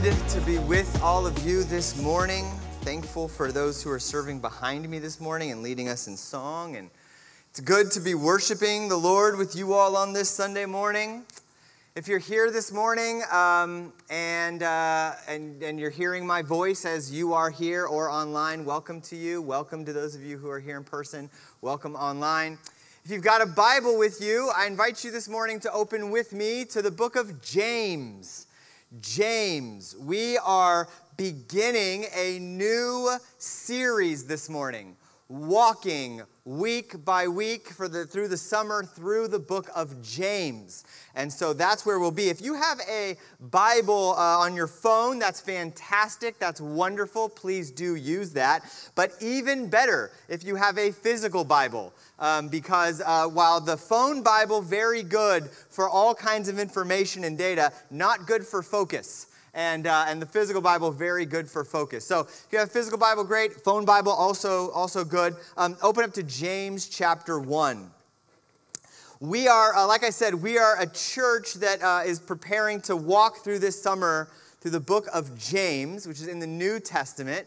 good 0.00 0.28
to 0.28 0.40
be 0.42 0.58
with 0.58 1.02
all 1.02 1.26
of 1.26 1.36
you 1.44 1.64
this 1.64 2.00
morning. 2.00 2.44
Thankful 2.82 3.26
for 3.26 3.50
those 3.50 3.82
who 3.82 3.90
are 3.90 3.98
serving 3.98 4.38
behind 4.38 4.88
me 4.88 5.00
this 5.00 5.20
morning 5.20 5.50
and 5.50 5.60
leading 5.60 5.88
us 5.88 6.06
in 6.06 6.16
song. 6.16 6.76
And 6.76 6.88
it's 7.50 7.58
good 7.58 7.90
to 7.92 8.00
be 8.00 8.14
worshiping 8.14 8.88
the 8.88 8.96
Lord 8.96 9.36
with 9.36 9.56
you 9.56 9.72
all 9.72 9.96
on 9.96 10.12
this 10.12 10.30
Sunday 10.30 10.66
morning. 10.66 11.24
If 11.96 12.06
you're 12.06 12.20
here 12.20 12.52
this 12.52 12.70
morning 12.70 13.24
um, 13.32 13.92
and, 14.08 14.62
uh, 14.62 15.14
and, 15.26 15.60
and 15.64 15.80
you're 15.80 15.90
hearing 15.90 16.24
my 16.24 16.42
voice 16.42 16.84
as 16.84 17.10
you 17.10 17.32
are 17.32 17.50
here 17.50 17.84
or 17.84 18.08
online, 18.08 18.64
welcome 18.64 19.00
to 19.00 19.16
you. 19.16 19.42
Welcome 19.42 19.84
to 19.84 19.92
those 19.92 20.14
of 20.14 20.22
you 20.22 20.38
who 20.38 20.48
are 20.48 20.60
here 20.60 20.76
in 20.76 20.84
person. 20.84 21.28
Welcome 21.60 21.96
online. 21.96 22.56
If 23.04 23.10
you've 23.10 23.24
got 23.24 23.42
a 23.42 23.46
Bible 23.46 23.98
with 23.98 24.20
you, 24.20 24.52
I 24.56 24.68
invite 24.68 25.02
you 25.02 25.10
this 25.10 25.28
morning 25.28 25.58
to 25.60 25.72
open 25.72 26.12
with 26.12 26.32
me 26.32 26.64
to 26.66 26.82
the 26.82 26.92
book 26.92 27.16
of 27.16 27.42
James. 27.42 28.47
James. 29.00 29.94
We 29.98 30.38
are 30.38 30.88
beginning 31.16 32.06
a 32.14 32.38
new 32.38 33.10
series 33.36 34.26
this 34.26 34.48
morning, 34.48 34.96
walking 35.28 36.22
week 36.46 37.04
by 37.04 37.28
week 37.28 37.68
for 37.68 37.86
the 37.86 38.06
through 38.06 38.28
the 38.28 38.36
summer 38.36 38.82
through 38.82 39.28
the 39.28 39.38
book 39.38 39.68
of 39.74 40.02
James. 40.02 40.84
And 41.14 41.30
so 41.30 41.52
that's 41.52 41.84
where 41.84 41.98
we'll 41.98 42.10
be. 42.10 42.30
If 42.30 42.40
you 42.40 42.54
have 42.54 42.80
a 42.88 43.16
Bible 43.38 44.14
uh, 44.16 44.38
on 44.38 44.56
your 44.56 44.66
phone, 44.66 45.18
that's 45.18 45.40
fantastic. 45.40 46.38
That's 46.38 46.60
wonderful. 46.60 47.28
Please 47.28 47.70
do 47.70 47.94
use 47.94 48.32
that. 48.32 48.62
But 48.94 49.12
even 49.20 49.68
better, 49.68 50.12
if 50.28 50.44
you 50.44 50.56
have 50.56 50.78
a 50.78 50.92
physical 50.92 51.44
Bible, 51.44 51.92
um, 52.18 52.48
because 52.48 53.02
uh, 53.04 53.26
while 53.26 53.60
the 53.60 53.76
phone 53.76 54.22
Bible 54.22 54.62
very 54.62 55.02
good 55.02 55.50
for 55.68 55.88
all 55.88 56.14
kinds 56.14 56.48
of 56.48 56.58
information 56.58 57.24
and 57.24 57.36
data, 57.36 57.72
not 57.90 58.26
good 58.26 58.46
for 58.46 58.62
focus. 58.62 59.26
And, 59.58 59.88
uh, 59.88 60.04
and 60.06 60.22
the 60.22 60.26
physical 60.26 60.62
Bible 60.62 60.92
very 60.92 61.26
good 61.26 61.50
for 61.50 61.64
focus. 61.64 62.04
So 62.04 62.20
if 62.20 62.46
you 62.52 62.60
have 62.60 62.70
physical 62.70 62.96
Bible, 62.96 63.24
great. 63.24 63.54
Phone 63.64 63.84
Bible 63.84 64.12
also 64.12 64.70
also 64.70 65.04
good. 65.04 65.34
Um, 65.56 65.76
open 65.82 66.04
up 66.04 66.12
to 66.12 66.22
James 66.22 66.88
chapter 66.88 67.40
one. 67.40 67.90
We 69.18 69.48
are, 69.48 69.74
uh, 69.74 69.84
like 69.88 70.04
I 70.04 70.10
said, 70.10 70.32
we 70.34 70.58
are 70.58 70.80
a 70.80 70.86
church 70.86 71.54
that 71.54 71.82
uh, 71.82 72.02
is 72.06 72.20
preparing 72.20 72.80
to 72.82 72.94
walk 72.94 73.38
through 73.38 73.58
this 73.58 73.82
summer 73.82 74.28
through 74.60 74.70
the 74.70 74.78
book 74.78 75.08
of 75.12 75.36
James, 75.36 76.06
which 76.06 76.20
is 76.20 76.28
in 76.28 76.38
the 76.38 76.46
New 76.46 76.78
Testament. 76.78 77.44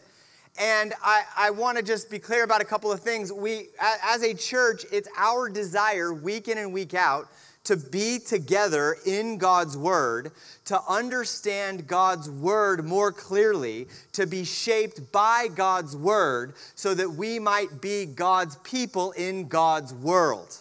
And 0.60 0.92
I, 1.02 1.22
I 1.34 1.50
want 1.50 1.78
to 1.78 1.82
just 1.82 2.10
be 2.10 2.18
clear 2.18 2.44
about 2.44 2.60
a 2.60 2.66
couple 2.66 2.92
of 2.92 3.00
things. 3.00 3.32
We, 3.32 3.68
as 4.04 4.22
a 4.22 4.34
church, 4.34 4.84
it's 4.92 5.08
our 5.16 5.48
desire 5.48 6.12
week 6.12 6.48
in 6.48 6.58
and 6.58 6.74
week 6.74 6.92
out 6.92 7.28
to 7.64 7.76
be 7.76 8.18
together 8.18 8.96
in 9.06 9.38
God's 9.38 9.76
Word, 9.76 10.32
to 10.64 10.80
understand 10.88 11.86
God's 11.86 12.28
Word 12.28 12.84
more 12.84 13.12
clearly, 13.12 13.86
to 14.12 14.26
be 14.26 14.44
shaped 14.44 15.12
by 15.12 15.48
God's 15.54 15.96
Word, 15.96 16.54
so 16.74 16.94
that 16.94 17.10
we 17.10 17.38
might 17.38 17.80
be 17.80 18.04
God's 18.04 18.56
people 18.56 19.12
in 19.12 19.48
God's 19.48 19.94
world. 19.94 20.56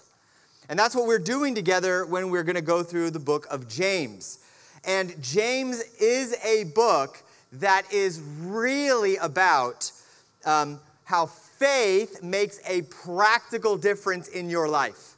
And 0.69 0.77
that's 0.77 0.95
what 0.95 1.07
we're 1.07 1.19
doing 1.19 1.55
together 1.55 2.05
when 2.05 2.29
we're 2.29 2.43
going 2.43 2.55
to 2.55 2.61
go 2.61 2.83
through 2.83 3.09
the 3.09 3.19
book 3.19 3.47
of 3.49 3.67
James. 3.67 4.39
And 4.85 5.21
James 5.21 5.81
is 5.99 6.35
a 6.45 6.65
book 6.65 7.21
that 7.53 7.91
is 7.91 8.21
really 8.39 9.17
about 9.17 9.91
um, 10.45 10.79
how 11.03 11.25
faith 11.25 12.23
makes 12.23 12.59
a 12.65 12.83
practical 12.83 13.75
difference 13.75 14.27
in 14.29 14.49
your 14.49 14.69
life. 14.69 15.10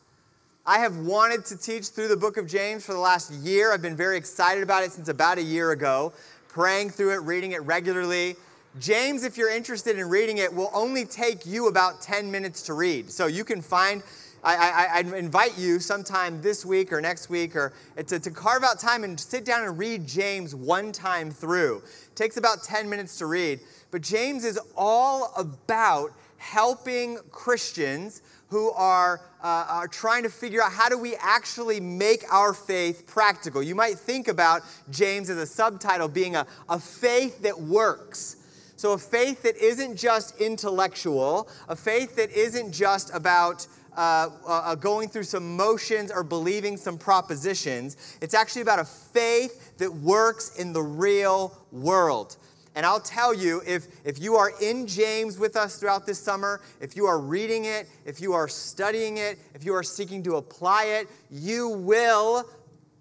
I 0.66 0.80
have 0.80 0.96
wanted 0.96 1.44
to 1.48 1.58
teach 1.58 1.88
through 1.88 2.08
the 2.08 2.16
book 2.16 2.38
of 2.38 2.48
James 2.48 2.86
for 2.86 2.94
the 2.94 3.00
last 3.00 3.34
year. 3.34 3.74
I've 3.74 3.82
been 3.82 3.98
very 3.98 4.16
excited 4.16 4.64
about 4.64 4.82
it 4.86 4.94
since 4.94 5.10
about 5.10 5.38
a 5.38 5.44
year 5.44 5.72
ago, 5.72 6.14
praying 6.48 6.92
through 6.92 7.12
it, 7.16 7.18
reading 7.18 7.52
it 7.52 7.62
regularly. 7.64 8.38
James, 8.80 9.26
if 9.26 9.36
you're 9.36 9.50
interested 9.50 10.00
in 10.00 10.08
reading 10.08 10.38
it, 10.38 10.54
will 10.54 10.72
only 10.74 11.04
take 11.04 11.46
you 11.46 11.68
about 11.68 12.02
10 12.02 12.32
minutes 12.32 12.62
to 12.62 12.76
read. 12.76 13.12
So 13.12 13.28
you 13.28 13.44
can 13.44 13.62
find 13.62 14.04
I, 14.42 14.56
I, 14.56 15.00
I, 15.00 15.18
invite 15.18 15.58
you 15.58 15.80
sometime 15.80 16.42
this 16.42 16.66
week 16.66 16.94
or 16.94 17.02
next 17.02 17.30
week 17.30 17.58
or 17.58 17.74
uh, 17.98 18.04
to, 18.04 18.20
to 18.20 18.32
carve 18.32 18.64
out 18.64 18.80
time 18.80 19.04
and 19.04 19.20
sit 19.20 19.44
down 19.44 19.66
and 19.66 19.78
read 19.78 20.08
James 20.08 20.56
one 20.56 20.94
time 20.94 21.30
through. 21.30 21.78
It 21.78 22.16
takes 22.16 22.38
about 22.38 22.64
10 22.64 22.90
minutes 22.90 23.18
to 23.18 23.26
read. 23.26 23.60
But 23.92 24.02
James 24.02 24.46
is 24.46 24.58
all 24.78 25.34
about 25.38 26.12
helping 26.38 27.18
Christians 27.32 28.22
who 28.54 28.70
are, 28.74 29.20
uh, 29.44 29.66
are 29.68 29.88
trying 29.88 30.22
to 30.22 30.30
figure 30.30 30.62
out 30.62 30.72
how 30.72 30.88
do 30.88 30.96
we 30.96 31.16
actually 31.16 31.80
make 31.80 32.24
our 32.32 32.54
faith 32.54 33.08
practical. 33.08 33.64
You 33.64 33.74
might 33.74 33.98
think 33.98 34.28
about 34.28 34.62
James 34.92 35.32
as 35.32 35.38
a 35.38 35.46
subtitle 35.48 36.08
being 36.08 36.36
a, 36.36 36.46
a 36.70 36.80
faith 36.80 37.42
that 37.42 37.60
works. 37.60 38.36
So, 38.76 38.92
a 38.94 38.98
faith 39.00 39.42
that 39.42 39.58
isn't 39.58 39.98
just 39.98 40.40
intellectual, 40.40 41.50
a 41.68 41.76
faith 41.76 42.16
that 42.18 42.30
isn't 42.30 42.72
just 42.72 43.12
about 43.16 43.66
uh, 43.98 44.30
uh, 44.46 44.76
going 44.76 45.10
through 45.10 45.24
some 45.24 45.58
motions 45.58 46.12
or 46.12 46.24
believing 46.24 46.78
some 46.78 47.00
propositions. 47.00 48.18
It's 48.22 48.36
actually 48.36 48.62
about 48.62 48.80
a 48.80 48.86
faith 48.86 49.78
that 49.80 49.92
works 49.92 50.60
in 50.60 50.74
the 50.74 50.84
real 50.84 51.58
world. 51.72 52.38
And 52.76 52.86
I'll 52.86 53.00
tell 53.00 53.34
you, 53.34 53.62
if, 53.66 53.88
if 54.04 54.20
you 54.20 54.36
are 54.36 54.52
in 54.62 54.88
James 54.88 55.38
with 55.38 55.56
us 55.56 55.78
throughout 55.78 56.06
this 56.06 56.20
summer, 56.20 56.62
if 56.82 56.96
you 56.96 57.06
are 57.06 57.20
reading 57.20 57.66
it, 57.66 57.88
if 58.06 58.20
you 58.20 58.34
are 58.34 58.48
studying 58.48 59.18
it, 59.18 59.38
if 59.54 59.64
you 59.64 59.74
are 59.76 59.84
seeking 59.84 60.24
to 60.24 60.38
apply 60.38 60.86
it, 60.86 61.08
you 61.30 61.70
will, 61.70 62.50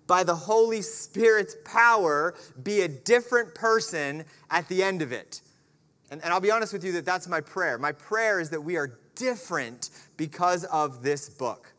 by 0.06 0.24
the 0.24 0.34
Holy 0.34 0.82
Spirit's 0.82 1.56
power, 1.64 2.34
be 2.62 2.82
a 2.82 2.88
different 2.88 3.54
person 3.54 4.24
at 4.50 4.68
the 4.68 4.82
end 4.82 5.00
of 5.00 5.10
it. 5.10 5.40
And, 6.10 6.22
and 6.22 6.32
I'll 6.32 6.40
be 6.40 6.50
honest 6.50 6.74
with 6.74 6.84
you 6.84 6.92
that 6.92 7.06
that's 7.06 7.26
my 7.26 7.40
prayer. 7.40 7.78
My 7.78 7.92
prayer 7.92 8.40
is 8.40 8.50
that 8.50 8.60
we 8.60 8.76
are 8.76 8.98
different 9.14 9.88
because 10.18 10.64
of 10.64 11.02
this 11.02 11.30
book. 11.30 11.71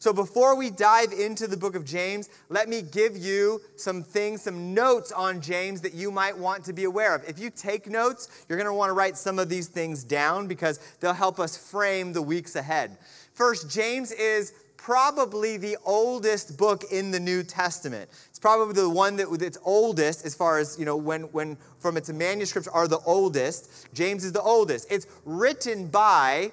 So, 0.00 0.12
before 0.12 0.56
we 0.56 0.70
dive 0.70 1.12
into 1.12 1.46
the 1.46 1.56
book 1.56 1.74
of 1.74 1.84
James, 1.84 2.28
let 2.48 2.68
me 2.68 2.82
give 2.82 3.16
you 3.16 3.60
some 3.76 4.02
things, 4.02 4.42
some 4.42 4.72
notes 4.72 5.10
on 5.10 5.40
James 5.40 5.80
that 5.80 5.94
you 5.94 6.10
might 6.10 6.36
want 6.36 6.64
to 6.64 6.72
be 6.72 6.84
aware 6.84 7.14
of. 7.14 7.28
If 7.28 7.38
you 7.38 7.50
take 7.50 7.88
notes, 7.88 8.44
you're 8.48 8.58
going 8.58 8.70
to 8.70 8.74
want 8.74 8.90
to 8.90 8.94
write 8.94 9.16
some 9.16 9.38
of 9.38 9.48
these 9.48 9.66
things 9.66 10.04
down 10.04 10.46
because 10.46 10.78
they'll 11.00 11.12
help 11.12 11.40
us 11.40 11.56
frame 11.56 12.12
the 12.12 12.22
weeks 12.22 12.54
ahead. 12.54 12.96
First, 13.32 13.70
James 13.70 14.12
is 14.12 14.52
probably 14.76 15.56
the 15.56 15.76
oldest 15.84 16.56
book 16.56 16.84
in 16.90 17.10
the 17.10 17.20
New 17.20 17.42
Testament. 17.42 18.08
It's 18.30 18.38
probably 18.38 18.74
the 18.74 18.88
one 18.88 19.16
that 19.16 19.26
it's 19.42 19.58
oldest 19.64 20.24
as 20.24 20.34
far 20.34 20.58
as, 20.58 20.78
you 20.78 20.84
know, 20.84 20.96
when, 20.96 21.22
when 21.24 21.58
from 21.78 21.96
its 21.96 22.08
manuscripts 22.08 22.68
are 22.68 22.88
the 22.88 23.00
oldest. 23.00 23.88
James 23.92 24.24
is 24.24 24.32
the 24.32 24.40
oldest. 24.40 24.90
It's 24.90 25.06
written 25.24 25.88
by 25.88 26.52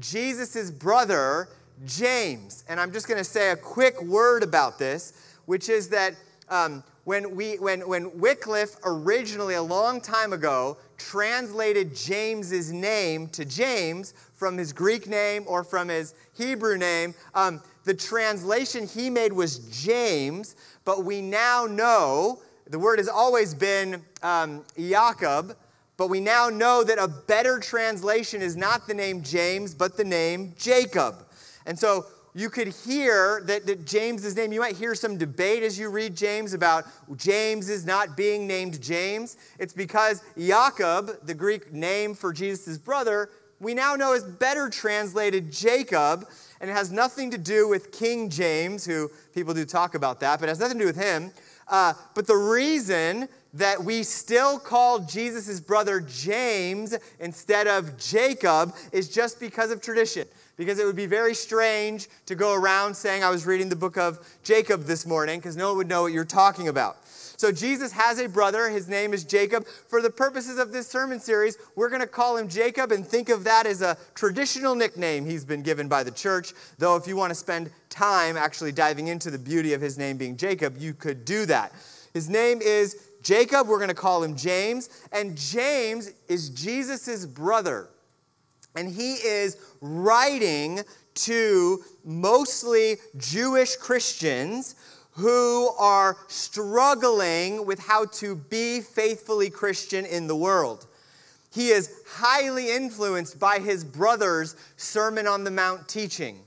Jesus' 0.00 0.70
brother, 0.70 1.48
James. 1.86 2.64
And 2.68 2.78
I'm 2.80 2.92
just 2.92 3.08
going 3.08 3.18
to 3.18 3.24
say 3.24 3.50
a 3.50 3.56
quick 3.56 4.00
word 4.02 4.42
about 4.42 4.78
this, 4.78 5.12
which 5.46 5.68
is 5.68 5.88
that 5.90 6.14
um, 6.48 6.82
when, 7.04 7.34
we, 7.34 7.56
when, 7.56 7.86
when 7.88 8.18
Wycliffe 8.18 8.76
originally, 8.84 9.54
a 9.54 9.62
long 9.62 10.00
time 10.00 10.32
ago, 10.32 10.76
translated 10.96 11.94
James's 11.94 12.72
name 12.72 13.28
to 13.28 13.44
James 13.44 14.14
from 14.34 14.56
his 14.56 14.72
Greek 14.72 15.08
name 15.08 15.44
or 15.46 15.64
from 15.64 15.88
his 15.88 16.14
Hebrew 16.36 16.76
name, 16.76 17.14
um, 17.34 17.62
the 17.84 17.94
translation 17.94 18.86
he 18.86 19.08
made 19.10 19.32
was 19.32 19.58
James, 19.84 20.56
but 20.84 21.04
we 21.04 21.20
now 21.22 21.66
know 21.66 22.40
the 22.66 22.78
word 22.78 22.98
has 22.98 23.08
always 23.08 23.54
been 23.54 24.02
um, 24.22 24.64
Jacob 24.76 25.56
but 25.98 26.08
we 26.08 26.20
now 26.20 26.48
know 26.48 26.84
that 26.84 26.96
a 26.96 27.08
better 27.08 27.58
translation 27.58 28.40
is 28.40 28.56
not 28.56 28.86
the 28.86 28.94
name 28.94 29.20
James, 29.20 29.74
but 29.74 29.96
the 29.96 30.04
name 30.04 30.54
Jacob. 30.56 31.26
And 31.68 31.78
so 31.78 32.06
you 32.34 32.50
could 32.50 32.68
hear 32.68 33.42
that, 33.44 33.66
that 33.66 33.84
James's 33.84 34.34
name, 34.34 34.52
you 34.52 34.60
might 34.60 34.76
hear 34.76 34.94
some 34.94 35.18
debate 35.18 35.62
as 35.62 35.78
you 35.78 35.90
read 35.90 36.16
James 36.16 36.54
about 36.54 36.86
James 37.16 37.68
is 37.68 37.84
not 37.84 38.16
being 38.16 38.46
named 38.46 38.80
James. 38.80 39.36
It's 39.58 39.74
because 39.74 40.22
Jacob, 40.36 41.24
the 41.24 41.34
Greek 41.34 41.72
name 41.72 42.14
for 42.14 42.32
Jesus' 42.32 42.78
brother, 42.78 43.28
we 43.60 43.74
now 43.74 43.96
know 43.96 44.14
is 44.14 44.24
better 44.24 44.70
translated 44.70 45.52
Jacob, 45.52 46.26
and 46.60 46.70
it 46.70 46.72
has 46.72 46.90
nothing 46.90 47.30
to 47.32 47.38
do 47.38 47.68
with 47.68 47.92
King 47.92 48.30
James, 48.30 48.84
who 48.84 49.10
people 49.34 49.52
do 49.52 49.64
talk 49.64 49.94
about 49.94 50.20
that, 50.20 50.40
but 50.40 50.48
it 50.48 50.50
has 50.50 50.60
nothing 50.60 50.78
to 50.78 50.84
do 50.84 50.86
with 50.86 50.96
him. 50.96 51.32
Uh, 51.66 51.92
but 52.14 52.26
the 52.26 52.36
reason 52.36 53.28
that 53.54 53.82
we 53.82 54.02
still 54.02 54.58
call 54.58 55.00
Jesus' 55.00 55.60
brother 55.60 56.00
James 56.00 56.94
instead 57.18 57.66
of 57.66 57.98
Jacob 57.98 58.74
is 58.92 59.08
just 59.08 59.40
because 59.40 59.70
of 59.70 59.82
tradition. 59.82 60.26
Because 60.58 60.78
it 60.78 60.84
would 60.84 60.96
be 60.96 61.06
very 61.06 61.34
strange 61.34 62.08
to 62.26 62.34
go 62.34 62.52
around 62.52 62.94
saying, 62.94 63.24
I 63.24 63.30
was 63.30 63.46
reading 63.46 63.70
the 63.70 63.76
book 63.76 63.96
of 63.96 64.18
Jacob 64.42 64.82
this 64.82 65.06
morning, 65.06 65.38
because 65.38 65.56
no 65.56 65.68
one 65.68 65.78
would 65.78 65.88
know 65.88 66.02
what 66.02 66.12
you're 66.12 66.26
talking 66.26 66.68
about. 66.68 66.98
So 67.38 67.52
Jesus 67.52 67.92
has 67.92 68.18
a 68.18 68.28
brother. 68.28 68.68
His 68.68 68.88
name 68.88 69.14
is 69.14 69.22
Jacob. 69.22 69.64
For 69.86 70.02
the 70.02 70.10
purposes 70.10 70.58
of 70.58 70.72
this 70.72 70.88
sermon 70.88 71.20
series, 71.20 71.56
we're 71.76 71.88
going 71.88 72.00
to 72.00 72.08
call 72.08 72.36
him 72.36 72.48
Jacob 72.48 72.90
and 72.90 73.06
think 73.06 73.28
of 73.28 73.44
that 73.44 73.64
as 73.64 73.80
a 73.80 73.96
traditional 74.16 74.74
nickname 74.74 75.24
he's 75.24 75.44
been 75.44 75.62
given 75.62 75.86
by 75.86 76.02
the 76.02 76.10
church. 76.10 76.52
Though, 76.78 76.96
if 76.96 77.06
you 77.06 77.14
want 77.14 77.30
to 77.30 77.36
spend 77.36 77.70
time 77.88 78.36
actually 78.36 78.72
diving 78.72 79.06
into 79.06 79.30
the 79.30 79.38
beauty 79.38 79.72
of 79.72 79.80
his 79.80 79.96
name 79.96 80.16
being 80.16 80.36
Jacob, 80.36 80.76
you 80.78 80.92
could 80.92 81.24
do 81.24 81.46
that. 81.46 81.72
His 82.12 82.28
name 82.28 82.60
is 82.60 83.08
Jacob, 83.22 83.68
we're 83.68 83.78
going 83.78 83.88
to 83.88 83.94
call 83.94 84.24
him 84.24 84.34
James. 84.34 84.88
And 85.12 85.36
James 85.36 86.10
is 86.26 86.48
Jesus' 86.48 87.24
brother. 87.24 87.88
And 88.78 88.94
he 88.94 89.14
is 89.14 89.56
writing 89.80 90.82
to 91.14 91.82
mostly 92.04 92.98
Jewish 93.16 93.74
Christians 93.74 94.76
who 95.10 95.70
are 95.80 96.16
struggling 96.28 97.66
with 97.66 97.80
how 97.80 98.04
to 98.04 98.36
be 98.36 98.80
faithfully 98.80 99.50
Christian 99.50 100.06
in 100.06 100.28
the 100.28 100.36
world. 100.36 100.86
He 101.52 101.70
is 101.70 101.90
highly 102.08 102.70
influenced 102.70 103.40
by 103.40 103.58
his 103.58 103.82
brother's 103.82 104.54
Sermon 104.76 105.26
on 105.26 105.42
the 105.42 105.50
Mount 105.50 105.88
teaching. 105.88 106.38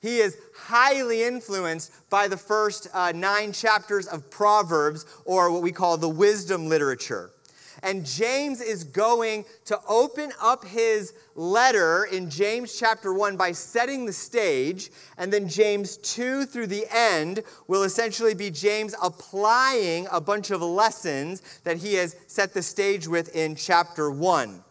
He 0.00 0.18
is 0.18 0.36
highly 0.56 1.24
influenced 1.24 1.90
by 2.08 2.28
the 2.28 2.36
first 2.36 2.86
uh, 2.94 3.10
nine 3.16 3.50
chapters 3.52 4.06
of 4.06 4.30
Proverbs, 4.30 5.06
or 5.24 5.50
what 5.50 5.62
we 5.62 5.72
call 5.72 5.96
the 5.96 6.08
wisdom 6.08 6.68
literature. 6.68 7.32
And 7.82 8.04
James 8.04 8.60
is 8.60 8.84
going 8.84 9.44
to 9.66 9.78
open 9.88 10.32
up 10.40 10.64
his 10.64 11.14
letter 11.34 12.04
in 12.04 12.28
James 12.28 12.78
chapter 12.78 13.12
1 13.12 13.36
by 13.36 13.52
setting 13.52 14.06
the 14.06 14.12
stage. 14.12 14.90
And 15.16 15.32
then 15.32 15.48
James 15.48 15.96
2 15.98 16.46
through 16.46 16.66
the 16.66 16.86
end 16.90 17.42
will 17.68 17.82
essentially 17.82 18.34
be 18.34 18.50
James 18.50 18.94
applying 19.02 20.06
a 20.12 20.20
bunch 20.20 20.50
of 20.50 20.62
lessons 20.62 21.42
that 21.64 21.78
he 21.78 21.94
has 21.94 22.16
set 22.26 22.52
the 22.52 22.62
stage 22.62 23.08
with 23.08 23.34
in 23.34 23.54
chapter 23.54 24.10
1. 24.10 24.62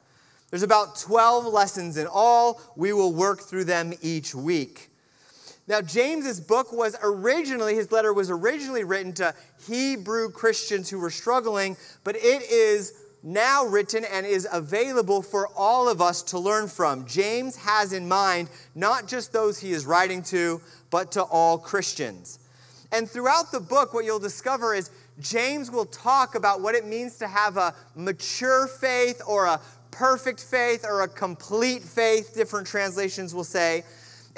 There's 0.50 0.64
about 0.64 0.98
12 0.98 1.46
lessons 1.46 1.98
in 1.98 2.08
all. 2.08 2.60
We 2.76 2.94
will 2.94 3.14
work 3.14 3.42
through 3.42 3.66
them 3.66 3.94
each 4.02 4.34
week. 4.34 4.89
Now, 5.70 5.82
James's 5.82 6.40
book 6.40 6.74
was 6.74 6.98
originally, 7.04 7.76
his 7.76 7.92
letter 7.92 8.12
was 8.12 8.32
originally 8.32 8.84
written 8.84 9.14
to 9.14 9.36
Hebrew 9.68 10.32
Christians 10.32 10.90
who 10.90 10.98
were 10.98 11.12
struggling, 11.12 11.78
but 12.04 12.16
it 12.16 12.42
is 12.50 12.94
now 13.22 13.66
written 13.66 14.04
and 14.04 14.26
is 14.26 14.48
available 14.52 15.22
for 15.22 15.48
all 15.56 15.88
of 15.88 16.02
us 16.02 16.24
to 16.24 16.40
learn 16.40 16.70
from. 16.70 17.06
James 17.06 17.56
has 17.58 17.94
in 17.94 18.08
mind 18.08 18.50
not 18.74 19.08
just 19.08 19.32
those 19.32 19.60
he 19.60 19.72
is 19.72 19.86
writing 19.86 20.24
to, 20.24 20.60
but 20.90 21.12
to 21.12 21.22
all 21.22 21.60
Christians. 21.60 22.40
And 22.92 23.08
throughout 23.08 23.52
the 23.52 23.60
book, 23.60 23.94
what 23.94 24.06
you'll 24.06 24.18
discover 24.18 24.74
is 24.74 24.90
James 25.20 25.70
will 25.70 25.86
talk 25.86 26.34
about 26.34 26.62
what 26.62 26.74
it 26.74 26.88
means 26.88 27.18
to 27.18 27.28
have 27.28 27.58
a 27.58 27.76
mature 27.96 28.68
faith 28.68 29.22
or 29.28 29.46
a 29.46 29.62
perfect 29.92 30.44
faith 30.44 30.84
or 30.84 31.02
a 31.02 31.08
complete 31.08 31.84
faith, 31.84 32.34
different 32.34 32.66
translations 32.66 33.36
will 33.36 33.44
say. 33.44 33.84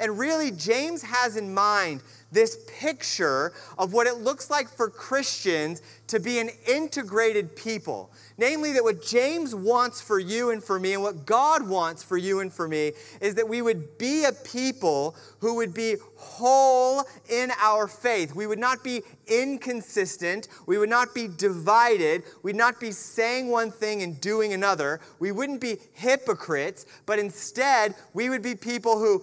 And 0.02 0.18
really, 0.18 0.50
James 0.50 1.00
has 1.02 1.36
in 1.36 1.54
mind 1.54 2.02
this 2.32 2.58
picture 2.80 3.52
of 3.78 3.92
what 3.92 4.08
it 4.08 4.16
looks 4.16 4.50
like 4.50 4.68
for 4.68 4.90
Christians 4.90 5.80
to 6.08 6.18
be 6.18 6.40
an 6.40 6.50
integrated 6.66 7.54
people. 7.54 8.10
Namely, 8.36 8.72
that 8.72 8.82
what 8.82 9.04
James 9.04 9.54
wants 9.54 10.00
for 10.00 10.18
you 10.18 10.50
and 10.50 10.64
for 10.64 10.80
me, 10.80 10.94
and 10.94 11.02
what 11.02 11.24
God 11.24 11.68
wants 11.68 12.02
for 12.02 12.16
you 12.16 12.40
and 12.40 12.52
for 12.52 12.66
me, 12.66 12.92
is 13.20 13.36
that 13.36 13.48
we 13.48 13.62
would 13.62 13.96
be 13.96 14.24
a 14.24 14.32
people 14.32 15.14
who 15.38 15.54
would 15.54 15.72
be 15.72 15.94
whole 16.16 17.04
in 17.30 17.52
our 17.60 17.86
faith. 17.86 18.34
We 18.34 18.48
would 18.48 18.58
not 18.58 18.82
be 18.82 19.02
inconsistent. 19.28 20.48
We 20.66 20.78
would 20.78 20.90
not 20.90 21.14
be 21.14 21.28
divided. 21.28 22.24
We'd 22.42 22.56
not 22.56 22.80
be 22.80 22.90
saying 22.90 23.48
one 23.48 23.70
thing 23.70 24.02
and 24.02 24.20
doing 24.20 24.52
another. 24.52 25.00
We 25.20 25.30
wouldn't 25.30 25.60
be 25.60 25.78
hypocrites, 25.92 26.86
but 27.06 27.20
instead, 27.20 27.94
we 28.14 28.30
would 28.30 28.42
be 28.42 28.56
people 28.56 28.98
who 28.98 29.22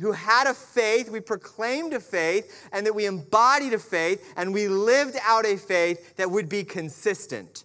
who 0.00 0.12
had 0.12 0.46
a 0.46 0.54
faith, 0.54 1.10
we 1.10 1.20
proclaimed 1.20 1.92
a 1.92 2.00
faith, 2.00 2.68
and 2.72 2.86
that 2.86 2.94
we 2.94 3.06
embodied 3.06 3.72
a 3.72 3.78
faith, 3.78 4.32
and 4.36 4.52
we 4.52 4.68
lived 4.68 5.16
out 5.22 5.46
a 5.46 5.56
faith 5.56 6.16
that 6.16 6.30
would 6.30 6.48
be 6.48 6.64
consistent. 6.64 7.64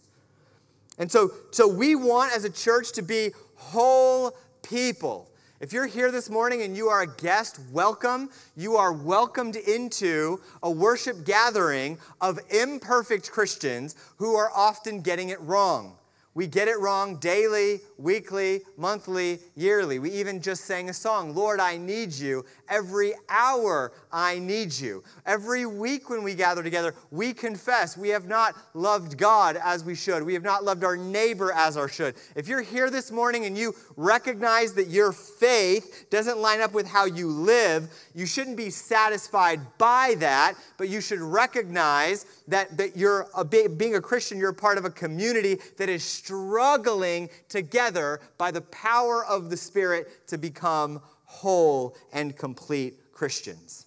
And 0.97 1.11
so, 1.11 1.31
so 1.51 1.67
we 1.67 1.95
want 1.95 2.35
as 2.35 2.45
a 2.45 2.49
church 2.49 2.93
to 2.93 3.01
be 3.01 3.31
whole 3.55 4.35
people. 4.63 5.29
If 5.61 5.71
you're 5.71 5.87
here 5.87 6.11
this 6.11 6.29
morning 6.29 6.61
and 6.63 6.75
you 6.75 6.89
are 6.89 7.01
a 7.01 7.07
guest, 7.07 7.59
welcome. 7.71 8.29
You 8.55 8.75
are 8.75 8.91
welcomed 8.91 9.55
into 9.55 10.41
a 10.61 10.69
worship 10.69 11.25
gathering 11.25 11.97
of 12.19 12.39
imperfect 12.49 13.31
Christians 13.31 13.95
who 14.17 14.35
are 14.35 14.51
often 14.53 15.01
getting 15.01 15.29
it 15.29 15.39
wrong. 15.41 15.95
We 16.35 16.47
get 16.47 16.67
it 16.67 16.77
wrong 16.81 17.15
daily, 17.15 17.79
weekly, 17.97 18.63
monthly, 18.75 19.39
yearly. 19.55 19.99
We 19.99 20.11
even 20.11 20.41
just 20.41 20.65
sang 20.65 20.89
a 20.89 20.93
song, 20.93 21.33
Lord, 21.33 21.61
I 21.61 21.77
need 21.77 22.11
you. 22.11 22.43
Every 22.69 23.13
hour, 23.29 23.91
I 24.11 24.39
need 24.39 24.73
you. 24.73 25.03
Every 25.25 25.65
week 25.65 26.09
when 26.09 26.23
we 26.23 26.35
gather 26.35 26.63
together, 26.63 26.95
we 27.11 27.33
confess 27.33 27.97
we 27.97 28.09
have 28.09 28.27
not 28.27 28.55
loved 28.73 29.17
God 29.17 29.57
as 29.63 29.83
we 29.83 29.95
should. 29.95 30.23
We 30.23 30.33
have 30.33 30.43
not 30.43 30.63
loved 30.63 30.83
our 30.83 30.97
neighbor 30.97 31.51
as 31.51 31.77
our 31.77 31.87
should. 31.87 32.15
If 32.35 32.47
you're 32.47 32.61
here 32.61 32.89
this 32.89 33.11
morning 33.11 33.45
and 33.45 33.57
you 33.57 33.75
recognize 33.95 34.73
that 34.73 34.87
your 34.87 35.11
faith 35.11 36.07
doesn't 36.09 36.37
line 36.37 36.61
up 36.61 36.73
with 36.73 36.87
how 36.87 37.05
you 37.05 37.29
live, 37.29 37.89
you 38.13 38.25
shouldn't 38.25 38.57
be 38.57 38.69
satisfied 38.69 39.59
by 39.77 40.15
that, 40.19 40.55
but 40.77 40.89
you 40.89 41.01
should 41.01 41.19
recognize 41.19 42.25
that, 42.47 42.77
that 42.77 42.95
you're 42.95 43.27
a, 43.35 43.43
being 43.43 43.95
a 43.95 44.01
Christian, 44.01 44.37
you're 44.37 44.53
part 44.53 44.77
of 44.77 44.85
a 44.85 44.89
community 44.89 45.59
that 45.77 45.89
is 45.89 46.03
struggling 46.03 47.29
together 47.49 48.19
by 48.37 48.51
the 48.51 48.61
power 48.61 49.25
of 49.25 49.49
the 49.49 49.57
Spirit 49.57 50.27
to 50.27 50.37
become 50.37 51.01
whole 51.41 51.95
and 52.13 52.35
complete 52.35 53.11
Christians. 53.11 53.85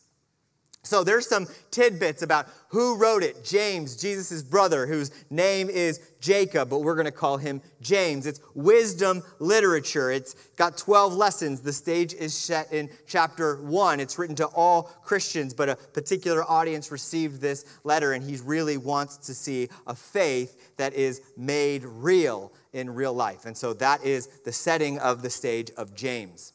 So 0.88 1.04
there's 1.04 1.28
some 1.28 1.46
tidbits 1.70 2.22
about 2.22 2.46
who 2.68 2.96
wrote 2.96 3.22
it. 3.22 3.44
James, 3.44 3.94
Jesus' 3.94 4.42
brother, 4.42 4.86
whose 4.86 5.10
name 5.28 5.68
is 5.68 6.00
Jacob, 6.18 6.70
but 6.70 6.78
we're 6.78 6.94
going 6.94 7.04
to 7.04 7.12
call 7.12 7.36
him 7.36 7.60
James. 7.82 8.26
It's 8.26 8.40
wisdom 8.54 9.22
literature. 9.38 10.10
It's 10.10 10.34
got 10.56 10.78
12 10.78 11.12
lessons. 11.12 11.60
The 11.60 11.74
stage 11.74 12.14
is 12.14 12.32
set 12.32 12.72
in 12.72 12.88
chapter 13.06 13.56
1. 13.56 14.00
It's 14.00 14.18
written 14.18 14.36
to 14.36 14.46
all 14.46 14.84
Christians, 15.04 15.52
but 15.52 15.68
a 15.68 15.76
particular 15.76 16.42
audience 16.50 16.90
received 16.90 17.42
this 17.42 17.66
letter, 17.84 18.14
and 18.14 18.24
he 18.24 18.38
really 18.42 18.78
wants 18.78 19.18
to 19.26 19.34
see 19.34 19.68
a 19.86 19.94
faith 19.94 20.74
that 20.78 20.94
is 20.94 21.20
made 21.36 21.84
real 21.84 22.50
in 22.72 22.94
real 22.94 23.12
life. 23.12 23.44
And 23.44 23.56
so 23.56 23.74
that 23.74 24.04
is 24.04 24.28
the 24.44 24.52
setting 24.52 24.98
of 25.00 25.20
the 25.20 25.30
stage 25.30 25.70
of 25.76 25.94
James. 25.94 26.54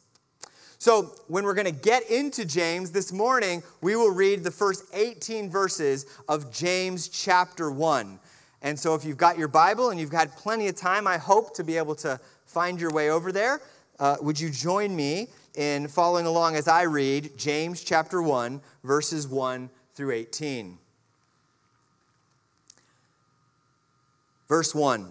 So, 0.84 1.14
when 1.30 1.46
we're 1.46 1.54
going 1.54 1.64
to 1.64 1.72
get 1.72 2.10
into 2.10 2.44
James 2.44 2.92
this 2.92 3.14
morning, 3.14 3.64
we 3.80 3.96
will 3.96 4.12
read 4.12 4.44
the 4.44 4.52
first 4.52 4.84
18 4.94 5.50
verses 5.50 6.06
of 6.28 6.52
James 6.52 7.08
chapter 7.08 7.72
1. 7.72 8.20
And 8.62 8.78
so, 8.78 8.94
if 8.94 9.06
you've 9.06 9.16
got 9.16 9.38
your 9.38 9.48
Bible 9.48 9.92
and 9.92 9.98
you've 9.98 10.12
had 10.12 10.36
plenty 10.36 10.68
of 10.68 10.76
time, 10.76 11.08
I 11.08 11.16
hope 11.16 11.56
to 11.56 11.64
be 11.64 11.78
able 11.78 11.96
to 11.96 12.20
find 12.46 12.82
your 12.82 12.92
way 12.92 13.10
over 13.10 13.32
there. 13.32 13.62
Uh, 13.98 14.18
would 14.20 14.38
you 14.38 14.50
join 14.50 14.94
me 14.94 15.30
in 15.56 15.88
following 15.88 16.26
along 16.26 16.58
as 16.58 16.68
I 16.68 16.82
read 16.82 17.38
James 17.38 17.82
chapter 17.82 18.22
1, 18.22 18.60
verses 18.84 19.26
1 19.26 19.70
through 19.96 20.12
18? 20.12 20.78
Verse 24.50 24.76
1 24.76 25.10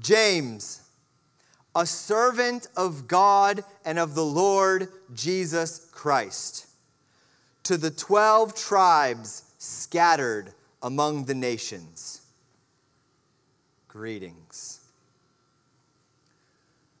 James 0.00 0.89
a 1.74 1.86
servant 1.86 2.68
of 2.76 3.06
God 3.06 3.64
and 3.84 3.98
of 3.98 4.14
the 4.14 4.24
Lord 4.24 4.88
Jesus 5.14 5.88
Christ, 5.92 6.66
to 7.64 7.76
the 7.76 7.90
12 7.90 8.54
tribes 8.54 9.44
scattered 9.58 10.52
among 10.82 11.26
the 11.26 11.34
nations. 11.34 12.22
Greetings. 13.86 14.80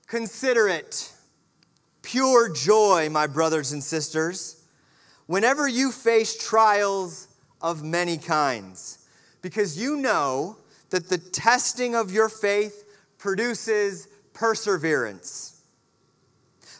Consider 0.06 0.68
it 0.68 1.12
pure 2.02 2.52
joy, 2.52 3.08
my 3.10 3.26
brothers 3.26 3.72
and 3.72 3.82
sisters, 3.82 4.64
whenever 5.26 5.68
you 5.68 5.92
face 5.92 6.36
trials 6.36 7.28
of 7.60 7.84
many 7.84 8.18
kinds, 8.18 9.06
because 9.42 9.80
you 9.80 9.96
know 9.96 10.56
that 10.90 11.08
the 11.08 11.18
testing 11.18 11.94
of 11.94 12.10
your 12.10 12.28
faith 12.28 12.84
produces 13.18 14.08
perseverance. 14.40 15.60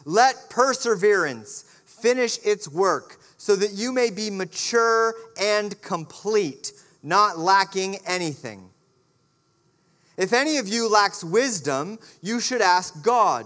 Let 0.03 0.49
perseverance 0.49 1.63
finish 1.85 2.39
its 2.43 2.67
work 2.67 3.19
so 3.37 3.55
that 3.55 3.73
you 3.73 3.91
may 3.91 4.09
be 4.09 4.31
mature 4.31 5.13
and 5.39 5.79
complete, 5.83 6.71
not 7.03 7.37
lacking 7.37 7.97
anything. 8.07 8.67
If 10.17 10.33
any 10.33 10.57
of 10.57 10.67
you 10.67 10.89
lacks 10.89 11.23
wisdom, 11.23 11.99
you 12.21 12.39
should 12.39 12.61
ask 12.61 13.03
God, 13.03 13.45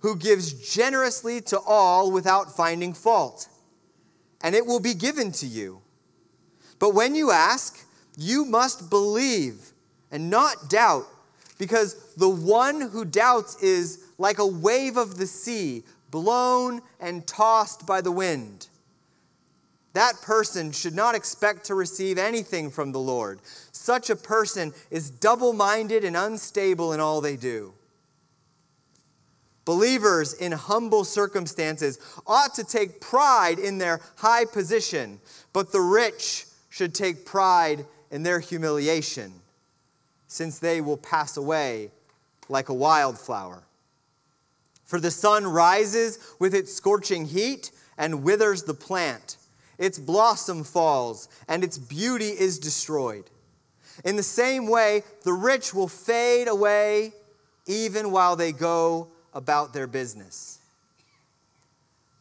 who 0.00 0.16
gives 0.16 0.74
generously 0.74 1.40
to 1.42 1.58
all 1.60 2.10
without 2.10 2.56
finding 2.56 2.92
fault, 2.92 3.48
and 4.42 4.56
it 4.56 4.66
will 4.66 4.80
be 4.80 4.94
given 4.94 5.30
to 5.30 5.46
you. 5.46 5.80
But 6.80 6.92
when 6.92 7.14
you 7.14 7.30
ask, 7.30 7.86
you 8.18 8.44
must 8.44 8.90
believe 8.90 9.72
and 10.10 10.28
not 10.28 10.68
doubt 10.68 11.06
because 11.64 12.12
the 12.16 12.28
one 12.28 12.82
who 12.82 13.06
doubts 13.06 13.56
is 13.62 14.04
like 14.18 14.38
a 14.38 14.46
wave 14.46 14.98
of 14.98 15.16
the 15.16 15.26
sea, 15.26 15.82
blown 16.10 16.82
and 17.00 17.26
tossed 17.26 17.86
by 17.86 18.02
the 18.02 18.12
wind. 18.12 18.68
that 19.94 20.20
person 20.22 20.72
should 20.72 20.94
not 20.94 21.14
expect 21.14 21.64
to 21.64 21.74
receive 21.74 22.18
anything 22.18 22.68
from 22.70 22.92
the 22.92 22.98
Lord. 22.98 23.38
Such 23.72 24.10
a 24.10 24.16
person 24.16 24.74
is 24.90 25.08
double 25.08 25.52
minded 25.52 26.04
and 26.04 26.16
unstable 26.16 26.92
in 26.92 27.00
all 27.00 27.20
they 27.20 27.36
do. 27.36 27.72
Believers 29.64 30.34
in 30.34 30.52
humble 30.52 31.04
circumstances 31.04 31.98
ought 32.26 32.54
to 32.56 32.64
take 32.64 33.00
pride 33.00 33.58
in 33.58 33.78
their 33.78 34.00
high 34.16 34.44
position, 34.44 35.20
but 35.52 35.72
the 35.72 35.80
rich 35.80 36.46
should 36.68 36.92
take 36.92 37.24
pride 37.24 37.86
in 38.10 38.24
their 38.24 38.40
humiliation, 38.40 39.32
since 40.34 40.58
they 40.58 40.80
will 40.80 40.96
pass 40.96 41.36
away 41.36 41.92
like 42.48 42.68
a 42.68 42.74
wildflower. 42.74 43.62
For 44.84 44.98
the 44.98 45.12
sun 45.12 45.46
rises 45.46 46.18
with 46.40 46.56
its 46.56 46.74
scorching 46.74 47.26
heat 47.26 47.70
and 47.96 48.24
withers 48.24 48.64
the 48.64 48.74
plant. 48.74 49.36
Its 49.78 49.96
blossom 49.96 50.64
falls, 50.64 51.28
and 51.46 51.62
its 51.62 51.78
beauty 51.78 52.30
is 52.30 52.58
destroyed. 52.58 53.30
In 54.04 54.16
the 54.16 54.24
same 54.24 54.66
way, 54.66 55.04
the 55.22 55.32
rich 55.32 55.72
will 55.72 55.86
fade 55.86 56.48
away 56.48 57.12
even 57.66 58.10
while 58.10 58.34
they 58.34 58.50
go 58.50 59.06
about 59.34 59.72
their 59.72 59.86
business. 59.86 60.58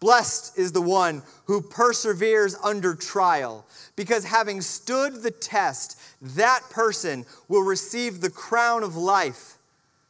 Blessed 0.03 0.59
is 0.59 0.73
the 0.73 0.81
one 0.81 1.23
who 1.45 1.61
perseveres 1.61 2.57
under 2.61 2.93
trial, 2.93 3.65
because 3.95 4.25
having 4.25 4.59
stood 4.59 5.23
the 5.23 5.31
test, 5.31 5.97
that 6.21 6.59
person 6.69 7.25
will 7.47 7.61
receive 7.61 8.19
the 8.19 8.29
crown 8.29 8.83
of 8.83 8.97
life 8.97 9.57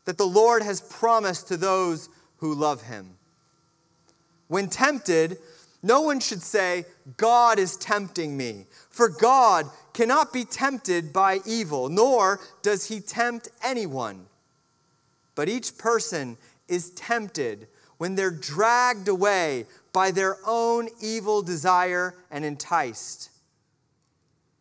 that 0.05 0.17
the 0.17 0.25
Lord 0.25 0.63
has 0.63 0.81
promised 0.81 1.47
to 1.49 1.57
those 1.57 2.09
who 2.37 2.55
love 2.55 2.81
him. 2.81 3.11
When 4.47 4.67
tempted, 4.67 5.37
no 5.83 6.01
one 6.01 6.19
should 6.19 6.41
say, 6.41 6.85
God 7.15 7.59
is 7.59 7.77
tempting 7.77 8.35
me, 8.35 8.65
for 8.89 9.09
God 9.09 9.67
cannot 9.93 10.33
be 10.33 10.43
tempted 10.43 11.13
by 11.13 11.41
evil, 11.45 11.87
nor 11.87 12.39
does 12.63 12.87
he 12.87 12.99
tempt 12.99 13.47
anyone. 13.63 14.25
But 15.35 15.49
each 15.49 15.77
person 15.77 16.37
is 16.67 16.89
tempted 16.89 17.67
when 17.99 18.15
they're 18.15 18.31
dragged 18.31 19.07
away 19.07 19.67
by 19.93 20.11
their 20.11 20.37
own 20.45 20.89
evil 20.99 21.41
desire 21.41 22.15
and 22.31 22.43
enticed. 22.43 23.29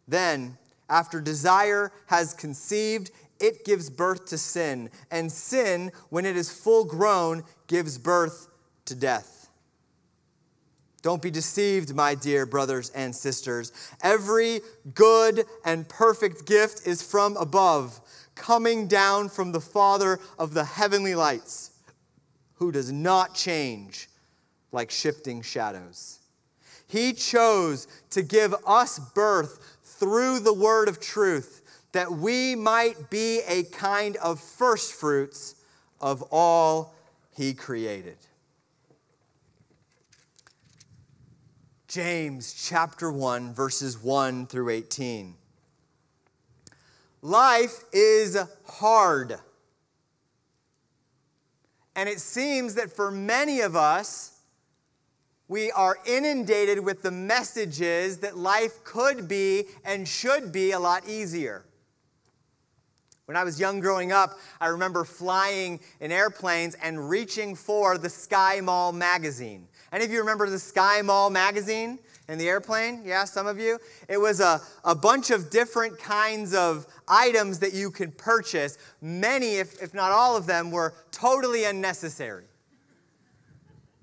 Then, 0.07 0.59
after 0.89 1.21
desire 1.21 1.91
has 2.07 2.35
conceived, 2.35 3.11
it 3.41 3.65
gives 3.65 3.91
birth 3.91 4.27
to 4.27 4.39
sin, 4.39 4.91
and 5.11 5.33
sin, 5.33 5.91
when 6.11 6.27
it 6.27 6.37
is 6.37 6.53
full 6.53 6.85
grown, 6.85 7.43
gives 7.67 7.99
birth 7.99 8.49
to 8.85 8.95
death. 8.95 9.49
Don't 11.01 11.23
be 11.23 11.31
deceived, 11.31 11.95
my 11.97 12.15
dear 12.15 12.47
brothers 12.47 12.91
and 12.91 13.15
sisters. 13.15 13.73
Every 14.03 14.61
good 14.95 15.45
and 15.65 15.89
perfect 15.89 16.47
gift 16.47 16.87
is 16.87 17.03
from 17.03 17.37
above, 17.37 18.01
coming 18.37 18.87
down 18.87 19.29
from 19.29 19.51
the 19.51 19.61
Father 19.61 20.21
of 20.39 20.55
the 20.55 20.65
heavenly 20.65 21.17
lights 21.17 21.73
who 22.55 22.71
does 22.71 22.93
not 22.93 23.35
change 23.35 24.09
like 24.73 24.91
shifting 24.91 25.43
shadows. 25.43 26.19
He 26.89 27.13
chose 27.13 27.87
to 28.11 28.23
give 28.23 28.55
us 28.67 28.99
birth 28.99 29.79
through 29.83 30.41
the 30.41 30.53
word 30.53 30.89
of 30.89 31.01
truth 31.01 31.61
that 31.93 32.11
we 32.11 32.55
might 32.55 33.11
be 33.11 33.41
a 33.47 33.65
kind 33.65 34.17
of 34.17 34.41
first 34.41 34.95
fruits 34.95 35.55
of 36.01 36.23
all 36.31 36.95
he 37.37 37.55
created. 37.55 38.17
James 41.87 42.55
chapter 42.55 43.13
1, 43.13 43.53
verses 43.53 44.03
1 44.03 44.47
through 44.47 44.71
18. 44.71 45.35
Life 47.21 47.85
is 47.93 48.37
hard. 48.67 49.39
And 51.95 52.09
it 52.09 52.19
seems 52.19 52.75
that 52.75 52.91
for 52.91 53.11
many 53.11 53.61
of 53.61 53.77
us, 53.77 54.41
we 55.53 55.71
are 55.73 55.99
inundated 56.07 56.83
with 56.83 57.03
the 57.03 57.11
messages 57.11 58.21
that 58.21 58.39
life 58.39 58.83
could 58.85 59.29
be 59.29 59.65
and 59.85 60.09
should 60.09 60.51
be 60.51 60.73
a 60.73 60.81
lot 60.81 61.07
easier. 61.07 61.67
When 63.27 63.37
I 63.37 63.45
was 63.45 63.61
young 63.61 63.79
growing 63.79 64.13
up, 64.13 64.39
I 64.63 64.69
remember 64.69 65.05
flying 65.05 65.81
in 66.01 66.11
airplanes 66.11 66.75
and 66.77 67.11
reaching 67.11 67.55
for 67.55 67.99
the 67.99 68.09
Sky 68.09 68.63
Mall 68.63 68.93
magazine. 68.93 69.69
Any 69.93 70.07
of 70.07 70.11
you 70.11 70.21
remember 70.21 70.49
the 70.49 70.59
Sky 70.59 71.03
Mall 71.03 71.29
magazine 71.29 71.99
in 72.29 72.39
the 72.39 72.49
airplane? 72.49 73.03
Yeah, 73.05 73.25
some 73.25 73.47
of 73.47 73.59
you? 73.59 73.79
It 74.09 74.17
was 74.17 74.41
a, 74.41 74.59
a 74.85 74.95
bunch 74.95 75.31
of 75.31 75.51
different 75.51 75.99
kinds 75.99 76.55
of 76.55 76.87
items 77.07 77.59
that 77.59 77.75
you 77.75 77.91
could 77.91 78.17
purchase. 78.17 78.79
Many, 79.03 79.57
if, 79.57 79.83
if 79.83 79.93
not 79.93 80.13
all 80.13 80.35
of 80.35 80.47
them, 80.47 80.71
were 80.71 80.95
totally 81.11 81.65
unnecessary. 81.65 82.47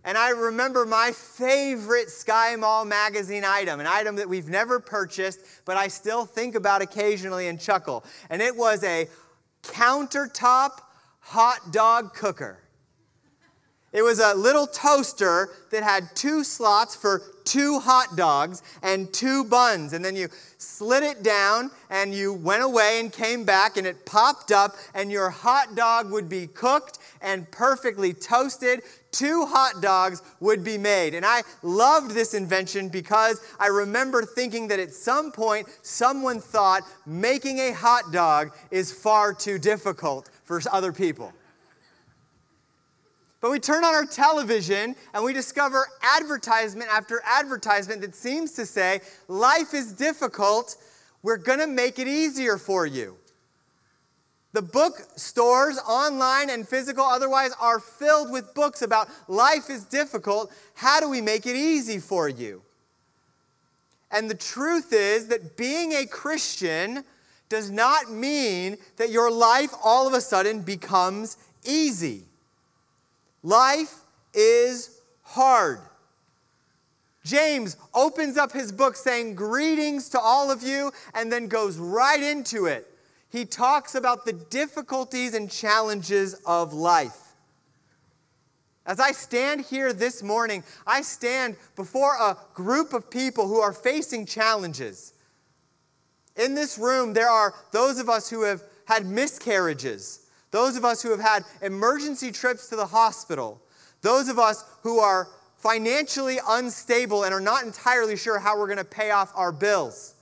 And 0.05 0.17
I 0.17 0.29
remember 0.29 0.85
my 0.85 1.11
favorite 1.11 2.09
Sky 2.09 2.55
Mall 2.55 2.85
magazine 2.85 3.43
item, 3.45 3.79
an 3.79 3.87
item 3.87 4.15
that 4.15 4.29
we've 4.29 4.47
never 4.47 4.79
purchased, 4.79 5.39
but 5.65 5.75
I 5.75 5.89
still 5.89 6.25
think 6.25 6.55
about 6.55 6.81
occasionally 6.81 7.47
and 7.47 7.59
chuckle. 7.59 8.05
And 8.29 8.41
it 8.41 8.55
was 8.55 8.83
a 8.83 9.07
countertop 9.63 10.79
hot 11.19 11.71
dog 11.71 12.13
cooker. 12.13 12.59
It 13.91 14.03
was 14.03 14.19
a 14.19 14.35
little 14.35 14.67
toaster 14.67 15.49
that 15.71 15.83
had 15.83 16.15
two 16.15 16.43
slots 16.43 16.95
for 16.95 17.21
two 17.49 17.79
hot 17.79 18.15
dogs 18.15 18.61
and 18.83 19.11
two 19.11 19.43
buns. 19.43 19.93
And 19.93 20.05
then 20.05 20.15
you 20.15 20.29
slid 20.59 21.01
it 21.01 21.23
down 21.23 21.71
and 21.89 22.13
you 22.13 22.31
went 22.31 22.61
away 22.61 22.99
and 22.99 23.11
came 23.11 23.43
back 23.43 23.75
and 23.75 23.87
it 23.87 24.05
popped 24.05 24.51
up 24.51 24.75
and 24.93 25.11
your 25.11 25.31
hot 25.31 25.75
dog 25.75 26.11
would 26.11 26.29
be 26.29 26.45
cooked 26.45 26.99
and 27.21 27.49
perfectly 27.49 28.13
toasted. 28.13 28.81
Two 29.11 29.47
hot 29.47 29.81
dogs 29.81 30.21
would 30.39 30.63
be 30.63 30.77
made. 30.77 31.15
And 31.15 31.25
I 31.25 31.41
loved 31.63 32.11
this 32.11 32.35
invention 32.35 32.87
because 32.87 33.41
I 33.59 33.67
remember 33.67 34.23
thinking 34.23 34.67
that 34.67 34.79
at 34.79 34.93
some 34.93 35.31
point 35.31 35.67
someone 35.81 36.39
thought 36.39 36.83
making 37.07 37.57
a 37.57 37.71
hot 37.71 38.11
dog 38.11 38.51
is 38.69 38.93
far 38.93 39.33
too 39.33 39.57
difficult 39.57 40.29
for 40.45 40.61
other 40.71 40.93
people. 40.93 41.33
But 43.41 43.51
we 43.51 43.59
turn 43.59 43.85
on 43.85 43.95
our 43.95 44.05
television 44.05 44.95
and 45.13 45.23
we 45.23 45.33
discover 45.33 45.87
advertisement 46.01 46.89
after 46.91 47.21
advertisement 47.25 48.01
that 48.01 48.15
seems 48.15 48.51
to 48.53 48.65
say, 48.65 48.99
life 49.27 49.73
is 49.73 49.93
difficult, 49.93 50.75
we're 51.23 51.37
going 51.37 51.59
to 51.59 51.67
make 51.67 51.99
it 51.99 52.07
easier 52.07 52.57
for 52.57 52.85
you. 52.85 53.15
The 54.51 54.61
bookstores, 54.61 55.77
online 55.87 56.49
and 56.49 56.67
physical 56.67 57.03
otherwise, 57.05 57.51
are 57.61 57.79
filled 57.79 58.31
with 58.31 58.53
books 58.55 58.81
about 58.81 59.07
life 59.27 59.69
is 59.69 59.85
difficult. 59.85 60.51
How 60.73 60.99
do 60.99 61.07
we 61.07 61.21
make 61.21 61.45
it 61.45 61.55
easy 61.55 61.99
for 61.99 62.27
you? 62.27 62.63
And 64.11 64.29
the 64.29 64.35
truth 64.35 64.91
is 64.91 65.27
that 65.27 65.55
being 65.55 65.93
a 65.93 66.07
Christian 66.07 67.03
does 67.47 67.69
not 67.69 68.11
mean 68.11 68.77
that 68.97 69.11
your 69.11 69.31
life 69.31 69.71
all 69.83 70.07
of 70.07 70.13
a 70.13 70.21
sudden 70.21 70.61
becomes 70.61 71.37
easy. 71.63 72.28
Life 73.43 74.01
is 74.33 74.99
hard. 75.23 75.79
James 77.23 77.77
opens 77.93 78.37
up 78.37 78.51
his 78.51 78.71
book 78.71 78.95
saying, 78.95 79.35
Greetings 79.35 80.09
to 80.09 80.19
all 80.19 80.49
of 80.51 80.63
you, 80.63 80.91
and 81.13 81.31
then 81.31 81.47
goes 81.47 81.77
right 81.77 82.21
into 82.21 82.65
it. 82.65 82.87
He 83.31 83.45
talks 83.45 83.93
about 83.93 84.25
the 84.25 84.33
difficulties 84.33 85.33
and 85.33 85.49
challenges 85.49 86.33
of 86.45 86.73
life. 86.73 87.17
As 88.85 88.99
I 88.99 89.11
stand 89.11 89.61
here 89.61 89.93
this 89.93 90.23
morning, 90.23 90.63
I 90.87 91.03
stand 91.03 91.55
before 91.75 92.15
a 92.15 92.35
group 92.55 92.93
of 92.93 93.11
people 93.11 93.47
who 93.47 93.59
are 93.59 93.73
facing 93.73 94.25
challenges. 94.25 95.13
In 96.35 96.55
this 96.55 96.79
room, 96.79 97.13
there 97.13 97.29
are 97.29 97.53
those 97.71 97.99
of 97.99 98.09
us 98.09 98.29
who 98.29 98.41
have 98.41 98.63
had 98.85 99.05
miscarriages. 99.05 100.25
Those 100.51 100.75
of 100.75 100.85
us 100.85 101.01
who 101.01 101.11
have 101.11 101.19
had 101.19 101.43
emergency 101.61 102.31
trips 102.31 102.67
to 102.69 102.75
the 102.75 102.87
hospital, 102.87 103.61
those 104.01 104.29
of 104.29 104.39
us 104.39 104.65
who 104.81 104.99
are 104.99 105.27
financially 105.57 106.39
unstable 106.47 107.23
and 107.23 107.33
are 107.33 107.41
not 107.41 107.63
entirely 107.63 108.15
sure 108.15 108.39
how 108.39 108.57
we're 108.57 108.67
going 108.67 108.77
to 108.77 108.83
pay 108.83 109.11
off 109.11 109.31
our 109.35 109.51
bills, 109.51 110.15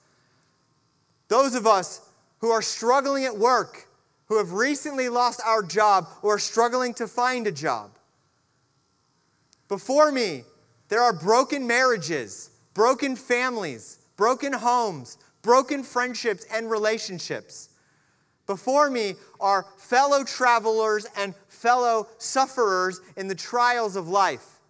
those 1.28 1.56
of 1.56 1.68
us 1.68 2.02
who 2.40 2.50
are 2.50 2.62
struggling 2.62 3.26
at 3.26 3.38
work, 3.38 3.88
who 4.28 4.38
have 4.38 4.54
recently 4.54 5.10
lost 5.10 5.42
our 5.46 5.62
job, 5.64 6.08
or 6.22 6.36
are 6.36 6.40
struggling 6.40 6.94
to 6.94 7.08
find 7.08 7.48
a 7.48 7.52
job. 7.52 7.92
Before 9.68 10.12
me, 10.12 10.44
there 10.90 11.02
are 11.02 11.14
broken 11.14 11.68
marriages, 11.68 12.52
broken 12.74 13.16
families, 13.16 14.00
broken 14.16 14.54
homes, 14.54 15.18
broken 15.42 15.84
friendships 15.84 16.46
and 16.52 16.70
relationships. 16.70 17.70
Before 18.48 18.90
me 18.90 19.16
are 19.40 19.66
fellow 19.78 20.24
travelers 20.24 21.06
and 21.18 21.36
fellow 21.48 22.08
sufferers 22.18 23.02
in 23.16 23.28
the 23.28 23.36
trials 23.36 23.96
of 23.96 24.08
life. 24.08 24.62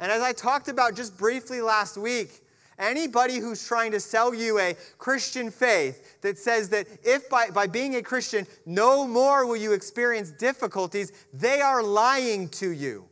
And 0.00 0.10
as 0.10 0.22
I 0.22 0.32
talked 0.32 0.68
about 0.68 0.96
just 0.96 1.16
briefly 1.16 1.60
last 1.60 1.96
week, 1.96 2.40
Anybody 2.78 3.38
who's 3.38 3.66
trying 3.66 3.92
to 3.92 4.00
sell 4.00 4.34
you 4.34 4.58
a 4.58 4.74
Christian 4.98 5.50
faith 5.50 6.20
that 6.22 6.38
says 6.38 6.70
that 6.70 6.88
if 7.04 7.28
by, 7.28 7.50
by 7.50 7.66
being 7.66 7.94
a 7.96 8.02
Christian, 8.02 8.46
no 8.66 9.06
more 9.06 9.46
will 9.46 9.56
you 9.56 9.72
experience 9.72 10.32
difficulties, 10.32 11.12
they 11.32 11.60
are 11.60 11.82
lying 11.82 12.48
to 12.50 12.70
you. 12.70 13.04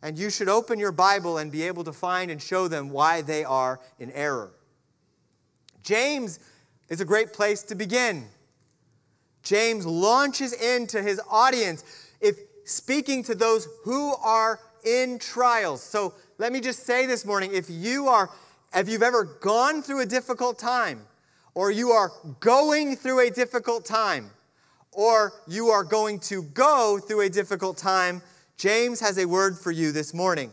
And 0.00 0.18
you 0.18 0.30
should 0.30 0.48
open 0.48 0.78
your 0.78 0.92
Bible 0.92 1.38
and 1.38 1.52
be 1.52 1.64
able 1.64 1.84
to 1.84 1.92
find 1.92 2.30
and 2.30 2.40
show 2.40 2.68
them 2.68 2.88
why 2.88 3.20
they 3.20 3.44
are 3.44 3.80
in 3.98 4.10
error. 4.12 4.52
James 5.82 6.38
is 6.88 7.00
a 7.00 7.04
great 7.04 7.32
place 7.32 7.62
to 7.64 7.74
begin. 7.74 8.26
James 9.48 9.86
launches 9.86 10.52
into 10.52 11.00
his 11.00 11.18
audience 11.30 11.82
if 12.20 12.36
speaking 12.64 13.22
to 13.22 13.34
those 13.34 13.66
who 13.82 14.14
are 14.16 14.60
in 14.84 15.18
trials. 15.18 15.82
So 15.82 16.12
let 16.36 16.52
me 16.52 16.60
just 16.60 16.84
say 16.84 17.06
this 17.06 17.24
morning 17.24 17.54
if 17.54 17.70
you 17.70 18.08
are 18.08 18.28
if 18.74 18.90
you've 18.90 19.02
ever 19.02 19.24
gone 19.24 19.80
through 19.80 20.02
a 20.02 20.06
difficult 20.06 20.58
time 20.58 21.00
or 21.54 21.70
you 21.70 21.92
are 21.92 22.12
going 22.40 22.94
through 22.94 23.26
a 23.26 23.30
difficult 23.30 23.86
time 23.86 24.30
or 24.92 25.32
you 25.46 25.68
are 25.68 25.82
going 25.82 26.20
to 26.20 26.42
go 26.42 27.00
through 27.02 27.22
a 27.22 27.30
difficult 27.30 27.78
time, 27.78 28.20
James 28.58 29.00
has 29.00 29.16
a 29.16 29.24
word 29.24 29.58
for 29.58 29.70
you 29.70 29.92
this 29.92 30.12
morning. 30.12 30.50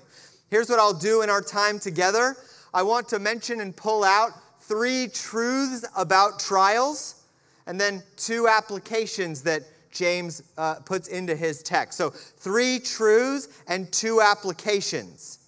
Here's 0.49 0.69
what 0.69 0.79
I'll 0.79 0.97
do 0.97 1.21
in 1.21 1.29
our 1.29 1.41
time 1.41 1.79
together. 1.79 2.37
I 2.73 2.83
want 2.83 3.09
to 3.09 3.19
mention 3.19 3.59
and 3.59 3.75
pull 3.75 4.05
out 4.05 4.31
three 4.61 5.09
truths 5.09 5.83
about 5.97 6.39
trials 6.39 7.14
and 7.67 7.79
then 7.79 8.03
two 8.15 8.47
applications 8.47 9.41
that 9.43 9.63
James 9.91 10.43
uh, 10.57 10.75
puts 10.75 11.07
into 11.07 11.35
his 11.35 11.63
text. 11.63 11.97
So, 11.97 12.09
three 12.09 12.79
truths 12.79 13.47
and 13.67 13.91
two 13.91 14.21
applications. 14.21 15.39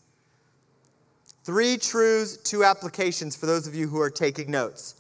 Three 1.44 1.78
truths, 1.78 2.38
two 2.38 2.64
applications 2.64 3.36
for 3.36 3.46
those 3.46 3.68
of 3.68 3.76
you 3.76 3.88
who 3.88 4.00
are 4.02 4.10
taking 4.10 4.52
notes. 4.52 4.96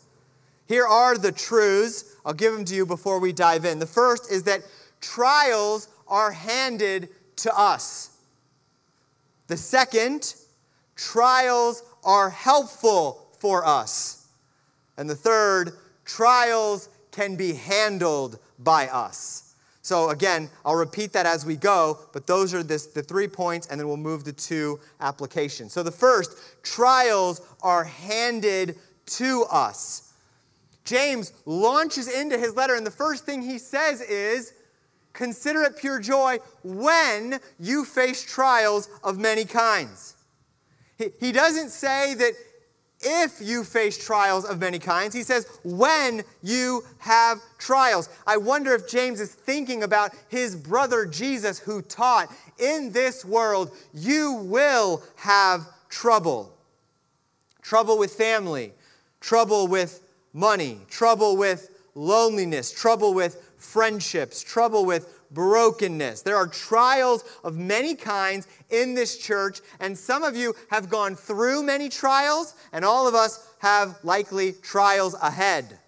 Here 0.68 0.86
are 0.86 1.18
the 1.18 1.32
truths. 1.32 2.16
I'll 2.26 2.34
give 2.34 2.54
them 2.54 2.66
to 2.66 2.76
you 2.76 2.86
before 2.86 3.20
we 3.20 3.32
dive 3.32 3.66
in. 3.66 3.80
The 3.80 3.86
first 3.86 4.32
is 4.32 4.44
that 4.44 4.62
trials 5.02 5.88
are 6.08 6.32
handed 6.32 7.10
to 7.38 7.58
us. 7.58 8.18
The 9.48 9.58
second, 9.58 10.36
trials 10.96 11.84
are 12.04 12.30
helpful 12.30 13.28
for 13.40 13.66
us. 13.66 14.28
And 14.98 15.10
the 15.10 15.16
third, 15.16 15.72
trials 16.06 16.90
can 17.18 17.36
be 17.36 17.54
handled 17.54 18.38
by 18.60 18.88
us. 18.90 19.56
So, 19.82 20.12
again, 20.12 20.52
I'll 20.64 20.76
repeat 20.76 21.14
that 21.14 21.26
as 21.26 21.48
we 21.48 21.56
go, 21.56 21.98
but 22.14 22.28
those 22.28 22.54
are 22.54 22.62
this, 22.62 22.86
the 22.86 23.02
three 23.02 23.28
points, 23.28 23.66
and 23.68 23.80
then 23.80 23.88
we'll 23.88 23.98
move 23.98 24.24
to 24.26 24.34
two 24.34 24.80
applications. 25.02 25.74
So, 25.74 25.82
the 25.82 25.92
first, 25.92 26.38
trials 26.62 27.42
are 27.64 27.86
handed 27.86 28.78
to 29.18 29.46
us. 29.50 30.14
James 30.86 31.34
launches 31.48 32.08
into 32.08 32.38
his 32.38 32.56
letter, 32.56 32.76
and 32.76 32.86
the 32.86 32.92
first 32.92 33.26
thing 33.26 33.42
he 33.42 33.58
says 33.58 34.02
is, 34.02 34.54
Consider 35.14 35.64
it 35.64 35.78
pure 35.78 36.00
joy 36.00 36.38
when 36.62 37.40
you 37.60 37.84
face 37.84 38.24
trials 38.24 38.88
of 39.04 39.18
many 39.18 39.46
kinds. 39.46 40.16
He, 41.00 41.10
he 41.20 41.32
doesn't 41.32 41.70
say 41.70 42.14
that 42.14 42.34
if 43.02 43.40
you 43.42 43.64
face 43.64 43.98
trials 43.98 44.46
of 44.46 44.60
many 44.60 44.80
kinds. 44.80 45.14
He 45.14 45.24
says, 45.24 45.48
when 45.64 46.24
you 46.42 46.84
have 47.00 47.40
trials. 47.58 48.10
I 48.26 48.38
wonder 48.38 48.74
if 48.74 48.90
James 48.90 49.20
is 49.20 49.32
thinking 49.32 49.84
about 49.84 50.12
his 50.30 50.56
brother 50.56 51.06
Jesus, 51.06 51.60
who 51.60 51.82
taught, 51.82 52.34
in 52.60 52.92
this 52.92 53.24
world, 53.24 53.72
you 53.94 54.34
will 54.34 55.04
have 55.18 55.68
trouble. 55.90 56.54
Trouble 57.62 57.98
with 57.98 58.14
family, 58.14 58.74
trouble 59.20 59.68
with 59.68 60.02
money, 60.34 60.80
trouble 60.90 61.38
with 61.38 61.70
loneliness, 61.96 62.72
trouble 62.72 63.14
with 63.14 63.44
friendships, 63.58 64.42
trouble 64.42 64.86
with 64.86 65.17
brokenness. 65.32 66.22
There 66.22 66.38
are 66.38 66.48
trials 66.48 67.24
of 67.44 67.58
many 67.58 67.96
kinds 67.96 68.48
in 68.70 68.94
this 68.94 69.18
church, 69.18 69.62
and 69.80 69.98
some 69.98 70.24
of 70.24 70.36
you 70.36 70.56
have 70.70 70.90
gone 70.90 71.16
through 71.16 71.64
many 71.64 71.90
trials, 71.90 72.54
and 72.72 72.84
all 72.86 73.08
of 73.08 73.16
us 73.16 73.48
have 73.60 73.98
likely 74.04 74.54
trials 74.54 75.16
ahead. 75.22 75.80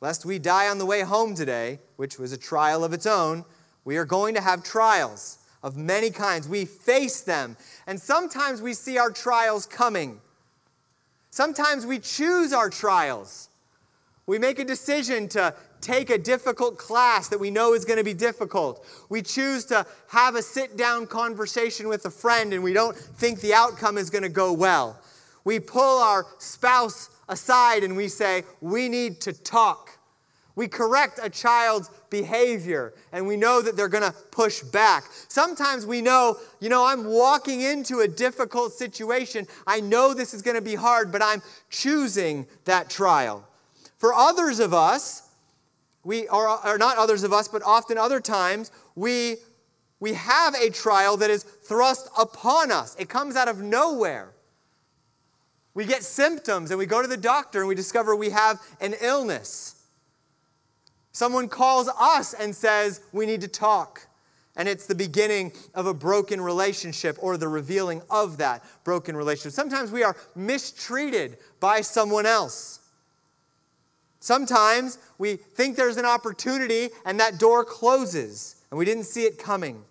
Lest 0.00 0.24
we 0.24 0.38
die 0.38 0.68
on 0.68 0.78
the 0.78 0.86
way 0.86 1.02
home 1.02 1.34
today, 1.34 1.78
which 1.96 2.18
was 2.18 2.32
a 2.32 2.38
trial 2.38 2.84
of 2.84 2.92
its 2.92 3.06
own, 3.06 3.44
we 3.84 3.96
are 3.96 4.04
going 4.04 4.34
to 4.34 4.40
have 4.40 4.62
trials 4.62 5.38
of 5.62 5.76
many 5.76 6.10
kinds. 6.10 6.48
We 6.48 6.64
face 6.64 7.20
them, 7.20 7.56
and 7.86 8.00
sometimes 8.00 8.62
we 8.62 8.72
see 8.72 8.98
our 8.98 9.10
trials 9.10 9.66
coming. 9.66 10.20
Sometimes 11.30 11.86
we 11.86 11.98
choose 11.98 12.52
our 12.52 12.70
trials. 12.70 13.48
We 14.26 14.38
make 14.38 14.58
a 14.58 14.64
decision 14.64 15.28
to 15.30 15.54
take 15.80 16.10
a 16.10 16.18
difficult 16.18 16.78
class 16.78 17.28
that 17.28 17.38
we 17.38 17.50
know 17.50 17.74
is 17.74 17.84
going 17.84 17.98
to 17.98 18.04
be 18.04 18.14
difficult. 18.14 18.84
We 19.08 19.22
choose 19.22 19.64
to 19.66 19.86
have 20.08 20.34
a 20.34 20.42
sit 20.42 20.76
down 20.76 21.06
conversation 21.06 21.88
with 21.88 22.04
a 22.06 22.10
friend 22.10 22.52
and 22.52 22.62
we 22.62 22.72
don't 22.72 22.96
think 22.96 23.40
the 23.40 23.54
outcome 23.54 23.98
is 23.98 24.10
going 24.10 24.22
to 24.22 24.28
go 24.28 24.52
well. 24.52 25.00
We 25.44 25.60
pull 25.60 25.98
our 25.98 26.26
spouse 26.38 27.10
aside 27.28 27.82
and 27.82 27.96
we 27.96 28.08
say, 28.08 28.44
We 28.60 28.88
need 28.88 29.20
to 29.22 29.32
talk. 29.32 29.98
We 30.56 30.68
correct 30.68 31.20
a 31.22 31.30
child's 31.30 31.90
behavior 32.10 32.92
and 33.12 33.26
we 33.26 33.36
know 33.36 33.62
that 33.62 33.76
they're 33.76 33.88
going 33.88 34.04
to 34.04 34.14
push 34.30 34.60
back. 34.60 35.04
Sometimes 35.28 35.86
we 35.86 36.02
know, 36.02 36.36
you 36.60 36.68
know, 36.68 36.84
I'm 36.84 37.06
walking 37.06 37.62
into 37.62 38.00
a 38.00 38.08
difficult 38.08 38.72
situation. 38.72 39.46
I 39.66 39.80
know 39.80 40.12
this 40.12 40.34
is 40.34 40.42
going 40.42 40.56
to 40.56 40.62
be 40.62 40.74
hard, 40.74 41.12
but 41.12 41.22
I'm 41.22 41.40
choosing 41.70 42.46
that 42.64 42.90
trial. 42.90 43.46
For 43.96 44.12
others 44.12 44.60
of 44.60 44.74
us, 44.74 45.29
we 46.04 46.28
are, 46.28 46.60
or 46.66 46.78
not 46.78 46.96
others 46.96 47.22
of 47.22 47.32
us, 47.32 47.48
but 47.48 47.62
often 47.62 47.98
other 47.98 48.20
times, 48.20 48.70
we, 48.94 49.36
we 49.98 50.14
have 50.14 50.54
a 50.54 50.70
trial 50.70 51.16
that 51.18 51.30
is 51.30 51.42
thrust 51.42 52.08
upon 52.18 52.72
us. 52.72 52.96
It 52.98 53.08
comes 53.08 53.36
out 53.36 53.48
of 53.48 53.60
nowhere. 53.60 54.32
We 55.74 55.84
get 55.84 56.02
symptoms 56.02 56.70
and 56.70 56.78
we 56.78 56.86
go 56.86 57.00
to 57.02 57.08
the 57.08 57.16
doctor 57.16 57.60
and 57.60 57.68
we 57.68 57.74
discover 57.74 58.16
we 58.16 58.30
have 58.30 58.60
an 58.80 58.94
illness. 59.00 59.76
Someone 61.12 61.48
calls 61.48 61.88
us 61.88 62.34
and 62.34 62.54
says, 62.54 63.00
We 63.12 63.26
need 63.26 63.40
to 63.42 63.48
talk. 63.48 64.06
And 64.56 64.68
it's 64.68 64.86
the 64.86 64.94
beginning 64.94 65.52
of 65.74 65.86
a 65.86 65.94
broken 65.94 66.40
relationship 66.40 67.16
or 67.20 67.36
the 67.36 67.48
revealing 67.48 68.02
of 68.10 68.38
that 68.38 68.64
broken 68.84 69.16
relationship. 69.16 69.52
Sometimes 69.52 69.92
we 69.92 70.02
are 70.02 70.16
mistreated 70.34 71.38
by 71.60 71.80
someone 71.82 72.26
else. 72.26 72.79
Sometimes 74.20 74.98
we 75.18 75.36
think 75.36 75.76
there's 75.76 75.96
an 75.96 76.04
opportunity 76.04 76.90
and 77.04 77.18
that 77.18 77.38
door 77.38 77.64
closes 77.64 78.56
and 78.70 78.78
we 78.78 78.84
didn't 78.84 79.04
see 79.04 79.22
it 79.22 79.38
coming. 79.38 79.82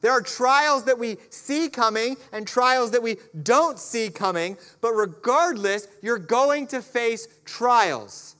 There 0.00 0.12
are 0.12 0.22
trials 0.22 0.84
that 0.84 0.98
we 0.98 1.18
see 1.28 1.68
coming 1.68 2.16
and 2.32 2.46
trials 2.46 2.92
that 2.92 3.02
we 3.02 3.16
don't 3.42 3.78
see 3.78 4.10
coming, 4.10 4.56
but 4.80 4.92
regardless, 4.92 5.88
you're 6.02 6.18
going 6.18 6.68
to 6.68 6.80
face 6.80 7.26
trials. 7.44 8.36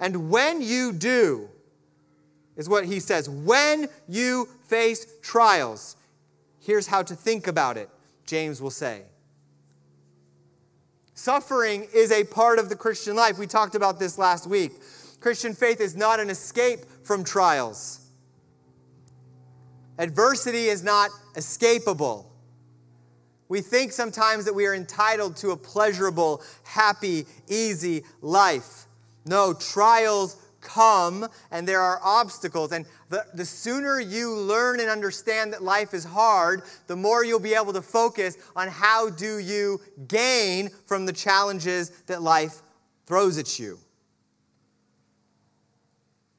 And 0.00 0.28
when 0.28 0.60
you 0.60 0.92
do, 0.92 1.48
is 2.56 2.68
what 2.68 2.84
he 2.84 3.00
says, 3.00 3.30
when 3.30 3.88
you 4.08 4.48
face 4.64 5.06
trials, 5.22 5.96
here's 6.60 6.88
how 6.88 7.02
to 7.02 7.14
think 7.14 7.46
about 7.46 7.76
it, 7.76 7.88
James 8.26 8.60
will 8.60 8.70
say. 8.70 9.04
Suffering 11.22 11.86
is 11.94 12.10
a 12.10 12.24
part 12.24 12.58
of 12.58 12.68
the 12.68 12.74
Christian 12.74 13.14
life. 13.14 13.38
We 13.38 13.46
talked 13.46 13.76
about 13.76 14.00
this 14.00 14.18
last 14.18 14.44
week. 14.44 14.72
Christian 15.20 15.54
faith 15.54 15.80
is 15.80 15.94
not 15.94 16.18
an 16.18 16.30
escape 16.30 16.80
from 17.04 17.22
trials. 17.22 18.00
Adversity 20.00 20.64
is 20.64 20.82
not 20.82 21.10
escapable. 21.36 22.24
We 23.48 23.60
think 23.60 23.92
sometimes 23.92 24.46
that 24.46 24.52
we 24.52 24.66
are 24.66 24.74
entitled 24.74 25.36
to 25.36 25.52
a 25.52 25.56
pleasurable, 25.56 26.42
happy, 26.64 27.26
easy 27.46 28.02
life. 28.20 28.86
No, 29.24 29.54
trials 29.54 30.36
come 30.62 31.28
and 31.50 31.68
there 31.68 31.80
are 31.80 32.00
obstacles. 32.02 32.72
And 32.72 32.86
the, 33.10 33.26
the 33.34 33.44
sooner 33.44 34.00
you 34.00 34.34
learn 34.34 34.80
and 34.80 34.88
understand 34.88 35.52
that 35.52 35.62
life 35.62 35.92
is 35.92 36.04
hard, 36.04 36.62
the 36.86 36.96
more 36.96 37.24
you'll 37.24 37.40
be 37.40 37.54
able 37.54 37.74
to 37.74 37.82
focus 37.82 38.38
on 38.56 38.68
how 38.68 39.10
do 39.10 39.38
you 39.38 39.80
gain 40.08 40.70
from 40.86 41.04
the 41.04 41.12
challenges 41.12 41.90
that 42.06 42.22
life 42.22 42.62
throws 43.06 43.36
at 43.36 43.58
you. 43.58 43.78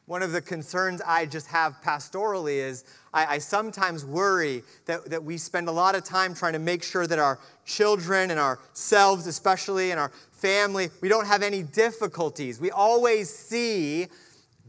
One 0.06 0.22
of 0.22 0.32
the 0.32 0.42
concerns 0.42 1.02
I 1.06 1.26
just 1.26 1.48
have 1.48 1.78
pastorally 1.84 2.58
is 2.58 2.84
I, 3.14 3.36
I, 3.36 3.38
sometimes 3.38 4.06
worry 4.06 4.64
that, 4.86 5.06
that 5.10 5.24
we 5.24 5.38
spend 5.38 5.68
a 5.68 5.72
lot 5.72 5.96
of 5.96 6.04
time 6.04 6.34
trying 6.34 6.54
to 6.54 6.60
make 6.60 6.84
sure 6.84 7.06
that 7.06 7.20
our 7.20 7.40
children 7.66 8.32
and 8.32 8.40
ourselves, 8.40 9.28
especially, 9.28 9.92
and 9.92 10.00
our 10.00 10.12
family, 10.32 10.90
we 11.02 11.10
don't 11.10 11.28
have 11.28 11.44
any 11.44 11.64
difficulties. 11.64 12.60
We 12.60 12.72
always 12.72 13.30
see 13.30 14.08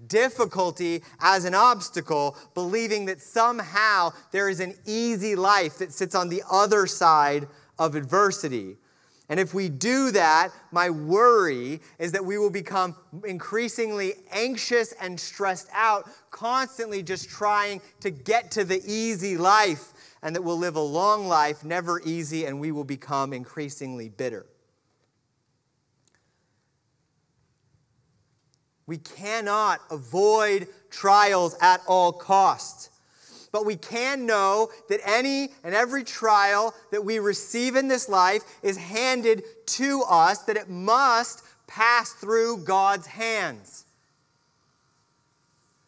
difficulty 0.09 1.03
as 1.21 1.45
an 1.45 1.55
obstacle, 1.55 2.37
believing 2.55 3.07
that 3.07 3.21
somehow 3.21 4.11
there 4.31 4.49
is 4.49 4.61
an 4.61 4.75
easy 4.87 5.35
life 5.35 5.79
that 5.79 5.93
sits 5.93 6.15
on 6.15 6.29
the 6.29 6.43
other 6.51 6.87
side 6.87 7.49
of 7.79 7.95
adversity. 7.95 8.77
And 9.29 9.41
if 9.41 9.55
we 9.55 9.71
do 9.71 10.11
that, 10.11 10.51
my 10.71 10.91
worry 10.91 11.81
is 11.99 12.13
that 12.13 12.25
we 12.25 12.37
will 12.37 12.51
become 12.51 12.95
increasingly 13.25 14.15
anxious 14.31 14.93
and 15.01 15.19
stressed 15.19 15.69
out, 15.73 16.11
constantly 16.31 17.03
just 17.03 17.31
trying 17.31 17.81
to 18.01 18.11
get 18.11 18.51
to 18.53 18.65
the 18.65 18.83
easy 18.87 19.39
life, 19.39 19.93
and 20.23 20.37
that 20.37 20.43
we'll 20.43 20.59
live 20.59 20.77
a 20.77 20.81
long 20.81 21.27
life, 21.27 21.65
never 21.65 22.03
easy, 22.05 22.45
and 22.45 22.61
we 22.61 22.71
will 22.71 22.85
become 22.85 23.33
increasingly 23.33 24.11
bitter. 24.11 24.47
We 28.87 28.99
cannot 28.99 29.81
avoid 29.91 30.69
trials 30.91 31.57
at 31.63 31.81
all 31.87 32.13
costs. 32.13 32.84
But 33.55 33.67
we 33.67 33.77
can 33.77 34.27
know 34.27 34.71
that 34.89 34.99
any 35.05 35.51
and 35.63 35.77
every 35.77 36.03
trial 36.03 36.75
that 36.91 37.05
we 37.05 37.21
receive 37.21 37.77
in 37.77 37.87
this 37.87 38.09
life 38.09 38.43
is 38.65 38.77
handed 38.77 39.45
to 39.67 40.03
us, 40.11 40.39
that 40.39 40.57
it 40.57 40.69
must 40.69 41.45
pass 41.69 42.13
through 42.15 42.65
God's 42.65 43.07
hands. 43.07 43.85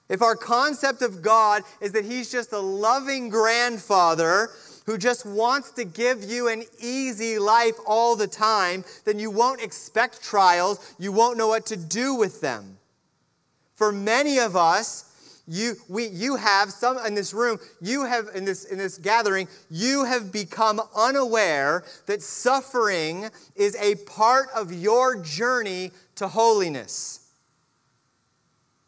If 0.08 0.22
our 0.22 0.36
concept 0.36 1.02
of 1.02 1.22
God 1.22 1.64
is 1.80 1.90
that 1.90 2.04
He's 2.04 2.30
just 2.30 2.52
a 2.52 2.60
loving 2.60 3.30
grandfather 3.30 4.50
who 4.84 4.96
just 4.96 5.26
wants 5.26 5.72
to 5.72 5.84
give 5.84 6.22
you 6.22 6.46
an 6.46 6.62
easy 6.80 7.40
life 7.40 7.74
all 7.84 8.14
the 8.14 8.28
time, 8.28 8.84
then 9.04 9.18
you 9.18 9.32
won't 9.32 9.60
expect 9.60 10.22
trials. 10.22 10.94
You 11.00 11.10
won't 11.10 11.36
know 11.36 11.48
what 11.48 11.66
to 11.66 11.76
do 11.76 12.14
with 12.14 12.40
them. 12.40 12.78
For 13.74 13.90
many 13.90 14.38
of 14.38 14.54
us, 14.54 15.05
you, 15.48 15.76
we, 15.88 16.06
you 16.08 16.36
have 16.36 16.72
some 16.72 16.98
in 17.04 17.14
this 17.14 17.32
room, 17.32 17.58
you 17.80 18.04
have 18.04 18.28
in 18.34 18.44
this, 18.44 18.64
in 18.64 18.78
this 18.78 18.98
gathering, 18.98 19.48
you 19.70 20.04
have 20.04 20.32
become 20.32 20.80
unaware 20.94 21.84
that 22.06 22.22
suffering 22.22 23.28
is 23.54 23.76
a 23.76 23.94
part 24.06 24.48
of 24.54 24.72
your 24.72 25.22
journey 25.22 25.92
to 26.16 26.26
holiness. 26.28 27.28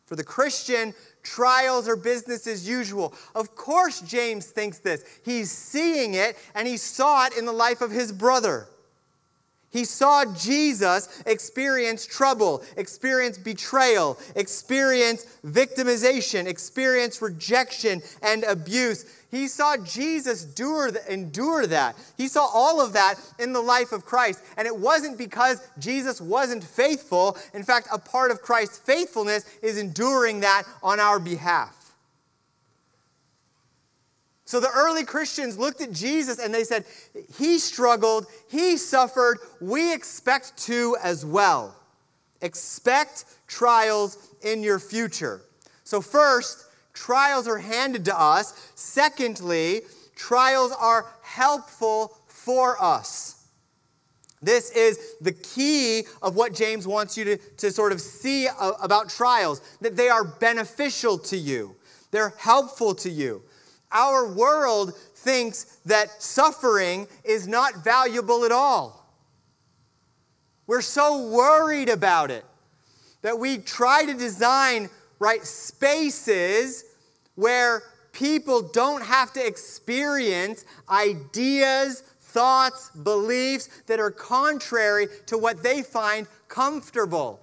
For 0.07 0.17
the 0.17 0.25
Christian, 0.25 0.95
trials 1.23 1.87
are 1.87 1.97
business 1.97 2.47
as 2.47 2.67
usual. 2.67 3.15
Of 3.35 3.55
course, 3.55 4.01
James 4.01 4.47
thinks 4.47 4.79
this. 4.79 5.05
He's 5.25 5.51
seeing 5.51 6.15
it, 6.15 6.37
and 6.55 6.67
he 6.67 6.77
saw 6.77 7.27
it 7.27 7.37
in 7.37 7.45
the 7.45 7.53
life 7.53 7.83
of 7.83 7.91
his 7.91 8.11
brother. 8.11 8.67
He 9.71 9.85
saw 9.85 10.25
Jesus 10.25 11.23
experience 11.27 12.07
trouble, 12.07 12.63
experience 12.77 13.37
betrayal, 13.37 14.19
experience 14.35 15.27
victimization, 15.45 16.47
experience 16.47 17.21
rejection 17.21 18.01
and 18.23 18.45
abuse. 18.45 19.05
He 19.31 19.47
saw 19.47 19.77
Jesus 19.77 20.45
endure 21.09 21.67
that. 21.67 21.97
He 22.17 22.29
saw 22.29 22.47
all 22.47 22.81
of 22.81 22.95
that 22.95 23.17
in 23.39 23.53
the 23.53 23.61
life 23.61 23.93
of 23.93 24.07
Christ. 24.07 24.43
And 24.57 24.67
it 24.67 24.75
wasn't 24.75 25.19
because 25.19 25.61
Jesus 25.79 26.19
wasn't 26.19 26.65
faithful. 26.65 27.37
In 27.53 27.63
fact, 27.63 27.89
a 27.93 27.99
part 27.99 28.31
of 28.31 28.41
Christ's 28.41 28.79
faithfulness 28.79 29.45
is 29.63 29.77
enduring 29.77 30.41
that 30.41 30.63
on 30.83 30.99
our 30.99 31.19
behalf. 31.19 31.78
So 34.49 34.61
the 34.61 34.71
early 34.75 35.05
Christians 35.05 35.59
looked 35.59 35.83
at 35.83 35.93
Jesus 35.93 36.39
and 36.39 36.55
they 36.55 36.65
said, 36.65 36.87
He 37.37 37.59
struggled, 37.59 38.25
He 38.49 38.79
suffered, 38.79 39.41
we 39.61 39.93
expect 39.93 40.57
to 40.69 40.97
as 41.03 41.23
well. 41.23 41.77
Expect 42.41 43.27
trials 43.47 44.17
in 44.41 44.63
your 44.63 44.79
future. 44.79 45.43
So, 45.85 46.01
first, 46.01 46.65
trials 46.95 47.47
are 47.47 47.59
handed 47.59 48.07
to 48.07 48.19
us. 48.19 48.73
Secondly, 48.75 49.83
trials 50.17 50.73
are 50.81 51.05
helpful 51.21 52.17
for 52.27 52.83
us. 52.83 53.49
This 54.41 54.71
is 54.71 54.99
the 55.21 55.33
key 55.33 56.05
of 56.23 56.37
what 56.37 56.55
James 56.55 56.87
wants 56.87 57.19
you 57.19 57.25
to, 57.25 57.37
to 57.59 57.71
sort 57.71 57.93
of 57.93 58.01
see 58.01 58.49
about 58.81 59.11
trials 59.11 59.61
that 59.83 59.95
they 59.95 60.09
are 60.09 60.25
beneficial 60.25 61.19
to 61.19 61.37
you, 61.37 61.77
they're 62.13 62.33
helpful 62.39 62.95
to 62.95 63.11
you. 63.11 63.43
Our 63.91 64.33
world 64.33 64.95
thinks 65.15 65.79
that 65.87 66.23
suffering 66.23 67.09
is 67.25 67.49
not 67.49 67.83
valuable 67.83 68.45
at 68.45 68.53
all. 68.53 68.99
We're 70.67 70.83
so 70.83 71.29
worried 71.29 71.89
about 71.89 72.31
it 72.31 72.45
that 73.23 73.39
we 73.39 73.59
try 73.59 74.05
to 74.05 74.15
design 74.15 74.91
right 75.19 75.45
spaces 75.45 76.85
where 77.35 77.83
people 78.13 78.63
don't 78.63 79.03
have 79.03 79.33
to 79.33 79.47
experience 79.47 80.65
ideas, 80.91 82.03
thoughts, 82.21 82.91
beliefs 82.91 83.69
that 83.87 83.99
are 83.99 84.11
contrary 84.11 85.09
to 85.27 85.39
what 85.39 85.63
they 85.63 85.83
find 85.83 86.27
comfortable. 86.49 87.41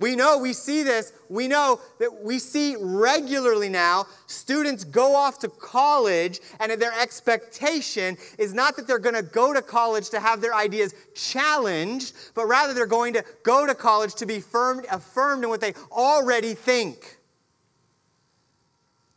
We 0.00 0.14
know, 0.14 0.38
we 0.38 0.52
see 0.52 0.84
this, 0.84 1.12
we 1.28 1.48
know 1.48 1.80
that 1.98 2.22
we 2.22 2.38
see 2.38 2.76
regularly 2.78 3.68
now 3.68 4.06
students 4.26 4.84
go 4.84 5.16
off 5.16 5.40
to 5.40 5.48
college, 5.48 6.40
and 6.60 6.70
their 6.72 6.92
expectation 7.00 8.16
is 8.38 8.54
not 8.54 8.76
that 8.76 8.86
they're 8.86 9.00
going 9.00 9.16
to 9.16 9.22
go 9.22 9.52
to 9.52 9.60
college 9.60 10.10
to 10.10 10.20
have 10.20 10.40
their 10.40 10.54
ideas 10.54 10.94
challenged, 11.14 12.14
but 12.34 12.46
rather 12.46 12.74
they're 12.74 12.86
going 12.86 13.12
to 13.14 13.24
go 13.42 13.66
to 13.66 13.74
college 13.74 14.14
to 14.14 14.26
be 14.26 14.38
firmed, 14.38 14.86
affirmed 14.90 15.42
in 15.42 15.50
what 15.50 15.60
they 15.60 15.74
already 15.90 16.54
think. 16.54 17.17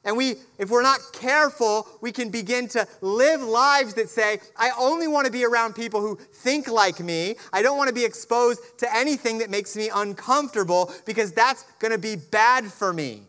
And 0.03 0.17
we, 0.17 0.35
if 0.57 0.69
we're 0.71 0.81
not 0.81 0.99
careful, 1.13 1.87
we 2.01 2.11
can 2.11 2.29
begin 2.29 2.67
to 2.69 2.87
live 3.01 3.41
lives 3.41 3.93
that 3.95 4.09
say, 4.09 4.39
I 4.57 4.71
only 4.77 5.07
want 5.07 5.27
to 5.27 5.31
be 5.31 5.45
around 5.45 5.75
people 5.75 6.01
who 6.01 6.15
think 6.15 6.67
like 6.67 6.99
me. 6.99 7.35
I 7.53 7.61
don't 7.61 7.77
want 7.77 7.89
to 7.89 7.93
be 7.93 8.03
exposed 8.03 8.61
to 8.79 8.95
anything 8.95 9.37
that 9.39 9.51
makes 9.51 9.75
me 9.75 9.91
uncomfortable 9.93 10.91
because 11.05 11.31
that's 11.33 11.63
going 11.79 11.91
to 11.91 11.99
be 11.99 12.15
bad 12.15 12.65
for 12.65 12.91
me. 12.91 13.21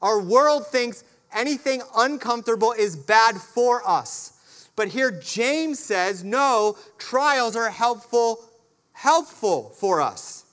Our 0.00 0.20
world 0.20 0.68
thinks 0.68 1.02
anything 1.34 1.82
uncomfortable 1.96 2.72
is 2.72 2.94
bad 2.94 3.36
for 3.36 3.82
us. 3.88 4.68
But 4.76 4.88
here 4.88 5.10
James 5.10 5.80
says, 5.80 6.22
no, 6.22 6.76
trials 6.98 7.56
are 7.56 7.70
helpful, 7.70 8.44
helpful 8.92 9.70
for 9.70 10.00
us. 10.00 10.45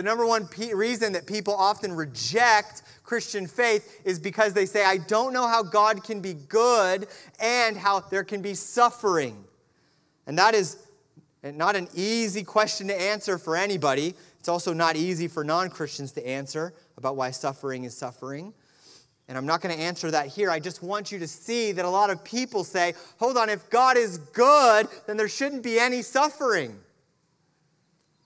The 0.00 0.04
number 0.04 0.24
one 0.24 0.48
reason 0.72 1.12
that 1.12 1.26
people 1.26 1.54
often 1.54 1.92
reject 1.92 2.84
Christian 3.04 3.46
faith 3.46 4.00
is 4.02 4.18
because 4.18 4.54
they 4.54 4.64
say, 4.64 4.82
I 4.82 4.96
don't 4.96 5.34
know 5.34 5.46
how 5.46 5.62
God 5.62 6.02
can 6.02 6.22
be 6.22 6.32
good 6.32 7.06
and 7.38 7.76
how 7.76 8.00
there 8.00 8.24
can 8.24 8.40
be 8.40 8.54
suffering. 8.54 9.44
And 10.26 10.38
that 10.38 10.54
is 10.54 10.78
not 11.42 11.76
an 11.76 11.86
easy 11.92 12.42
question 12.44 12.88
to 12.88 12.98
answer 12.98 13.36
for 13.36 13.58
anybody. 13.58 14.14
It's 14.38 14.48
also 14.48 14.72
not 14.72 14.96
easy 14.96 15.28
for 15.28 15.44
non 15.44 15.68
Christians 15.68 16.12
to 16.12 16.26
answer 16.26 16.72
about 16.96 17.16
why 17.16 17.30
suffering 17.30 17.84
is 17.84 17.94
suffering. 17.94 18.54
And 19.28 19.36
I'm 19.36 19.44
not 19.44 19.60
going 19.60 19.76
to 19.76 19.82
answer 19.82 20.10
that 20.12 20.28
here. 20.28 20.50
I 20.50 20.60
just 20.60 20.82
want 20.82 21.12
you 21.12 21.18
to 21.18 21.28
see 21.28 21.72
that 21.72 21.84
a 21.84 21.90
lot 21.90 22.08
of 22.08 22.24
people 22.24 22.64
say, 22.64 22.94
hold 23.18 23.36
on, 23.36 23.50
if 23.50 23.68
God 23.68 23.98
is 23.98 24.16
good, 24.16 24.88
then 25.06 25.18
there 25.18 25.28
shouldn't 25.28 25.62
be 25.62 25.78
any 25.78 26.00
suffering. 26.00 26.78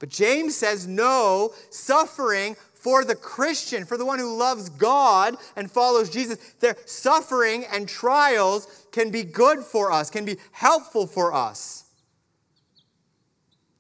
But 0.05 0.11
James 0.11 0.55
says, 0.55 0.87
no, 0.87 1.55
suffering 1.71 2.57
for 2.75 3.07
the 3.07 3.15
Christian, 3.15 3.87
for 3.87 3.97
the 3.97 4.05
one 4.05 4.19
who 4.19 4.37
loves 4.37 4.69
God 4.69 5.35
and 5.57 5.71
follows 5.71 6.11
Jesus, 6.11 6.37
their 6.61 6.77
suffering 6.85 7.65
and 7.73 7.89
trials 7.89 8.87
can 8.93 9.11
be 9.11 9.23
good 9.23 9.61
for 9.61 9.91
us, 9.91 10.11
can 10.11 10.27
be 10.27 10.37
helpful 10.53 11.07
for 11.07 11.33
us. 11.33 11.85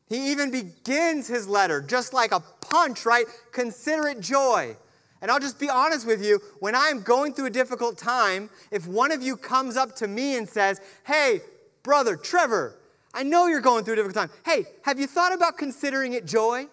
He 0.08 0.32
even 0.32 0.50
begins 0.50 1.28
his 1.28 1.46
letter 1.46 1.82
just 1.82 2.14
like 2.14 2.32
a 2.32 2.40
punch, 2.62 3.04
right? 3.04 3.26
Consider 3.52 4.08
it 4.08 4.20
joy. 4.20 4.78
And 5.20 5.30
I'll 5.30 5.40
just 5.40 5.60
be 5.60 5.68
honest 5.68 6.06
with 6.06 6.24
you, 6.24 6.40
when 6.60 6.74
I'm 6.74 7.02
going 7.02 7.34
through 7.34 7.48
a 7.48 7.50
difficult 7.50 7.98
time, 7.98 8.48
if 8.70 8.86
one 8.86 9.12
of 9.12 9.22
you 9.22 9.36
comes 9.36 9.76
up 9.76 9.94
to 9.96 10.08
me 10.08 10.38
and 10.38 10.48
says, 10.48 10.80
Hey, 11.04 11.42
brother, 11.82 12.16
Trevor, 12.16 12.78
I 13.14 13.22
know 13.22 13.46
you're 13.46 13.60
going 13.60 13.84
through 13.84 13.94
a 13.94 13.96
difficult 13.96 14.28
time. 14.28 14.38
Hey, 14.44 14.66
have 14.82 14.98
you 14.98 15.06
thought 15.06 15.32
about 15.32 15.56
considering 15.56 16.14
it 16.14 16.26
joy? 16.26 16.66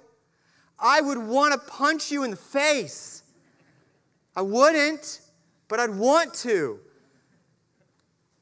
I 0.79 0.99
would 0.99 1.19
want 1.19 1.53
to 1.53 1.59
punch 1.59 2.11
you 2.11 2.23
in 2.23 2.31
the 2.31 2.35
face. 2.35 3.21
I 4.35 4.41
wouldn't, 4.41 5.21
but 5.67 5.79
I'd 5.79 5.95
want 5.95 6.33
to. 6.35 6.79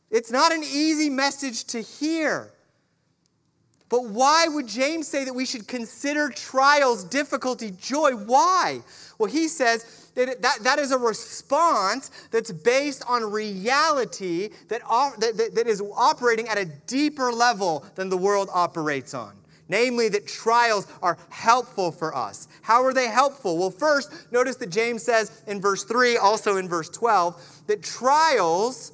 It's 0.10 0.32
not 0.32 0.54
an 0.54 0.64
easy 0.64 1.10
message 1.10 1.66
to 1.66 1.82
hear. 1.82 2.52
But 3.90 4.06
why 4.06 4.48
would 4.48 4.68
James 4.68 5.08
say 5.08 5.26
that 5.26 5.34
we 5.34 5.46
should 5.46 5.68
consider 5.68 6.30
trials, 6.30 7.04
difficulty, 7.04 7.72
joy? 7.72 8.12
Why? 8.12 8.82
Well, 9.18 9.30
he 9.30 9.48
says 9.48 9.99
that, 10.16 10.42
that, 10.42 10.60
that 10.64 10.80
is 10.80 10.92
a 10.92 10.98
response 10.98 12.12
that's 12.32 12.52
based 12.52 13.04
on 13.08 13.32
reality 13.32 14.50
that, 14.68 14.82
that, 15.20 15.52
that 15.56 15.68
is 15.68 15.82
operating 15.96 16.48
at 16.48 16.58
a 16.58 16.66
deeper 16.66 17.32
level 17.32 17.86
than 17.96 18.10
the 18.10 18.18
world 18.18 18.50
operates 18.54 19.14
on. 19.14 19.36
Namely, 19.68 20.10
that 20.10 20.26
trials 20.26 20.88
are 21.04 21.18
helpful 21.30 21.92
for 21.92 22.16
us. 22.16 22.48
How 22.64 22.84
are 22.84 22.94
they 22.94 23.08
helpful? 23.08 23.56
Well, 23.56 23.70
first, 23.70 24.12
notice 24.32 24.56
that 24.56 24.72
James 24.72 25.04
says 25.04 25.44
in 25.46 25.62
verse 25.62 25.84
3, 25.84 26.18
also 26.18 26.58
in 26.58 26.68
verse 26.68 26.90
12, 26.90 27.64
that 27.68 27.84
trials 27.84 28.92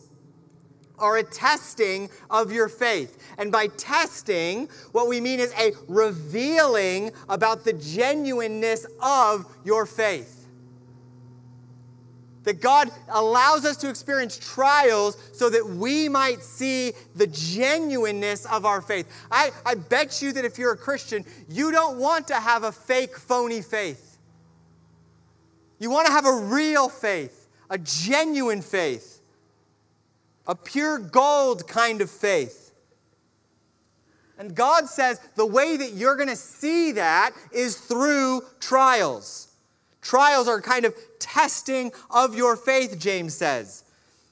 are 1.00 1.18
a 1.18 1.24
testing 1.24 2.10
of 2.30 2.52
your 2.52 2.70
faith. 2.70 3.18
And 3.38 3.52
by 3.52 3.68
testing, 3.68 4.70
what 4.92 5.08
we 5.08 5.22
mean 5.22 5.40
is 5.40 5.54
a 5.54 5.72
revealing 5.88 7.12
about 7.30 7.64
the 7.64 7.74
genuineness 7.74 8.86
of 9.02 9.46
your 9.64 9.86
faith. 9.86 10.35
That 12.46 12.62
God 12.62 12.90
allows 13.10 13.66
us 13.66 13.78
to 13.78 13.90
experience 13.90 14.38
trials 14.38 15.18
so 15.34 15.50
that 15.50 15.66
we 15.68 16.08
might 16.08 16.42
see 16.42 16.94
the 17.16 17.28
genuineness 17.28 18.46
of 18.46 18.66
our 18.66 18.82
faith. 18.82 19.08
I, 19.30 19.52
I 19.66 19.76
bet 19.76 20.22
you 20.22 20.32
that 20.34 20.46
if 20.46 20.58
you're 20.58 20.74
a 20.74 20.78
Christian, 20.78 21.26
you 21.50 21.72
don't 21.72 21.98
want 21.98 22.28
to 22.28 22.36
have 22.36 22.64
a 22.64 22.72
fake, 22.72 23.18
phony 23.18 23.62
faith. 23.62 24.18
You 25.80 25.90
want 25.90 26.08
to 26.08 26.14
have 26.14 26.26
a 26.26 26.46
real 26.46 26.88
faith, 26.88 27.48
a 27.70 27.78
genuine 27.78 28.62
faith, 28.62 29.22
a 30.48 30.56
pure 30.56 31.00
gold 31.00 31.68
kind 31.68 32.02
of 32.02 32.10
faith. 32.10 32.74
And 34.38 34.54
God 34.54 34.88
says 34.88 35.20
the 35.36 35.46
way 35.46 35.78
that 35.78 35.94
you're 35.94 36.16
going 36.16 36.30
to 36.30 36.36
see 36.36 36.94
that 36.94 37.32
is 37.52 37.78
through 37.78 38.42
trials. 38.60 39.55
Trials 40.06 40.48
are 40.48 40.62
kind 40.62 40.86
of 40.86 40.94
testing 41.18 41.92
of 42.12 42.36
your 42.36 42.56
faith, 42.56 43.00
James 43.00 43.34
says, 43.34 43.84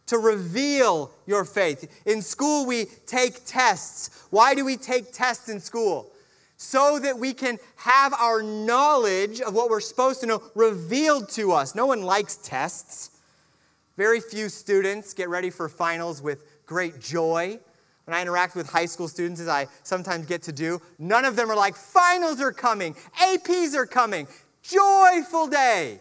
to 0.05 0.19
reveal 0.19 1.09
your 1.25 1.43
faith. 1.45 2.03
In 2.05 2.21
school, 2.21 2.67
we 2.67 2.85
take 3.07 3.43
tests. 3.47 4.27
Why 4.29 4.53
do 4.53 4.63
we 4.63 4.77
take 4.77 5.11
tests 5.11 5.49
in 5.49 5.59
school? 5.59 6.11
So 6.57 6.99
that 6.99 7.17
we 7.17 7.33
can 7.33 7.57
have 7.77 8.13
our 8.13 8.43
knowledge 8.43 9.41
of 9.41 9.55
what 9.55 9.71
we're 9.71 9.79
supposed 9.79 10.19
to 10.21 10.27
know 10.27 10.43
revealed 10.53 11.29
to 11.29 11.51
us. 11.53 11.73
No 11.73 11.87
one 11.87 12.03
likes 12.03 12.35
tests. 12.35 13.09
Very 13.97 14.19
few 14.19 14.49
students 14.49 15.15
get 15.15 15.27
ready 15.27 15.49
for 15.49 15.67
finals 15.69 16.21
with 16.21 16.65
great 16.67 16.99
joy. 16.99 17.57
When 18.05 18.15
I 18.15 18.21
interact 18.21 18.55
with 18.55 18.69
high 18.69 18.85
school 18.85 19.07
students, 19.07 19.41
as 19.41 19.47
I 19.47 19.67
sometimes 19.81 20.27
get 20.27 20.43
to 20.43 20.51
do, 20.51 20.81
none 20.99 21.25
of 21.25 21.35
them 21.35 21.49
are 21.49 21.55
like, 21.55 21.75
finals 21.75 22.41
are 22.41 22.51
coming, 22.51 22.95
APs 23.19 23.73
are 23.73 23.87
coming 23.87 24.27
joyful 24.63 25.47
day. 25.47 25.99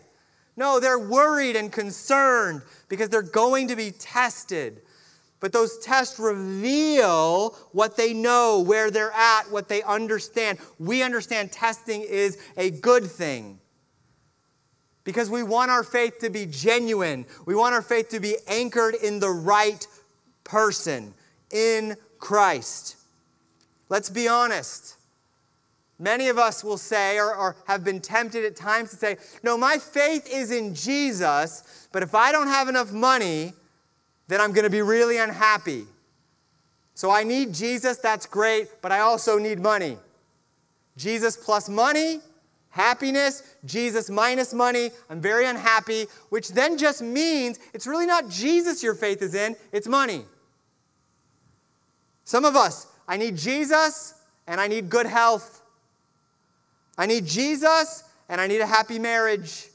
No, 0.57 0.81
they're 0.81 0.99
worried 0.99 1.57
and 1.57 1.71
concerned 1.71 2.63
because 2.89 3.09
they're 3.09 3.23
going 3.23 3.69
to 3.69 3.77
be 3.77 3.91
tested. 3.91 4.83
But 5.41 5.53
those 5.53 5.79
tests 5.79 6.21
reveal 6.21 7.51
what 7.73 7.97
they 7.97 8.15
know, 8.15 8.61
where 8.61 8.91
they're 8.91 9.13
at, 9.13 9.51
what 9.51 9.69
they 9.69 9.83
understand. 9.83 10.59
We 10.79 11.03
understand 11.03 11.51
testing 11.51 12.03
is 12.03 12.39
a 12.57 12.71
good 12.71 13.05
thing 13.05 13.59
because 15.05 15.29
we 15.29 15.43
want 15.43 15.71
our 15.71 15.83
faith 15.83 16.19
to 16.21 16.31
be 16.31 16.47
genuine. 16.47 17.27
We 17.45 17.55
want 17.55 17.75
our 17.75 17.83
faith 17.83 18.11
to 18.11 18.21
be 18.21 18.37
anchored 18.47 18.95
in 18.95 19.19
the 19.19 19.31
right 19.31 19.85
person, 20.45 21.15
in 21.51 21.97
Christ. 22.19 22.97
Let's 23.89 24.11
be 24.11 24.29
honest. 24.29 24.97
Many 25.99 26.29
of 26.29 26.39
us 26.39 26.65
will 26.65 26.79
say, 26.79 27.19
or, 27.19 27.35
or, 27.35 27.57
have 27.67 27.85
been 27.85 28.01
tempted 28.01 28.45
at 28.45 28.57
times 28.57 28.91
to 28.91 28.97
say, 28.97 29.19
No, 29.43 29.57
my 29.57 29.79
faith 29.79 30.29
is 30.33 30.51
in 30.51 30.75
Jesus, 30.75 31.89
but 31.93 32.03
if 32.03 32.15
I 32.15 32.33
don't 32.33 32.49
have 32.49 32.69
enough 32.69 32.93
money, 32.93 33.53
then 34.29 34.41
I'm 34.41 34.53
going 34.53 34.65
to 34.65 34.71
be 34.71 34.83
really 34.83 35.19
unhappy. 35.19 35.85
So 36.95 37.11
I 37.11 37.25
need 37.25 37.55
Jesus, 37.55 37.99
that's 37.99 38.27
great, 38.27 38.69
but 38.81 38.93
I 38.93 39.01
also 39.01 39.39
need 39.39 39.61
money. 39.61 39.99
Jesus 40.97 41.37
plus 41.37 41.69
money, 41.69 42.21
happiness. 42.71 43.43
Jesus 43.65 44.11
minus 44.11 44.53
money, 44.53 44.91
I'm 45.09 45.21
very 45.21 45.47
unhappy, 45.47 46.07
which 46.29 46.49
then 46.49 46.77
just 46.77 47.01
means 47.01 47.59
it's 47.73 47.87
really 47.87 48.07
not 48.07 48.29
Jesus 48.29 48.83
your 48.83 48.95
faith 48.95 49.23
is 49.23 49.35
in, 49.35 49.57
it's 49.73 49.87
money. 49.87 50.25
Some 52.25 52.45
of 52.45 52.57
us, 52.57 52.87
I 53.07 53.17
need 53.17 53.37
Jesus 53.37 54.15
and 54.47 54.61
I 54.61 54.69
need 54.69 54.91
good 54.91 55.07
health. 55.07 55.62
I 57.03 57.07
need 57.07 57.27
Jesus 57.27 58.05
and 58.29 58.41
I 58.41 58.47
need 58.47 58.61
a 58.61 58.67
happy 58.67 59.01
marriage. 59.01 59.67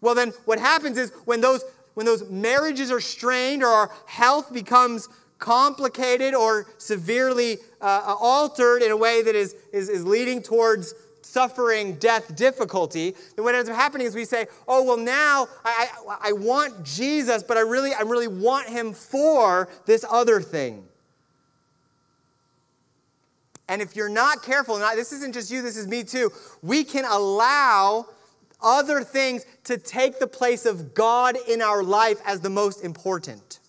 Well, 0.00 0.16
then 0.16 0.32
what 0.44 0.58
happens 0.58 0.98
is 0.98 1.12
when 1.24 1.40
those, 1.40 1.64
when 1.94 2.04
those 2.04 2.28
marriages 2.28 2.90
are 2.90 2.98
strained 2.98 3.62
or 3.62 3.68
our 3.68 3.92
health 4.06 4.52
becomes 4.52 5.08
complicated 5.38 6.34
or 6.34 6.66
severely 6.78 7.58
uh, 7.80 8.16
altered 8.18 8.82
in 8.82 8.90
a 8.90 8.96
way 8.96 9.22
that 9.22 9.36
is, 9.36 9.54
is, 9.72 9.88
is 9.88 10.04
leading 10.04 10.42
towards 10.42 10.94
suffering, 11.22 11.94
death, 11.94 12.34
difficulty, 12.34 13.14
then 13.36 13.44
what 13.44 13.54
ends 13.54 13.70
up 13.70 13.76
happening 13.76 14.08
is 14.08 14.16
we 14.16 14.24
say, 14.24 14.48
oh, 14.66 14.82
well, 14.82 14.96
now 14.96 15.46
I, 15.64 15.88
I, 16.08 16.30
I 16.30 16.32
want 16.32 16.82
Jesus, 16.82 17.44
but 17.44 17.56
I 17.56 17.60
really, 17.60 17.94
I 17.94 18.00
really 18.00 18.26
want 18.26 18.68
him 18.68 18.92
for 18.92 19.68
this 19.86 20.04
other 20.10 20.40
thing. 20.40 20.88
And 23.68 23.82
if 23.82 23.96
you're 23.96 24.08
not 24.08 24.42
careful, 24.42 24.78
not, 24.78 24.96
this 24.96 25.12
isn't 25.12 25.32
just 25.32 25.50
you, 25.50 25.62
this 25.62 25.76
is 25.76 25.86
me 25.86 26.04
too, 26.04 26.30
we 26.62 26.84
can 26.84 27.04
allow 27.04 28.06
other 28.62 29.02
things 29.02 29.44
to 29.64 29.76
take 29.76 30.18
the 30.18 30.26
place 30.26 30.66
of 30.66 30.94
God 30.94 31.36
in 31.48 31.60
our 31.60 31.82
life 31.82 32.18
as 32.24 32.40
the 32.40 32.50
most 32.50 32.84
important. 32.84 33.60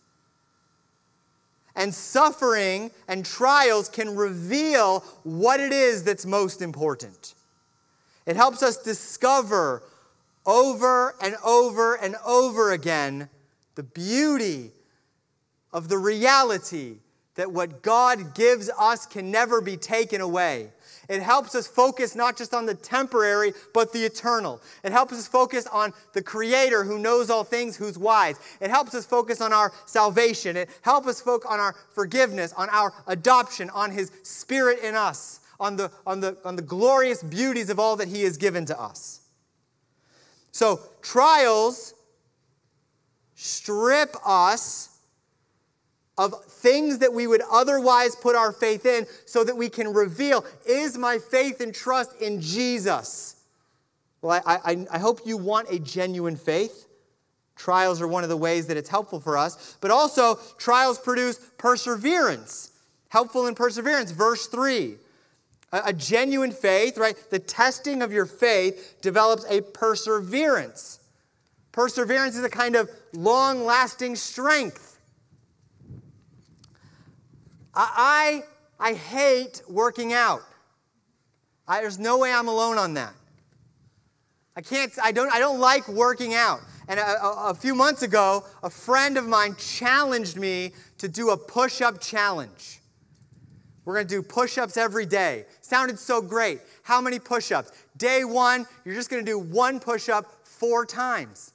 And 1.76 1.94
suffering 1.94 2.92
and 3.08 3.26
trials 3.26 3.90
can 3.90 4.16
reveal 4.16 5.02
what 5.24 5.60
it 5.60 5.72
is 5.72 6.04
that's 6.04 6.26
most 6.26 6.62
important. 6.62 7.36
It 8.26 8.36
helps 8.36 8.64
us 8.64 8.78
discover 8.78 9.84
over 10.46 11.16
and 11.22 11.36
over 11.46 11.96
and 11.96 12.16
over 12.26 12.72
again 12.72 13.30
the 13.76 13.84
beauty 13.84 14.72
of 15.72 15.90
the 15.90 15.98
reality 15.98 16.96
that 17.38 17.52
what 17.52 17.82
God 17.82 18.36
gives 18.36 18.70
us 18.78 19.06
can 19.06 19.32
never 19.32 19.62
be 19.62 19.78
taken 19.78 20.22
away. 20.22 20.72
It 21.08 21.22
helps 21.22 21.56
us 21.56 21.68
focus 21.68 22.16
not 22.16 22.36
just 22.36 22.54
on 22.54 22.66
the 22.66 22.74
temporary, 22.74 23.54
but 23.74 23.94
the 23.94 24.04
eternal. 24.04 24.62
It 24.84 24.92
helps 24.92 25.14
us 25.14 25.28
focus 25.28 25.66
on 25.68 25.94
the 26.14 26.22
Creator 26.22 26.84
who 26.84 27.00
knows 27.00 27.30
all 27.30 27.46
things, 27.46 27.78
who's 27.78 27.98
wise. 27.98 28.38
It 28.60 28.70
helps 28.70 28.94
us 28.94 29.06
focus 29.06 29.40
on 29.40 29.54
our 29.54 29.72
salvation. 29.86 30.58
It 30.58 30.70
helps 30.82 31.08
us 31.08 31.22
focus 31.22 31.50
on 31.50 31.60
our 31.60 31.76
forgiveness, 31.94 32.52
on 32.54 32.70
our 32.70 32.94
adoption, 33.06 33.70
on 33.70 33.92
His 33.92 34.12
Spirit 34.24 34.80
in 34.80 34.96
us, 34.96 35.40
on 35.60 35.78
the, 35.78 35.92
on 36.06 36.20
the, 36.20 36.38
on 36.44 36.58
the 36.58 36.62
glorious 36.62 37.24
beauties 37.24 37.70
of 37.70 37.80
all 37.80 37.96
that 37.96 38.10
He 38.10 38.24
has 38.24 38.36
given 38.36 38.66
to 38.66 38.80
us. 38.80 39.22
So, 40.52 40.82
trials 41.02 41.94
strip 43.36 44.16
us 44.26 44.97
of 46.18 46.44
things 46.46 47.00
that 47.00 47.14
we 47.14 47.28
would 47.28 47.42
otherwise 47.52 48.16
put 48.16 48.36
our 48.36 48.52
faith 48.52 48.86
in 48.86 49.06
so 49.26 49.44
that 49.44 49.56
we 49.56 49.70
can 49.70 49.94
reveal 49.94 50.44
is 50.66 50.98
my 50.98 51.20
faith 51.20 51.62
and 51.62 51.74
trust 51.74 52.20
in 52.20 52.42
Jesus? 52.42 53.36
Well, 54.22 54.42
I, 54.46 54.60
I, 54.64 54.88
I, 54.92 54.98
hope 54.98 55.22
you 55.26 55.38
want 55.38 55.70
a 55.70 55.78
genuine 55.78 56.36
faith. 56.36 56.88
Trials 57.56 58.02
are 58.02 58.08
one 58.08 58.24
of 58.24 58.30
the 58.30 58.38
ways 58.38 58.68
that 58.68 58.78
it's 58.78 58.90
helpful 58.90 59.20
for 59.20 59.38
us, 59.38 59.78
but 59.80 59.92
also 59.92 60.40
trials 60.58 60.98
produce 60.98 61.40
perseverance. 61.58 62.72
Helpful 63.10 63.48
in 63.48 63.56
perseverance. 63.56 64.12
Verse 64.12 64.48
3. 64.48 64.96
A, 65.72 65.82
a 65.86 65.94
genuine 65.94 66.52
faith, 66.52 66.98
right? 66.98 67.16
The 67.30 67.40
testing 67.40 68.02
of 68.02 68.12
your 68.12 68.26
faith 68.26 68.96
develops 69.02 69.46
a 69.50 69.62
perseverance. 69.62 71.00
Perseverance 71.72 72.36
is 72.36 72.44
a 72.44 72.50
kind 72.50 72.76
of 72.76 72.90
long 73.14 73.64
lasting 73.64 74.16
strength. 74.16 74.97
I, 77.78 78.44
I, 78.80 78.90
I 78.90 78.94
hate 78.94 79.62
working 79.70 80.12
out. 80.12 80.42
I, 81.68 81.82
there's 81.82 82.00
no 82.00 82.18
way 82.18 82.34
I'm 82.34 82.48
alone 82.48 82.80
on 82.80 82.96
that. 82.96 83.14
I 84.56 84.62
can't, 84.62 84.92
I 85.02 85.12
don't, 85.12 85.32
I 85.32 85.38
don't 85.38 85.60
like 85.60 85.88
working 85.88 86.34
out. 86.34 86.62
And 86.88 87.00
a, 87.00 87.24
a, 87.24 87.50
a 87.52 87.54
few 87.54 87.76
months 87.76 88.02
ago, 88.02 88.44
a 88.64 88.70
friend 88.70 89.16
of 89.16 89.28
mine 89.28 89.56
challenged 89.58 90.38
me 90.38 90.72
to 90.98 91.08
do 91.08 91.30
a 91.30 91.38
push 91.38 91.82
up 91.82 92.02
challenge. 92.02 92.82
We're 93.86 94.02
to 94.08 94.16
do 94.16 94.24
push 94.24 94.58
ups 94.58 94.76
every 94.76 95.06
day. 95.06 95.46
Sounded 95.62 96.00
so 96.00 96.20
great. 96.22 96.62
How 96.82 97.00
many 97.00 97.20
push 97.20 97.52
ups? 97.52 97.72
Day 97.96 98.24
one, 98.24 98.66
you're 98.86 98.96
just 98.96 99.12
to 99.24 99.32
do 99.32 99.38
one 99.38 99.80
push 99.80 100.10
up 100.10 100.26
four 100.44 100.86
times. 100.86 101.54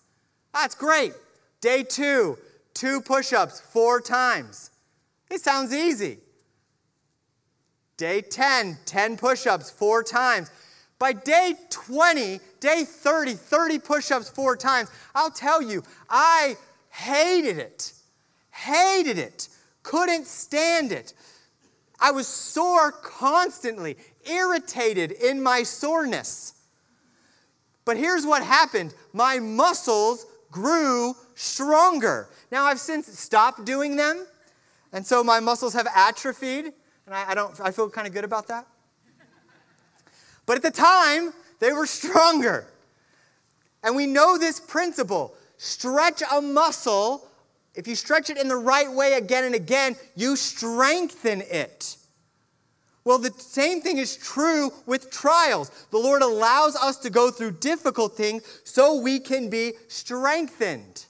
That's 0.55 0.77
great. 0.77 1.15
Day 1.61 1.83
two, 1.83 2.39
two 2.75 3.01
push 3.01 3.33
ups 3.33 3.61
four 3.61 4.01
times. 4.01 4.72
It 5.33 5.41
sounds 5.41 5.73
easy. 5.73 6.19
Day 7.97 8.21
10, 8.21 8.77
10 8.85 9.17
push 9.17 9.47
ups 9.47 9.71
four 9.71 10.03
times. 10.03 10.51
By 10.99 11.15
day 11.15 11.55
20, 11.71 12.39
day 12.61 12.85
30, 12.85 13.33
30 13.33 13.79
push 13.79 14.11
ups 14.11 14.29
four 14.29 14.59
times, 14.59 14.91
I'll 15.15 15.31
tell 15.31 15.63
you, 15.63 15.85
I 16.11 16.57
hated 16.91 17.57
it. 17.57 17.95
Hated 18.51 19.17
it. 19.17 19.49
Couldn't 19.83 20.27
stand 20.27 20.93
it. 20.93 21.15
I 21.99 22.11
was 22.11 22.27
sore 22.27 22.93
constantly. 22.93 23.97
irritated 24.31 25.13
in 25.13 25.43
my 25.43 25.63
soreness. 25.63 26.53
But 27.87 27.97
here's 27.97 28.27
what 28.27 28.43
happened 28.43 28.95
my 29.15 29.39
muscles 29.39 30.27
grew 30.51 31.15
stronger. 31.35 32.29
Now, 32.51 32.65
I've 32.65 32.79
since 32.79 33.07
stopped 33.19 33.65
doing 33.65 33.97
them, 33.97 34.27
and 34.93 35.07
so 35.07 35.25
my 35.25 35.41
muscles 35.41 35.73
have 35.75 35.89
atrophied, 35.95 36.67
and 37.07 37.15
I, 37.15 37.31
I 37.31 37.35
don't, 37.35 37.59
I 37.61 37.71
feel 37.71 37.89
kind 37.89 38.07
of 38.07 38.13
good 38.13 38.25
about 38.25 38.49
that. 38.49 38.67
But 40.47 40.57
at 40.57 40.63
the 40.63 40.71
time, 40.71 41.33
they 41.61 41.73
were 41.73 41.87
stronger. 41.87 42.67
And 43.83 43.97
we 43.97 44.07
know 44.07 44.39
this 44.39 44.61
principle 44.61 45.35
stretch 45.57 46.23
a 46.33 46.43
muscle, 46.43 47.29
if 47.75 47.87
you 47.87 47.95
stretch 47.95 48.31
it 48.31 48.37
in 48.37 48.49
the 48.49 48.57
right 48.57 48.91
way 48.91 49.15
again 49.15 49.45
and 49.45 49.55
again, 49.55 49.97
you 50.17 50.37
strengthen 50.37 51.41
it. 51.43 51.97
Well, 53.05 53.19
the 53.19 53.33
same 53.33 53.81
thing 53.81 53.99
is 53.99 54.17
true 54.17 54.73
with 54.87 55.11
trials. 55.11 55.71
The 55.91 55.99
Lord 55.99 56.23
allows 56.23 56.77
us 56.77 56.99
to 56.99 57.11
go 57.11 57.31
through 57.31 57.53
difficult 57.53 58.17
things 58.17 58.43
so 58.65 59.01
we 59.01 59.19
can 59.19 59.51
be 59.51 59.73
strengthened. 59.89 61.07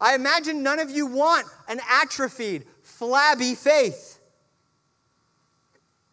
I 0.00 0.14
imagine 0.14 0.62
none 0.62 0.78
of 0.78 0.90
you 0.90 1.06
want 1.06 1.46
an 1.68 1.80
atrophied, 1.88 2.64
flabby 2.82 3.54
faith. 3.54 4.18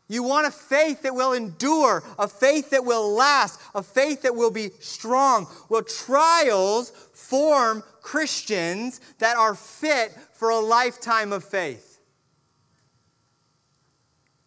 You 0.07 0.21
want 0.21 0.45
a 0.45 0.51
faith 0.51 1.01
that 1.01 1.15
will 1.15 1.33
endure, 1.33 2.03
a 2.19 2.27
faith 2.27 2.69
that 2.69 2.85
will 2.85 3.13
last, 3.13 3.59
a 3.73 3.81
faith 3.81 4.21
that 4.21 4.35
will 4.35 4.51
be 4.51 4.69
strong. 4.79 5.47
Well, 5.67 5.81
trials 5.81 6.91
form 7.13 7.83
Christians 8.01 9.01
that 9.17 9.35
are 9.35 9.55
fit 9.55 10.15
for 10.33 10.49
a 10.49 10.59
lifetime 10.59 11.33
of 11.33 11.43
faith. 11.43 11.99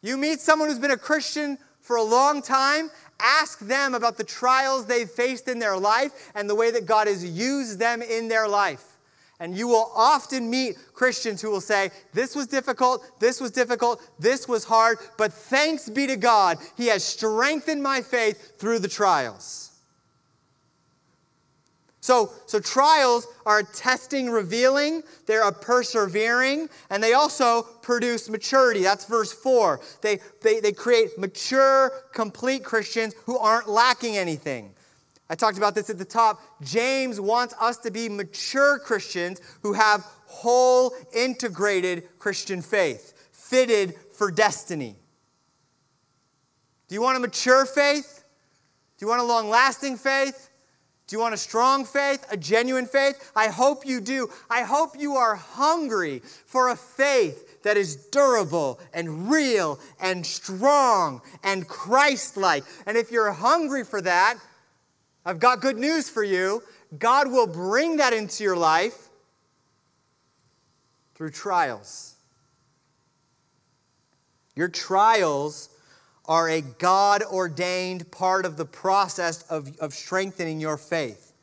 You 0.01 0.17
meet 0.17 0.41
someone 0.41 0.69
who's 0.69 0.79
been 0.79 0.93
a 0.93 0.97
Christian 0.97 1.59
for 1.81 1.97
a 1.97 2.05
long 2.05 2.41
time, 2.41 2.91
ask 3.21 3.59
them 3.59 3.95
about 3.95 4.17
the 4.17 4.23
trials 4.23 4.87
they've 4.87 5.11
faced 5.11 5.49
in 5.49 5.59
their 5.59 5.77
life 5.77 6.31
and 6.37 6.49
the 6.49 6.55
way 6.55 6.71
that 6.71 6.87
God 6.87 7.09
has 7.09 7.25
used 7.25 7.81
them 7.81 8.01
in 8.01 8.29
their 8.29 8.47
life. 8.47 8.98
And 9.41 9.57
you 9.57 9.69
will 9.69 9.93
often 9.95 10.51
meet 10.51 10.77
Christians 10.95 11.41
who 11.41 11.51
will 11.51 11.61
say, 11.61 11.91
This 12.13 12.35
was 12.35 12.49
difficult, 12.49 13.05
this 13.21 13.41
was 13.41 13.53
difficult, 13.53 14.03
this 14.19 14.49
was 14.49 14.65
hard, 14.65 14.99
but 15.17 15.33
thanks 15.33 15.89
be 15.89 16.07
to 16.09 16.17
God, 16.17 16.59
He 16.77 16.87
has 16.89 17.05
strengthened 17.05 17.83
my 17.83 18.03
faith 18.03 18.59
through 18.59 18.81
the 18.81 18.89
trials. 18.89 19.69
So, 22.09 22.33
so 22.47 22.59
trials 22.59 23.27
are 23.45 23.63
testing, 23.63 24.31
revealing, 24.31 25.03
they're 25.27 25.47
a 25.47 25.53
persevering, 25.53 26.71
and 26.89 27.03
they 27.03 27.13
also 27.13 27.63
produce 27.83 28.31
maturity. 28.31 28.83
That's 28.83 29.05
verse 29.05 29.31
4. 29.31 29.79
They, 30.01 30.21
they, 30.41 30.61
they 30.61 30.73
create 30.73 31.19
mature, 31.19 31.93
complete 32.15 32.65
Christians 32.65 33.15
who 33.27 33.37
aren't 33.37 33.69
lacking 33.69 34.17
anything. 34.17 34.73
I 35.31 35.35
talked 35.35 35.59
about 35.59 35.75
this 35.75 35.91
at 35.91 35.99
the 35.99 36.05
top. 36.05 36.41
James 36.63 37.21
wants 37.21 37.55
us 37.61 37.77
to 37.79 37.91
be 37.91 38.09
mature 38.09 38.79
Christians 38.79 39.41
who 39.63 39.75
have 39.75 40.03
whole, 40.27 40.93
integrated 41.15 42.09
Christian 42.19 42.63
faith, 42.63 43.29
fitted 43.33 43.95
for 44.13 44.31
destiny. 44.31 44.97
Do 46.89 46.95
you 46.95 47.03
want 47.03 47.19
a 47.19 47.21
mature 47.21 47.67
faith? 47.67 48.25
Do 48.97 49.05
you 49.05 49.11
want 49.11 49.21
a 49.21 49.25
long 49.25 49.51
lasting 49.51 49.97
faith? 49.97 50.49
Do 51.07 51.17
you 51.17 51.21
want 51.21 51.33
a 51.35 51.39
strong 51.39 51.85
faith, 51.85 52.27
a 52.31 52.37
genuine 52.37 52.87
faith? 52.87 53.33
I 53.35 53.49
hope 53.49 53.87
you 53.87 54.01
do. 54.01 54.31
I 54.51 54.63
hope 54.63 54.99
you 54.99 55.17
are 55.17 55.37
hungry 55.37 56.21
for 56.47 56.69
a 56.69 56.77
faith 56.77 57.63
that 57.63 57.77
is 57.77 57.97
durable 57.97 58.79
and 58.93 59.31
real 59.31 59.79
and 60.01 60.25
strong 60.25 61.23
and 61.43 61.67
Christ 61.67 62.37
like. 62.37 62.65
And 62.87 62.97
if 62.97 63.11
you're 63.11 63.33
hungry 63.33 63.85
for 63.85 64.03
that, 64.03 64.39
I've 65.29 65.41
got 65.41 65.61
good 65.61 65.77
news 65.77 66.09
for 66.09 66.25
you. 66.25 66.63
God 66.99 67.31
will 67.31 67.47
bring 67.47 67.99
that 67.99 68.15
into 68.15 68.43
your 68.43 68.57
life 68.57 69.11
through 71.15 71.33
trials. 71.33 72.15
Your 74.57 74.69
trials 74.69 75.69
are 76.25 76.49
a 76.49 76.63
God 76.63 77.23
ordained 77.23 78.11
part 78.11 78.47
of 78.47 78.57
the 78.57 78.65
process 78.65 79.43
of, 79.51 79.77
of 79.81 79.93
strengthening 79.93 80.61
your 80.61 80.79
faith. 80.79 81.35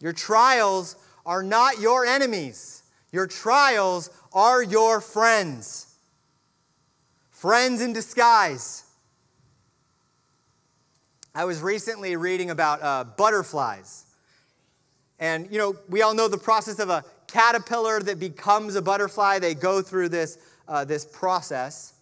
Your 0.00 0.12
trials 0.12 0.94
are 1.26 1.42
not 1.42 1.80
your 1.80 2.06
enemies, 2.06 2.84
your 3.10 3.26
trials 3.26 4.10
are 4.32 4.62
your 4.62 5.00
friends. 5.00 5.88
Friends 7.32 7.80
in 7.80 7.92
disguise. 7.92 8.84
I 11.34 11.44
was 11.44 11.60
recently 11.60 12.16
reading 12.16 12.50
about 12.50 12.82
uh, 12.82 13.04
butterflies. 13.16 14.06
And, 15.18 15.50
you 15.50 15.58
know, 15.58 15.76
we 15.88 16.02
all 16.02 16.14
know 16.14 16.28
the 16.28 16.38
process 16.38 16.78
of 16.78 16.88
a 16.88 17.04
caterpillar 17.26 18.00
that 18.00 18.18
becomes 18.18 18.74
a 18.74 18.82
butterfly. 18.82 19.38
They 19.38 19.54
go 19.54 19.82
through 19.82 20.08
this 20.08 20.38
uh, 20.70 20.84
this 20.84 21.04
process, 21.04 21.94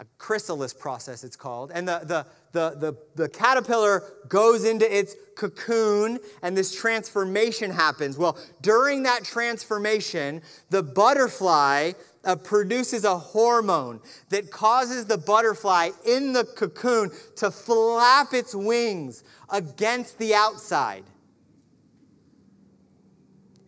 a 0.00 0.04
chrysalis 0.18 0.74
process, 0.74 1.22
it's 1.22 1.36
called. 1.36 1.70
And 1.72 1.86
the, 1.86 2.00
the, 2.02 2.26
the, 2.54 2.76
the, 2.78 2.96
the 3.22 3.28
caterpillar 3.28 4.02
goes 4.28 4.64
into 4.64 4.86
its 4.96 5.14
cocoon, 5.36 6.18
and 6.42 6.56
this 6.56 6.74
transformation 6.74 7.70
happens. 7.70 8.16
Well, 8.16 8.38
during 8.62 9.02
that 9.02 9.24
transformation, 9.24 10.40
the 10.70 10.82
butterfly 10.82 11.92
uh, 12.24 12.36
produces 12.36 13.04
a 13.04 13.18
hormone 13.18 14.00
that 14.30 14.50
causes 14.50 15.04
the 15.04 15.18
butterfly 15.18 15.90
in 16.06 16.32
the 16.32 16.44
cocoon 16.44 17.10
to 17.36 17.50
flap 17.50 18.32
its 18.32 18.54
wings 18.54 19.24
against 19.50 20.18
the 20.18 20.34
outside. 20.34 21.04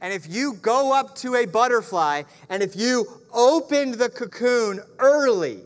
And 0.01 0.12
if 0.12 0.33
you 0.33 0.55
go 0.55 0.94
up 0.94 1.16
to 1.16 1.35
a 1.35 1.46
butterfly 1.46 2.22
and 2.49 2.62
if 2.62 2.77
you 2.77 3.07
opened 3.33 3.94
the 3.94 4.09
cocoon 4.09 4.81
early 4.99 5.62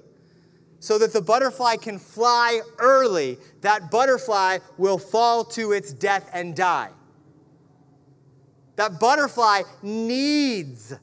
so 0.80 0.98
that 0.98 1.12
the 1.12 1.20
butterfly 1.20 1.76
can 1.76 1.98
fly 1.98 2.60
early, 2.78 3.38
that 3.60 3.90
butterfly 3.90 4.58
will 4.78 4.98
fall 4.98 5.44
to 5.44 5.72
its 5.72 5.92
death 5.92 6.28
and 6.32 6.56
die. 6.56 6.88
That 8.76 8.98
butterfly 8.98 9.62
needs, 9.82 10.94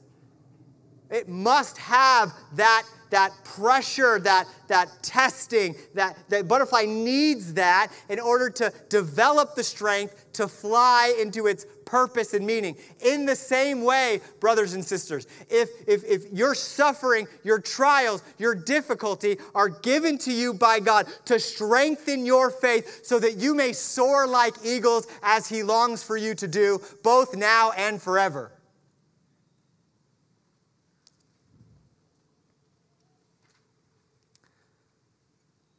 it 1.11 1.29
must 1.29 1.77
have 1.77 2.33
that, 2.55 2.83
that 3.11 3.31
pressure, 3.43 4.19
that, 4.19 4.47
that 4.67 4.89
testing, 5.03 5.75
that, 5.93 6.17
that 6.29 6.47
butterfly 6.47 6.85
needs 6.85 7.53
that 7.53 7.91
in 8.09 8.19
order 8.19 8.49
to 8.49 8.73
develop 8.89 9.53
the 9.53 9.63
strength 9.63 10.26
to 10.37 10.47
fly 10.47 11.15
into 11.19 11.47
its 11.47 11.65
purpose 11.83 12.33
and 12.33 12.45
meaning. 12.45 12.77
In 13.03 13.25
the 13.25 13.35
same 13.35 13.83
way, 13.83 14.21
brothers 14.39 14.73
and 14.73 14.85
sisters, 14.85 15.27
if, 15.49 15.69
if, 15.87 16.03
if 16.03 16.31
your 16.31 16.53
suffering, 16.53 17.27
your 17.43 17.59
trials, 17.59 18.23
your 18.37 18.53
difficulty 18.53 19.37
are 19.55 19.69
given 19.69 20.17
to 20.19 20.31
you 20.31 20.53
by 20.53 20.79
God 20.79 21.07
to 21.25 21.39
strengthen 21.39 22.25
your 22.25 22.51
faith 22.51 23.05
so 23.05 23.19
that 23.19 23.37
you 23.37 23.55
may 23.55 23.73
soar 23.73 24.27
like 24.27 24.53
eagles 24.63 25.07
as 25.23 25.47
He 25.49 25.63
longs 25.63 26.03
for 26.03 26.17
you 26.17 26.35
to 26.35 26.47
do, 26.47 26.79
both 27.03 27.35
now 27.35 27.71
and 27.71 28.01
forever. 28.01 28.51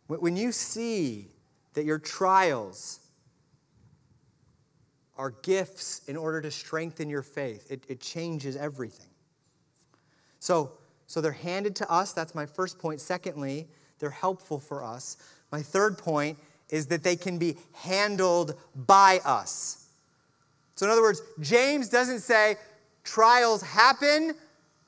When 0.09 0.37
you 0.37 0.53
see 0.53 1.29
that 1.75 1.85
your 1.85 1.99
trials 1.99 2.98
are 5.19 5.31
gifts 5.43 6.03
in 6.07 6.17
order 6.17 6.41
to 6.41 6.51
strengthen 6.51 7.11
your 7.11 7.23
faith. 7.23 7.71
It, 7.71 7.85
it 7.89 8.01
changes 8.01 8.57
everything. 8.57 9.09
So, 10.39 10.73
so 11.07 11.21
they're 11.21 11.33
handed 11.33 11.75
to 11.77 11.91
us. 11.91 12.13
That's 12.13 12.35
my 12.35 12.47
first 12.47 12.79
point. 12.79 13.01
Secondly, 13.01 13.67
they're 13.99 14.11
helpful 14.11 14.61
for 14.61 14.85
us. 14.85 15.17
My 15.51 15.61
third 15.61 15.99
point 15.99 16.39
is 16.71 16.87
that 16.87 17.03
they 17.03 17.17
can 17.17 17.39
be 17.39 17.57
handled 17.73 18.55
by 18.75 19.21
us. 19.25 19.87
So, 20.77 20.87
in 20.87 20.93
other 20.93 21.03
words, 21.03 21.21
James 21.41 21.89
doesn't 21.89 22.21
say 22.21 22.57
trials 23.03 23.63
happen, 23.63 24.35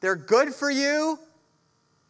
they're 0.00 0.14
good 0.14 0.54
for 0.54 0.70
you, 0.70 1.18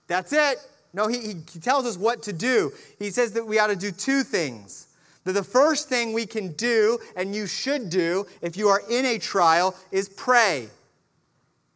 that's 0.06 0.32
it. 0.32 0.58
No, 0.92 1.06
he, 1.06 1.36
he 1.50 1.60
tells 1.60 1.86
us 1.86 1.96
what 1.96 2.24
to 2.24 2.32
do. 2.32 2.72
He 2.98 3.10
says 3.10 3.32
that 3.32 3.46
we 3.46 3.58
ought 3.60 3.68
to 3.68 3.76
do 3.76 3.92
two 3.92 4.24
things. 4.24 4.88
That 5.24 5.32
the 5.32 5.44
first 5.44 5.88
thing 5.88 6.12
we 6.12 6.26
can 6.26 6.52
do, 6.52 6.98
and 7.14 7.34
you 7.34 7.46
should 7.46 7.90
do 7.90 8.26
if 8.40 8.56
you 8.56 8.68
are 8.68 8.82
in 8.88 9.04
a 9.04 9.18
trial, 9.18 9.74
is 9.90 10.08
pray. 10.08 10.68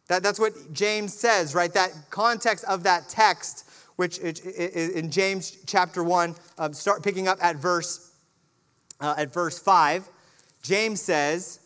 That, 0.08 0.22
that's 0.22 0.38
what 0.38 0.72
James 0.72 1.14
says, 1.14 1.54
right? 1.54 1.72
That 1.72 1.92
context 2.10 2.64
of 2.64 2.82
that 2.84 3.08
text, 3.08 3.68
which 3.96 4.18
in 4.18 5.10
James 5.10 5.58
chapter 5.66 6.02
1, 6.02 6.34
um, 6.58 6.72
start 6.74 7.02
picking 7.02 7.28
up 7.28 7.38
at 7.42 7.56
verse, 7.56 8.12
uh, 9.00 9.14
at 9.16 9.32
verse 9.32 9.58
5, 9.58 10.08
James 10.62 11.00
says, 11.00 11.60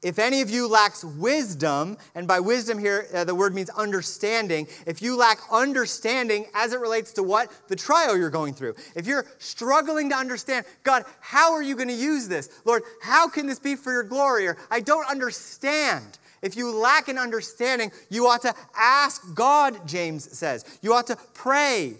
if 0.00 0.20
any 0.20 0.42
of 0.42 0.50
you 0.50 0.68
lacks 0.68 1.02
wisdom, 1.02 1.96
and 2.14 2.28
by 2.28 2.38
wisdom 2.38 2.78
here, 2.78 3.08
uh, 3.12 3.24
the 3.24 3.34
word 3.34 3.52
means 3.52 3.68
understanding. 3.70 4.68
If 4.86 5.02
you 5.02 5.16
lack 5.16 5.38
understanding 5.50 6.46
as 6.54 6.72
it 6.72 6.78
relates 6.78 7.12
to 7.14 7.24
what? 7.24 7.50
The 7.66 7.74
trial 7.74 8.16
you're 8.16 8.30
going 8.30 8.54
through. 8.54 8.76
If 8.94 9.08
you're 9.08 9.26
struggling 9.38 10.10
to 10.10 10.16
understand, 10.16 10.66
God, 10.84 11.04
how 11.20 11.52
are 11.52 11.62
you 11.62 11.74
going 11.74 11.88
to 11.88 11.94
use 11.94 12.28
this? 12.28 12.48
Lord, 12.64 12.84
how 13.02 13.28
can 13.28 13.46
this 13.46 13.58
be 13.58 13.74
for 13.74 13.92
your 13.92 14.04
glory? 14.04 14.46
Or 14.46 14.56
I 14.70 14.80
don't 14.80 15.08
understand. 15.08 16.18
If 16.42 16.56
you 16.56 16.70
lack 16.70 17.08
an 17.08 17.18
understanding, 17.18 17.90
you 18.08 18.28
ought 18.28 18.42
to 18.42 18.54
ask 18.76 19.34
God, 19.34 19.88
James 19.88 20.30
says. 20.36 20.64
You 20.80 20.94
ought 20.94 21.08
to 21.08 21.16
pray. 21.34 21.94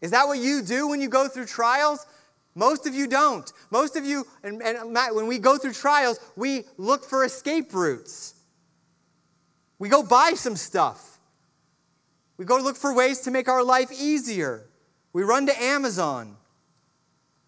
Is 0.00 0.12
that 0.12 0.28
what 0.28 0.38
you 0.38 0.62
do 0.62 0.86
when 0.86 1.00
you 1.00 1.08
go 1.08 1.26
through 1.26 1.46
trials? 1.46 2.06
Most 2.58 2.88
of 2.88 2.94
you 2.94 3.06
don't. 3.06 3.50
Most 3.70 3.94
of 3.94 4.04
you, 4.04 4.26
and, 4.42 4.60
and 4.60 4.92
Matt, 4.92 5.14
when 5.14 5.28
we 5.28 5.38
go 5.38 5.58
through 5.58 5.74
trials, 5.74 6.18
we 6.34 6.64
look 6.76 7.04
for 7.04 7.24
escape 7.24 7.72
routes. 7.72 8.34
We 9.78 9.88
go 9.88 10.02
buy 10.02 10.32
some 10.34 10.56
stuff. 10.56 11.20
We 12.36 12.44
go 12.44 12.56
look 12.56 12.76
for 12.76 12.92
ways 12.92 13.20
to 13.20 13.30
make 13.30 13.48
our 13.48 13.62
life 13.62 13.92
easier. 13.92 14.66
We 15.12 15.22
run 15.22 15.46
to 15.46 15.62
Amazon. 15.62 16.36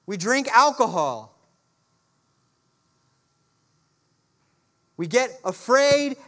We 0.06 0.16
drink 0.16 0.46
alcohol. 0.52 1.36
We 4.96 5.08
get 5.08 5.40
afraid 5.44 6.18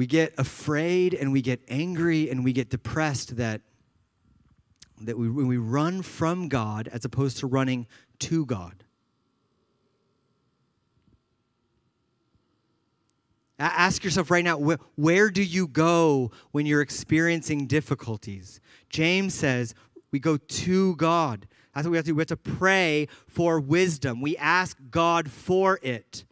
we 0.00 0.06
get 0.06 0.32
afraid 0.38 1.12
and 1.12 1.30
we 1.30 1.42
get 1.42 1.60
angry 1.68 2.30
and 2.30 2.42
we 2.42 2.54
get 2.54 2.70
depressed 2.70 3.36
that, 3.36 3.60
that 4.98 5.18
we, 5.18 5.28
when 5.28 5.46
we 5.46 5.58
run 5.58 6.00
from 6.00 6.48
God 6.48 6.88
as 6.88 7.04
opposed 7.04 7.36
to 7.40 7.46
running 7.46 7.86
to 8.20 8.46
God. 8.46 8.82
Ask 13.58 14.02
yourself 14.02 14.30
right 14.30 14.42
now 14.42 14.56
where, 14.56 14.78
where 14.94 15.28
do 15.28 15.42
you 15.42 15.66
go 15.66 16.30
when 16.50 16.64
you're 16.64 16.80
experiencing 16.80 17.66
difficulties? 17.66 18.58
James 18.88 19.34
says 19.34 19.74
we 20.10 20.18
go 20.18 20.38
to 20.38 20.96
God. 20.96 21.46
That's 21.74 21.84
what 21.84 21.90
we 21.90 21.98
have 21.98 22.06
to 22.06 22.12
do. 22.12 22.14
We 22.14 22.22
have 22.22 22.28
to 22.28 22.38
pray 22.38 23.06
for 23.26 23.60
wisdom. 23.60 24.22
We 24.22 24.34
ask 24.38 24.78
God 24.90 25.30
for 25.30 25.78
it. 25.82 26.24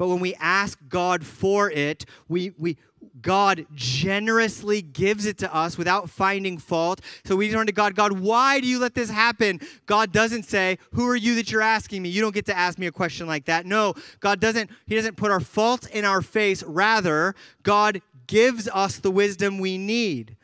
But 0.00 0.08
when 0.08 0.20
we 0.20 0.34
ask 0.36 0.78
God 0.88 1.26
for 1.26 1.70
it, 1.70 2.06
we, 2.26 2.54
we, 2.56 2.78
God 3.20 3.66
generously 3.74 4.80
gives 4.80 5.26
it 5.26 5.36
to 5.36 5.54
us 5.54 5.76
without 5.76 6.08
finding 6.08 6.56
fault. 6.56 7.02
So 7.26 7.36
we 7.36 7.50
turn 7.50 7.66
to 7.66 7.72
God, 7.72 7.94
God, 7.94 8.12
why 8.12 8.60
do 8.60 8.66
you 8.66 8.78
let 8.78 8.94
this 8.94 9.10
happen? 9.10 9.60
God 9.84 10.10
doesn't 10.10 10.44
say, 10.44 10.78
Who 10.92 11.06
are 11.06 11.16
you 11.16 11.34
that 11.34 11.52
you're 11.52 11.60
asking 11.60 12.00
me? 12.00 12.08
You 12.08 12.22
don't 12.22 12.32
get 12.32 12.46
to 12.46 12.56
ask 12.56 12.78
me 12.78 12.86
a 12.86 12.92
question 12.92 13.26
like 13.26 13.44
that. 13.44 13.66
No, 13.66 13.92
God 14.20 14.40
doesn't, 14.40 14.70
He 14.86 14.94
doesn't 14.94 15.18
put 15.18 15.30
our 15.30 15.38
fault 15.38 15.86
in 15.90 16.06
our 16.06 16.22
face. 16.22 16.62
Rather, 16.62 17.34
God 17.62 18.00
gives 18.26 18.68
us 18.68 18.96
the 18.96 19.10
wisdom 19.10 19.58
we 19.58 19.76
need. 19.76 20.34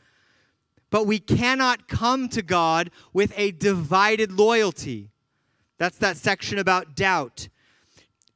But 0.90 1.06
we 1.06 1.18
cannot 1.18 1.88
come 1.88 2.28
to 2.28 2.42
God 2.42 2.90
with 3.14 3.32
a 3.38 3.52
divided 3.52 4.32
loyalty. 4.32 5.12
That's 5.78 5.96
that 5.96 6.18
section 6.18 6.58
about 6.58 6.94
doubt. 6.94 7.48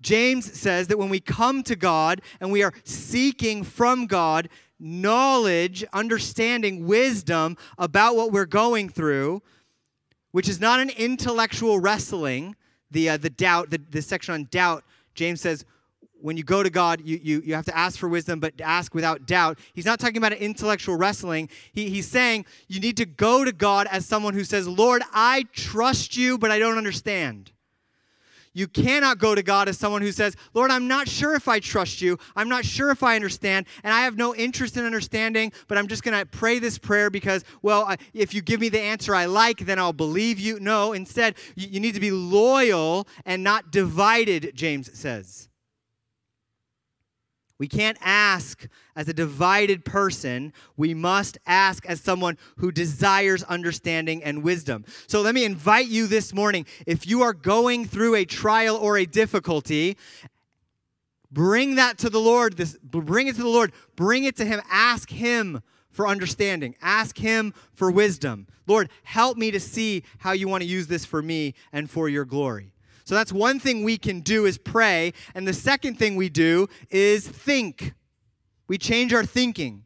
James 0.00 0.58
says 0.58 0.86
that 0.88 0.98
when 0.98 1.08
we 1.08 1.20
come 1.20 1.62
to 1.64 1.76
God 1.76 2.20
and 2.40 2.50
we 2.50 2.62
are 2.62 2.72
seeking 2.84 3.62
from 3.64 4.06
God 4.06 4.48
knowledge, 4.78 5.84
understanding, 5.92 6.86
wisdom 6.86 7.56
about 7.76 8.16
what 8.16 8.32
we're 8.32 8.46
going 8.46 8.88
through, 8.88 9.42
which 10.32 10.48
is 10.48 10.60
not 10.60 10.80
an 10.80 10.90
intellectual 10.90 11.78
wrestling, 11.78 12.56
the, 12.90 13.10
uh, 13.10 13.16
the 13.16 13.30
doubt, 13.30 13.70
the, 13.70 13.80
the 13.90 14.02
section 14.02 14.34
on 14.34 14.44
doubt, 14.50 14.84
James 15.14 15.40
says, 15.40 15.64
when 16.22 16.36
you 16.36 16.44
go 16.44 16.62
to 16.62 16.70
God, 16.70 17.00
you, 17.02 17.18
you, 17.22 17.42
you 17.44 17.54
have 17.54 17.64
to 17.64 17.76
ask 17.76 17.98
for 17.98 18.08
wisdom, 18.08 18.40
but 18.40 18.60
ask 18.60 18.94
without 18.94 19.26
doubt. 19.26 19.58
He's 19.72 19.86
not 19.86 19.98
talking 19.98 20.18
about 20.18 20.32
an 20.32 20.38
intellectual 20.38 20.96
wrestling. 20.96 21.48
He, 21.72 21.88
he's 21.88 22.06
saying 22.08 22.44
you 22.68 22.78
need 22.78 22.96
to 22.98 23.06
go 23.06 23.44
to 23.44 23.52
God 23.52 23.86
as 23.90 24.06
someone 24.06 24.34
who 24.34 24.44
says, 24.44 24.68
Lord, 24.68 25.02
I 25.12 25.46
trust 25.52 26.16
you, 26.16 26.36
but 26.36 26.50
I 26.50 26.58
don't 26.58 26.76
understand. 26.76 27.52
You 28.52 28.66
cannot 28.66 29.18
go 29.18 29.34
to 29.34 29.42
God 29.42 29.68
as 29.68 29.78
someone 29.78 30.02
who 30.02 30.10
says, 30.12 30.34
Lord, 30.54 30.70
I'm 30.70 30.88
not 30.88 31.08
sure 31.08 31.34
if 31.34 31.46
I 31.46 31.60
trust 31.60 32.00
you. 32.02 32.18
I'm 32.34 32.48
not 32.48 32.64
sure 32.64 32.90
if 32.90 33.02
I 33.02 33.14
understand, 33.14 33.66
and 33.84 33.92
I 33.92 34.00
have 34.00 34.16
no 34.16 34.34
interest 34.34 34.76
in 34.76 34.84
understanding, 34.84 35.52
but 35.68 35.78
I'm 35.78 35.86
just 35.86 36.02
going 36.02 36.18
to 36.18 36.26
pray 36.26 36.58
this 36.58 36.78
prayer 36.78 37.10
because, 37.10 37.44
well, 37.62 37.94
if 38.12 38.34
you 38.34 38.42
give 38.42 38.60
me 38.60 38.68
the 38.68 38.80
answer 38.80 39.14
I 39.14 39.26
like, 39.26 39.66
then 39.66 39.78
I'll 39.78 39.92
believe 39.92 40.40
you. 40.40 40.58
No, 40.58 40.92
instead, 40.92 41.36
you 41.54 41.78
need 41.78 41.94
to 41.94 42.00
be 42.00 42.10
loyal 42.10 43.06
and 43.24 43.44
not 43.44 43.70
divided, 43.70 44.52
James 44.54 44.98
says. 44.98 45.49
We 47.60 47.68
can't 47.68 47.98
ask 48.00 48.66
as 48.96 49.06
a 49.06 49.12
divided 49.12 49.84
person. 49.84 50.54
We 50.78 50.94
must 50.94 51.36
ask 51.46 51.84
as 51.84 52.00
someone 52.00 52.38
who 52.56 52.72
desires 52.72 53.42
understanding 53.42 54.24
and 54.24 54.42
wisdom. 54.42 54.86
So 55.06 55.20
let 55.20 55.34
me 55.34 55.44
invite 55.44 55.86
you 55.86 56.06
this 56.06 56.32
morning 56.32 56.64
if 56.86 57.06
you 57.06 57.20
are 57.20 57.34
going 57.34 57.84
through 57.84 58.14
a 58.14 58.24
trial 58.24 58.76
or 58.76 58.96
a 58.96 59.04
difficulty, 59.04 59.98
bring 61.30 61.74
that 61.74 61.98
to 61.98 62.08
the 62.08 62.18
Lord. 62.18 62.56
This, 62.56 62.78
bring 62.78 63.26
it 63.26 63.36
to 63.36 63.42
the 63.42 63.48
Lord. 63.48 63.72
Bring 63.94 64.24
it 64.24 64.36
to 64.36 64.46
Him. 64.46 64.62
Ask 64.70 65.10
Him 65.10 65.60
for 65.90 66.08
understanding. 66.08 66.74
Ask 66.80 67.18
Him 67.18 67.52
for 67.74 67.90
wisdom. 67.90 68.46
Lord, 68.66 68.88
help 69.02 69.36
me 69.36 69.50
to 69.50 69.60
see 69.60 70.04
how 70.20 70.32
you 70.32 70.48
want 70.48 70.62
to 70.62 70.68
use 70.68 70.86
this 70.86 71.04
for 71.04 71.20
me 71.20 71.52
and 71.74 71.90
for 71.90 72.08
your 72.08 72.24
glory. 72.24 72.72
So 73.04 73.14
that's 73.14 73.32
one 73.32 73.58
thing 73.58 73.84
we 73.84 73.98
can 73.98 74.20
do 74.20 74.44
is 74.44 74.58
pray. 74.58 75.12
And 75.34 75.46
the 75.46 75.52
second 75.52 75.98
thing 75.98 76.16
we 76.16 76.28
do 76.28 76.68
is 76.90 77.26
think. 77.26 77.94
We 78.68 78.78
change 78.78 79.12
our 79.12 79.24
thinking. 79.24 79.84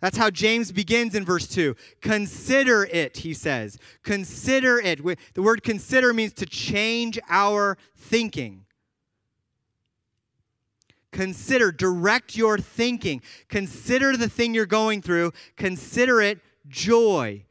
That's 0.00 0.16
how 0.16 0.30
James 0.30 0.72
begins 0.72 1.14
in 1.14 1.24
verse 1.24 1.46
2. 1.46 1.76
Consider 2.00 2.84
it, 2.84 3.18
he 3.18 3.32
says. 3.32 3.78
Consider 4.02 4.80
it. 4.80 4.98
The 5.34 5.42
word 5.42 5.62
consider 5.62 6.12
means 6.12 6.32
to 6.34 6.46
change 6.46 7.20
our 7.28 7.78
thinking. 7.96 8.64
Consider, 11.12 11.70
direct 11.70 12.34
your 12.36 12.58
thinking. 12.58 13.22
Consider 13.48 14.16
the 14.16 14.28
thing 14.28 14.54
you're 14.54 14.66
going 14.66 15.02
through. 15.02 15.32
Consider 15.56 16.20
it 16.20 16.40
joy. 16.66 17.44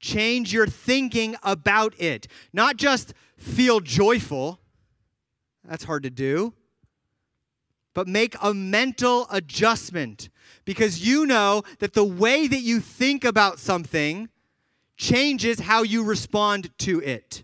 Change 0.00 0.52
your 0.52 0.66
thinking 0.66 1.36
about 1.42 1.94
it. 1.98 2.26
Not 2.52 2.76
just 2.76 3.14
feel 3.40 3.80
joyful. 3.80 4.60
That's 5.64 5.84
hard 5.84 6.04
to 6.04 6.10
do. 6.10 6.54
But 7.92 8.06
make 8.06 8.36
a 8.40 8.54
mental 8.54 9.26
adjustment 9.30 10.28
because 10.64 11.04
you 11.04 11.26
know 11.26 11.64
that 11.80 11.94
the 11.94 12.04
way 12.04 12.46
that 12.46 12.60
you 12.60 12.78
think 12.80 13.24
about 13.24 13.58
something 13.58 14.28
changes 14.96 15.60
how 15.60 15.82
you 15.82 16.04
respond 16.04 16.70
to 16.78 17.00
it. 17.00 17.42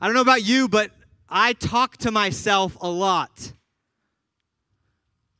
I 0.00 0.06
don't 0.06 0.14
know 0.14 0.20
about 0.20 0.44
you, 0.44 0.68
but 0.68 0.92
I 1.28 1.54
talk 1.54 1.96
to 1.98 2.12
myself 2.12 2.76
a 2.80 2.88
lot. 2.88 3.52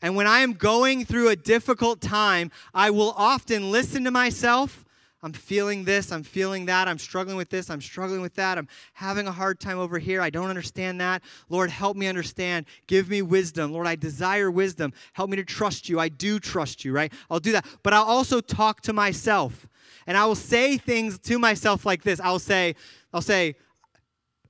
And 0.00 0.16
when 0.16 0.26
I 0.26 0.40
am 0.40 0.54
going 0.54 1.04
through 1.04 1.28
a 1.28 1.36
difficult 1.36 2.00
time, 2.00 2.50
I 2.72 2.90
will 2.90 3.12
often 3.16 3.70
listen 3.70 4.04
to 4.04 4.10
myself 4.10 4.84
I'm 5.20 5.32
feeling 5.32 5.84
this, 5.84 6.12
I'm 6.12 6.22
feeling 6.22 6.66
that, 6.66 6.86
I'm 6.86 6.98
struggling 6.98 7.36
with 7.36 7.50
this, 7.50 7.70
I'm 7.70 7.80
struggling 7.80 8.20
with 8.20 8.34
that, 8.34 8.56
I'm 8.56 8.68
having 8.92 9.26
a 9.26 9.32
hard 9.32 9.58
time 9.58 9.78
over 9.78 9.98
here, 9.98 10.20
I 10.22 10.30
don't 10.30 10.48
understand 10.48 11.00
that. 11.00 11.22
Lord, 11.48 11.70
help 11.70 11.96
me 11.96 12.06
understand. 12.06 12.66
Give 12.86 13.10
me 13.10 13.20
wisdom. 13.22 13.72
Lord, 13.72 13.88
I 13.88 13.96
desire 13.96 14.48
wisdom. 14.50 14.92
Help 15.14 15.30
me 15.30 15.36
to 15.36 15.44
trust 15.44 15.88
you. 15.88 15.98
I 15.98 16.08
do 16.08 16.38
trust 16.38 16.84
you, 16.84 16.92
right? 16.92 17.12
I'll 17.28 17.40
do 17.40 17.52
that. 17.52 17.66
But 17.82 17.94
I'll 17.94 18.04
also 18.04 18.40
talk 18.40 18.80
to 18.82 18.92
myself. 18.92 19.68
And 20.06 20.16
I 20.16 20.24
will 20.24 20.36
say 20.36 20.78
things 20.78 21.18
to 21.20 21.38
myself 21.38 21.84
like 21.84 22.02
this. 22.02 22.20
I'll 22.20 22.38
say, 22.38 22.76
I'll 23.12 23.20
say, 23.20 23.56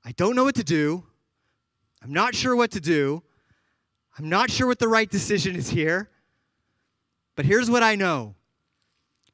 I 0.05 0.13
don't 0.13 0.37
know 0.37 0.45
what 0.45 0.55
to 0.57 0.65
do. 0.65 1.05
I'm 2.03 2.13
not 2.13 2.35
sure 2.35 2.55
what 2.55 2.71
to 2.73 2.81
do. 2.81 3.23
I'm 4.19 4.29
not 4.29 4.51
sure 4.51 4.67
what 4.67 4.79
the 4.79 4.89
right 4.89 5.09
decision 5.09 5.57
is 5.57 5.71
here. 5.71 6.11
But 7.37 7.45
here's 7.45 7.71
what 7.71 7.83
I 7.83 7.95
know 7.95 8.35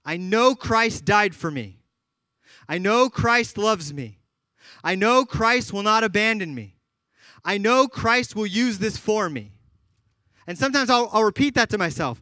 I 0.05 0.17
know 0.17 0.55
Christ 0.55 1.05
died 1.05 1.35
for 1.35 1.51
me. 1.51 1.79
I 2.69 2.79
know 2.79 3.09
Christ 3.09 3.59
loves 3.59 3.93
me. 3.93 4.19
I 4.83 4.95
know 4.95 5.25
Christ 5.25 5.73
will 5.73 5.83
not 5.83 6.05
abandon 6.05 6.55
me. 6.55 6.77
I 7.45 7.59
know 7.59 7.89
Christ 7.89 8.35
will 8.35 8.47
use 8.47 8.79
this 8.79 8.97
for 8.97 9.29
me. 9.29 9.53
And 10.47 10.59
sometimes 10.59 10.91
I'll, 10.91 11.09
I'll 11.13 11.25
repeat 11.25 11.55
that 11.55 11.71
to 11.71 11.79
myself. 11.79 12.21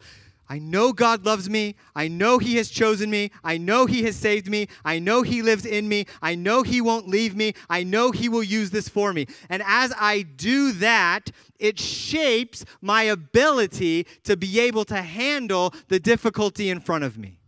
I 0.48 0.58
know 0.58 0.92
God 0.92 1.24
loves 1.24 1.48
me. 1.48 1.76
I 1.94 2.08
know 2.08 2.38
He 2.38 2.56
has 2.56 2.68
chosen 2.68 3.08
me. 3.10 3.30
I 3.42 3.56
know 3.56 3.86
He 3.86 4.02
has 4.02 4.16
saved 4.16 4.48
me. 4.48 4.68
I 4.84 4.98
know 4.98 5.22
He 5.22 5.40
lives 5.40 5.64
in 5.64 5.88
me. 5.88 6.06
I 6.20 6.34
know 6.34 6.62
He 6.62 6.80
won't 6.80 7.08
leave 7.08 7.34
me. 7.34 7.54
I 7.70 7.84
know 7.84 8.10
He 8.10 8.28
will 8.28 8.42
use 8.42 8.70
this 8.70 8.88
for 8.88 9.12
me. 9.12 9.26
And 9.48 9.62
as 9.64 9.94
I 9.98 10.22
do 10.22 10.72
that, 10.72 11.30
it 11.58 11.78
shapes 11.78 12.64
my 12.80 13.04
ability 13.04 14.06
to 14.24 14.36
be 14.36 14.60
able 14.60 14.84
to 14.86 15.00
handle 15.00 15.72
the 15.88 15.98
difficulty 15.98 16.68
in 16.68 16.80
front 16.80 17.04
of 17.04 17.16
me. 17.16 17.38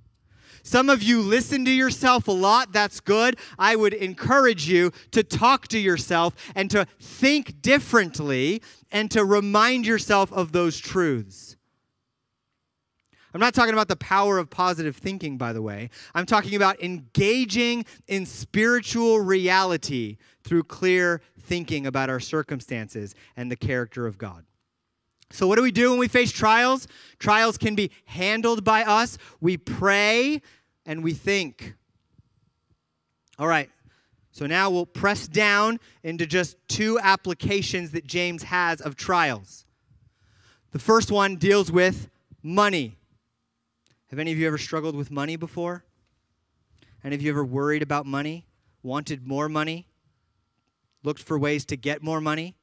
Some 0.67 0.89
of 0.89 1.03
you 1.03 1.21
listen 1.21 1.67
to 1.67 1.71
yourself 1.71 2.27
a 2.27 2.33
lot. 2.33 2.73
That's 2.73 2.99
good. 2.99 3.37
I 3.59 3.77
would 3.77 3.93
encourage 3.93 4.67
you 4.67 4.93
to 5.11 5.23
talk 5.23 5.69
to 5.69 5.79
yourself 5.79 6.35
and 6.55 6.71
to 6.71 6.87
think 6.99 7.61
differently 7.61 8.63
and 8.91 9.11
to 9.11 9.27
remind 9.27 9.87
yourself 9.87 10.33
of 10.33 10.53
those 10.53 10.79
truths. 10.79 11.57
I'm 13.35 13.41
not 13.41 13.53
talking 13.53 13.75
about 13.75 13.89
the 13.89 13.97
power 13.97 14.39
of 14.39 14.49
positive 14.49 14.97
thinking, 14.97 15.37
by 15.37 15.53
the 15.53 15.61
way. 15.61 15.91
I'm 16.15 16.25
talking 16.25 16.55
about 16.55 16.83
engaging 16.83 17.85
in 18.09 18.25
spiritual 18.25 19.21
reality 19.21 20.17
through 20.45 20.63
clear 20.65 21.21
thinking 21.39 21.87
about 21.87 22.09
our 22.09 22.21
circumstances 22.21 23.15
and 23.37 23.51
the 23.51 23.57
character 23.57 24.07
of 24.07 24.17
God. 24.17 24.47
So, 25.35 25.49
what 25.49 25.57
do 25.57 25.63
we 25.63 25.73
do 25.73 25.91
when 25.91 25.99
we 25.99 26.07
face 26.07 26.31
trials? 26.31 26.87
Trials 27.19 27.59
can 27.59 27.75
be 27.75 27.91
handled 28.05 28.63
by 28.63 28.85
us. 28.85 29.19
We 29.41 29.57
pray 29.57 30.41
and 30.87 31.03
we 31.03 31.13
think. 31.13 31.75
All 33.37 33.49
right, 33.49 33.69
so 34.31 34.47
now 34.47 34.71
we'll 34.71 34.87
press 34.87 35.27
down 35.27 35.81
into 36.05 36.25
just 36.25 36.57
two 36.69 37.01
applications 37.01 37.91
that 37.91 38.07
James 38.07 38.45
has 38.45 38.81
of 38.81 38.95
trials. 38.95 39.67
The 40.71 40.79
first 40.79 41.11
one 41.11 41.35
deals 41.35 41.69
with 41.69 42.09
money. 42.41 42.97
Have 44.11 44.21
any 44.21 44.31
of 44.31 44.39
you 44.39 44.47
ever 44.47 44.59
struggled 44.59 44.95
with 44.95 45.11
money 45.11 45.35
before? 45.35 45.85
Any 47.03 47.17
of 47.17 47.23
you 47.23 47.33
ever 47.33 47.45
worried 47.45 47.83
about 47.83 48.07
money? 48.07 48.47
Wanted 48.85 49.27
more 49.27 49.49
money? 49.49 49.89
Looked 51.03 51.25
for 51.25 51.37
ways 51.37 51.65
to 51.65 51.77
get 51.77 52.05
more 52.05 52.21
money? 52.21 52.55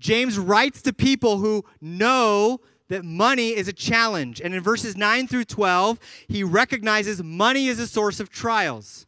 James 0.00 0.38
writes 0.38 0.82
to 0.82 0.92
people 0.92 1.38
who 1.38 1.64
know 1.80 2.60
that 2.88 3.04
money 3.04 3.50
is 3.50 3.68
a 3.68 3.72
challenge. 3.72 4.40
And 4.40 4.52
in 4.52 4.62
verses 4.62 4.96
9 4.96 5.28
through 5.28 5.44
12, 5.44 6.00
he 6.26 6.42
recognizes 6.42 7.22
money 7.22 7.68
is 7.68 7.78
a 7.78 7.86
source 7.86 8.18
of 8.18 8.30
trials. 8.30 9.06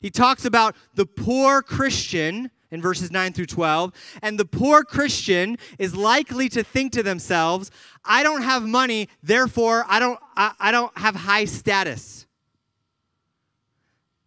He 0.00 0.10
talks 0.10 0.44
about 0.44 0.76
the 0.94 1.06
poor 1.06 1.62
Christian 1.62 2.50
in 2.70 2.82
verses 2.82 3.10
9 3.10 3.32
through 3.32 3.46
12. 3.46 3.92
And 4.20 4.38
the 4.38 4.44
poor 4.44 4.84
Christian 4.84 5.56
is 5.78 5.96
likely 5.96 6.48
to 6.50 6.62
think 6.62 6.92
to 6.92 7.02
themselves, 7.02 7.70
I 8.04 8.22
don't 8.22 8.42
have 8.42 8.62
money, 8.64 9.08
therefore 9.22 9.84
I 9.88 9.98
don't, 9.98 10.20
I, 10.36 10.52
I 10.60 10.70
don't 10.70 10.96
have 10.98 11.14
high 11.14 11.46
status. 11.46 12.26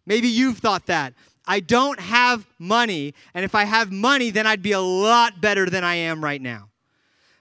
Maybe 0.04 0.28
you've 0.28 0.58
thought 0.58 0.86
that. 0.86 1.14
I 1.46 1.60
don't 1.60 1.98
have 1.98 2.46
money, 2.58 3.14
and 3.34 3.44
if 3.44 3.54
I 3.54 3.64
have 3.64 3.90
money, 3.90 4.30
then 4.30 4.46
I'd 4.46 4.62
be 4.62 4.72
a 4.72 4.80
lot 4.80 5.40
better 5.40 5.68
than 5.68 5.82
I 5.82 5.96
am 5.96 6.22
right 6.22 6.40
now. 6.40 6.68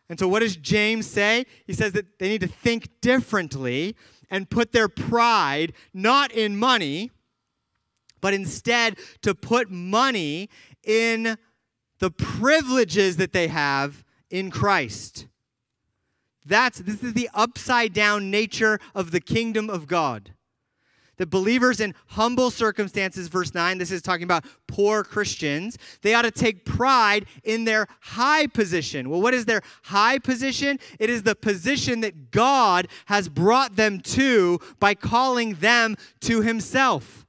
And 0.09 0.19
so, 0.19 0.27
what 0.27 0.39
does 0.39 0.55
James 0.55 1.07
say? 1.07 1.45
He 1.65 1.73
says 1.73 1.93
that 1.93 2.19
they 2.19 2.29
need 2.29 2.41
to 2.41 2.47
think 2.47 2.89
differently 2.99 3.95
and 4.29 4.49
put 4.49 4.71
their 4.71 4.89
pride 4.89 5.73
not 5.93 6.31
in 6.31 6.57
money, 6.57 7.11
but 8.21 8.33
instead 8.33 8.97
to 9.21 9.35
put 9.35 9.69
money 9.69 10.49
in 10.83 11.37
the 11.99 12.11
privileges 12.11 13.17
that 13.17 13.33
they 13.33 13.47
have 13.47 14.03
in 14.29 14.49
Christ. 14.49 15.27
That's 16.45 16.79
this 16.79 17.03
is 17.03 17.13
the 17.13 17.29
upside 17.33 17.93
down 17.93 18.31
nature 18.31 18.79
of 18.95 19.11
the 19.11 19.21
kingdom 19.21 19.69
of 19.69 19.87
God. 19.87 20.33
The 21.21 21.27
believers 21.27 21.79
in 21.79 21.93
humble 22.07 22.49
circumstances, 22.49 23.27
verse 23.27 23.53
9, 23.53 23.77
this 23.77 23.91
is 23.91 24.01
talking 24.01 24.23
about 24.23 24.43
poor 24.65 25.03
Christians, 25.03 25.77
they 26.01 26.15
ought 26.15 26.23
to 26.23 26.31
take 26.31 26.65
pride 26.65 27.27
in 27.43 27.63
their 27.63 27.85
high 27.99 28.47
position. 28.47 29.07
Well, 29.07 29.21
what 29.21 29.35
is 29.35 29.45
their 29.45 29.61
high 29.83 30.17
position? 30.17 30.79
It 30.99 31.11
is 31.11 31.21
the 31.21 31.35
position 31.35 31.99
that 31.99 32.31
God 32.31 32.87
has 33.05 33.29
brought 33.29 33.75
them 33.75 33.99
to 33.99 34.57
by 34.79 34.95
calling 34.95 35.53
them 35.53 35.95
to 36.21 36.41
Himself. 36.41 37.27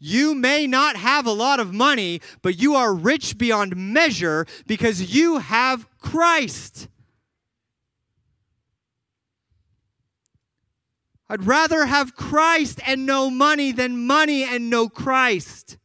You 0.00 0.34
may 0.34 0.66
not 0.66 0.96
have 0.96 1.24
a 1.24 1.30
lot 1.30 1.60
of 1.60 1.72
money, 1.72 2.20
but 2.42 2.58
you 2.58 2.74
are 2.74 2.92
rich 2.92 3.38
beyond 3.38 3.76
measure 3.76 4.46
because 4.66 5.14
you 5.14 5.38
have 5.38 5.86
Christ. 6.00 6.88
I'd 11.28 11.44
rather 11.44 11.86
have 11.86 12.16
Christ 12.16 12.80
and 12.86 13.04
no 13.04 13.30
money 13.30 13.72
than 13.72 14.06
money 14.06 14.44
and 14.44 14.70
no 14.70 14.88
Christ. 14.88 15.76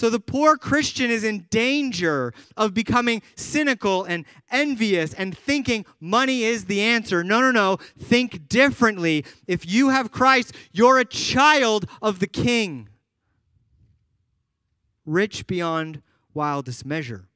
So 0.00 0.08
the 0.08 0.18
poor 0.18 0.56
Christian 0.56 1.10
is 1.10 1.24
in 1.24 1.46
danger 1.50 2.32
of 2.56 2.72
becoming 2.72 3.20
cynical 3.36 4.02
and 4.02 4.24
envious 4.50 5.12
and 5.12 5.36
thinking 5.36 5.84
money 6.00 6.42
is 6.42 6.64
the 6.64 6.80
answer. 6.80 7.22
No, 7.22 7.40
no, 7.40 7.50
no. 7.50 7.76
Think 7.98 8.48
differently. 8.48 9.26
If 9.46 9.70
you 9.70 9.90
have 9.90 10.10
Christ, 10.10 10.54
you're 10.72 10.98
a 10.98 11.04
child 11.04 11.84
of 12.00 12.18
the 12.18 12.26
King, 12.26 12.88
rich 15.04 15.46
beyond 15.46 16.00
wildest 16.32 16.86
measure. 16.86 17.28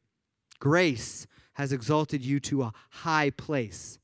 Grace 0.59 1.26
has 1.55 1.70
exalted 1.70 2.24
you 2.24 2.40
to 2.40 2.62
a 2.62 2.72
high 2.90 3.28
place. 3.28 3.99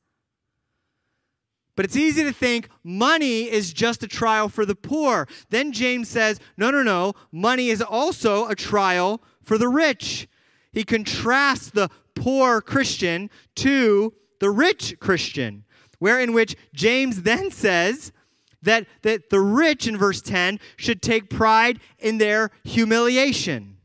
But 1.80 1.86
it's 1.86 1.96
easy 1.96 2.22
to 2.24 2.32
think 2.34 2.68
money 2.84 3.50
is 3.50 3.72
just 3.72 4.02
a 4.02 4.06
trial 4.06 4.50
for 4.50 4.66
the 4.66 4.74
poor. 4.74 5.26
Then 5.48 5.72
James 5.72 6.10
says, 6.10 6.38
no, 6.58 6.70
no, 6.70 6.82
no. 6.82 7.14
Money 7.32 7.70
is 7.70 7.80
also 7.80 8.46
a 8.48 8.54
trial 8.54 9.22
for 9.42 9.56
the 9.56 9.66
rich. 9.66 10.28
He 10.72 10.84
contrasts 10.84 11.70
the 11.70 11.88
poor 12.14 12.60
Christian 12.60 13.30
to 13.54 14.12
the 14.40 14.50
rich 14.50 14.96
Christian, 15.00 15.64
where 15.98 16.20
in 16.20 16.34
which 16.34 16.54
James 16.74 17.22
then 17.22 17.50
says 17.50 18.12
that, 18.60 18.86
that 19.00 19.30
the 19.30 19.40
rich 19.40 19.86
in 19.86 19.96
verse 19.96 20.20
10 20.20 20.60
should 20.76 21.00
take 21.00 21.30
pride 21.30 21.80
in 21.98 22.18
their 22.18 22.50
humiliation. 22.62 23.78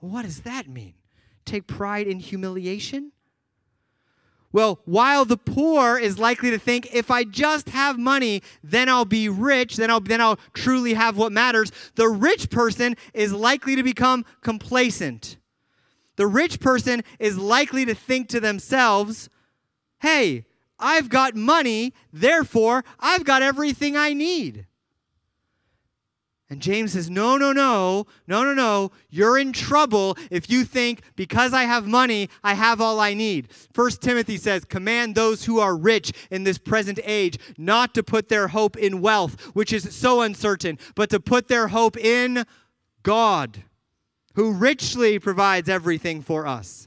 What 0.00 0.22
does 0.22 0.40
that 0.40 0.70
mean? 0.70 0.94
Take 1.44 1.66
pride 1.66 2.06
in 2.06 2.20
humiliation? 2.20 3.12
Well, 4.54 4.78
while 4.84 5.24
the 5.24 5.36
poor 5.36 5.98
is 5.98 6.16
likely 6.16 6.52
to 6.52 6.60
think, 6.60 6.94
if 6.94 7.10
I 7.10 7.24
just 7.24 7.70
have 7.70 7.98
money, 7.98 8.40
then 8.62 8.88
I'll 8.88 9.04
be 9.04 9.28
rich, 9.28 9.74
then 9.74 9.90
I'll, 9.90 9.98
then 9.98 10.20
I'll 10.20 10.38
truly 10.52 10.94
have 10.94 11.16
what 11.16 11.32
matters, 11.32 11.72
the 11.96 12.08
rich 12.08 12.50
person 12.50 12.94
is 13.12 13.32
likely 13.32 13.74
to 13.74 13.82
become 13.82 14.24
complacent. 14.42 15.38
The 16.14 16.28
rich 16.28 16.60
person 16.60 17.02
is 17.18 17.36
likely 17.36 17.84
to 17.84 17.96
think 17.96 18.28
to 18.28 18.38
themselves, 18.38 19.28
hey, 20.02 20.46
I've 20.78 21.08
got 21.08 21.34
money, 21.34 21.92
therefore 22.12 22.84
I've 23.00 23.24
got 23.24 23.42
everything 23.42 23.96
I 23.96 24.12
need. 24.12 24.66
And 26.54 26.62
James 26.62 26.92
says, 26.92 27.10
No, 27.10 27.36
no, 27.36 27.50
no, 27.50 28.06
no, 28.28 28.44
no, 28.44 28.54
no. 28.54 28.92
You're 29.10 29.36
in 29.36 29.52
trouble 29.52 30.16
if 30.30 30.48
you 30.48 30.64
think 30.64 31.00
because 31.16 31.52
I 31.52 31.64
have 31.64 31.84
money, 31.84 32.30
I 32.44 32.54
have 32.54 32.80
all 32.80 33.00
I 33.00 33.12
need. 33.12 33.48
First 33.72 34.00
Timothy 34.00 34.36
says, 34.36 34.64
Command 34.64 35.16
those 35.16 35.46
who 35.46 35.58
are 35.58 35.76
rich 35.76 36.12
in 36.30 36.44
this 36.44 36.58
present 36.58 37.00
age 37.02 37.40
not 37.58 37.92
to 37.94 38.04
put 38.04 38.28
their 38.28 38.46
hope 38.46 38.76
in 38.76 39.00
wealth, 39.00 39.40
which 39.46 39.72
is 39.72 39.96
so 39.96 40.20
uncertain, 40.20 40.78
but 40.94 41.10
to 41.10 41.18
put 41.18 41.48
their 41.48 41.66
hope 41.66 41.96
in 41.96 42.44
God, 43.02 43.64
who 44.36 44.52
richly 44.52 45.18
provides 45.18 45.68
everything 45.68 46.22
for 46.22 46.46
us. 46.46 46.86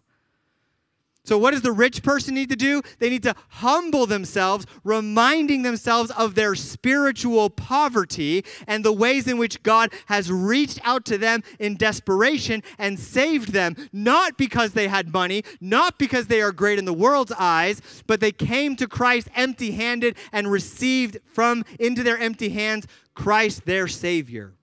So, 1.28 1.38
what 1.38 1.52
does 1.52 1.62
the 1.62 1.74
rich 1.74 2.04
person 2.04 2.36
need 2.36 2.48
to 2.52 2.56
do? 2.56 2.82
They 3.00 3.10
need 3.10 3.24
to 3.24 3.36
humble 3.50 4.06
themselves, 4.06 4.66
reminding 4.86 5.62
themselves 5.62 6.10
of 6.12 6.36
their 6.36 6.56
spiritual 6.56 7.50
poverty 7.50 8.46
and 8.66 8.86
the 8.86 8.94
ways 8.94 9.28
in 9.28 9.38
which 9.38 9.62
God 9.62 9.92
has 10.06 10.32
reached 10.32 10.80
out 10.86 11.04
to 11.04 11.18
them 11.18 11.44
in 11.60 11.76
desperation 11.76 12.64
and 12.78 12.98
saved 12.98 13.52
them, 13.52 13.76
not 13.92 14.38
because 14.38 14.72
they 14.72 14.88
had 14.88 15.12
money, 15.12 15.44
not 15.60 16.00
because 16.00 16.28
they 16.28 16.42
are 16.42 16.54
great 16.54 16.80
in 16.80 16.86
the 16.86 16.94
world's 16.94 17.34
eyes, 17.34 17.82
but 18.08 18.22
they 18.22 18.32
came 18.32 18.78
to 18.78 18.88
Christ 18.88 19.28
empty 19.36 19.72
handed 19.72 20.16
and 20.32 20.50
received 20.50 21.18
from 21.26 21.66
into 21.78 22.04
their 22.04 22.18
empty 22.18 22.52
hands 22.52 22.88
Christ 23.16 23.66
their 23.66 23.90
Savior. 23.90 24.54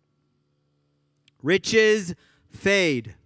Riches 1.43 2.15
fade, 2.49 3.17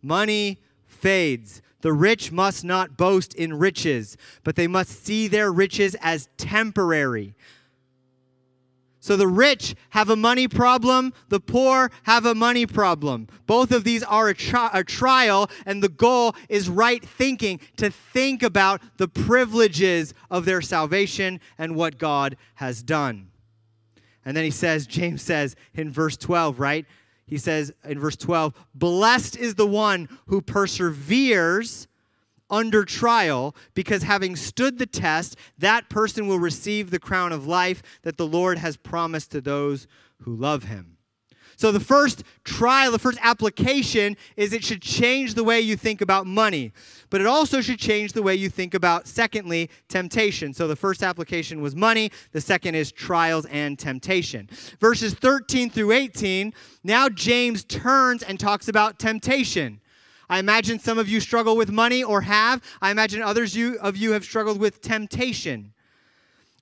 money 0.00 0.60
fades 0.98 1.62
the 1.80 1.92
rich 1.92 2.32
must 2.32 2.64
not 2.64 2.96
boast 2.96 3.34
in 3.34 3.58
riches, 3.58 4.16
but 4.42 4.56
they 4.56 4.66
must 4.66 5.04
see 5.04 5.28
their 5.28 5.52
riches 5.52 5.96
as 6.00 6.28
temporary. 6.36 7.34
So 9.00 9.16
the 9.16 9.28
rich 9.28 9.76
have 9.90 10.10
a 10.10 10.16
money 10.16 10.48
problem, 10.48 11.14
the 11.28 11.40
poor 11.40 11.90
have 12.02 12.26
a 12.26 12.34
money 12.34 12.66
problem. 12.66 13.28
Both 13.46 13.70
of 13.70 13.84
these 13.84 14.02
are 14.02 14.28
a, 14.28 14.34
tri- 14.34 14.70
a, 14.72 14.82
trial, 14.82 15.48
and 15.64 15.82
the 15.82 15.88
goal 15.88 16.34
is 16.48 16.68
right 16.68 17.02
thinking 17.02 17.60
to 17.76 17.90
think 17.90 18.42
about 18.42 18.82
the 18.98 19.08
privileges 19.08 20.14
of 20.30 20.44
their 20.44 20.60
salvation 20.60 21.40
and 21.56 21.76
what 21.76 21.96
God 21.96 22.36
has 22.56 22.82
done. 22.82 23.30
And 24.24 24.36
then 24.36 24.44
he 24.44 24.50
says, 24.50 24.86
James 24.86 25.22
says 25.22 25.54
in 25.74 25.90
verse 25.90 26.16
12, 26.16 26.58
right? 26.58 26.84
He 27.28 27.38
says 27.38 27.72
in 27.84 28.00
verse 28.00 28.16
12, 28.16 28.54
Blessed 28.74 29.36
is 29.36 29.54
the 29.54 29.66
one 29.66 30.08
who 30.26 30.40
perseveres 30.40 31.86
under 32.50 32.84
trial, 32.84 33.54
because 33.74 34.02
having 34.02 34.34
stood 34.34 34.78
the 34.78 34.86
test, 34.86 35.36
that 35.58 35.90
person 35.90 36.26
will 36.26 36.38
receive 36.38 36.90
the 36.90 36.98
crown 36.98 37.30
of 37.30 37.46
life 37.46 37.82
that 38.02 38.16
the 38.16 38.26
Lord 38.26 38.58
has 38.58 38.76
promised 38.76 39.30
to 39.32 39.40
those 39.40 39.86
who 40.22 40.34
love 40.34 40.64
him. 40.64 40.97
So, 41.58 41.72
the 41.72 41.80
first 41.80 42.22
trial, 42.44 42.92
the 42.92 43.00
first 43.00 43.18
application 43.20 44.16
is 44.36 44.52
it 44.52 44.62
should 44.62 44.80
change 44.80 45.34
the 45.34 45.42
way 45.42 45.60
you 45.60 45.74
think 45.74 46.00
about 46.00 46.24
money, 46.24 46.70
but 47.10 47.20
it 47.20 47.26
also 47.26 47.60
should 47.60 47.80
change 47.80 48.12
the 48.12 48.22
way 48.22 48.36
you 48.36 48.48
think 48.48 48.74
about, 48.74 49.08
secondly, 49.08 49.68
temptation. 49.88 50.54
So, 50.54 50.68
the 50.68 50.76
first 50.76 51.02
application 51.02 51.60
was 51.60 51.74
money, 51.74 52.12
the 52.30 52.40
second 52.40 52.76
is 52.76 52.92
trials 52.92 53.44
and 53.46 53.76
temptation. 53.76 54.48
Verses 54.78 55.14
13 55.14 55.68
through 55.68 55.90
18, 55.90 56.54
now 56.84 57.08
James 57.08 57.64
turns 57.64 58.22
and 58.22 58.38
talks 58.38 58.68
about 58.68 59.00
temptation. 59.00 59.80
I 60.30 60.38
imagine 60.38 60.78
some 60.78 60.96
of 60.96 61.08
you 61.08 61.18
struggle 61.18 61.56
with 61.56 61.72
money 61.72 62.04
or 62.04 62.20
have. 62.20 62.62
I 62.80 62.92
imagine 62.92 63.20
others 63.20 63.58
of 63.80 63.96
you 63.96 64.12
have 64.12 64.22
struggled 64.22 64.60
with 64.60 64.80
temptation. 64.80 65.72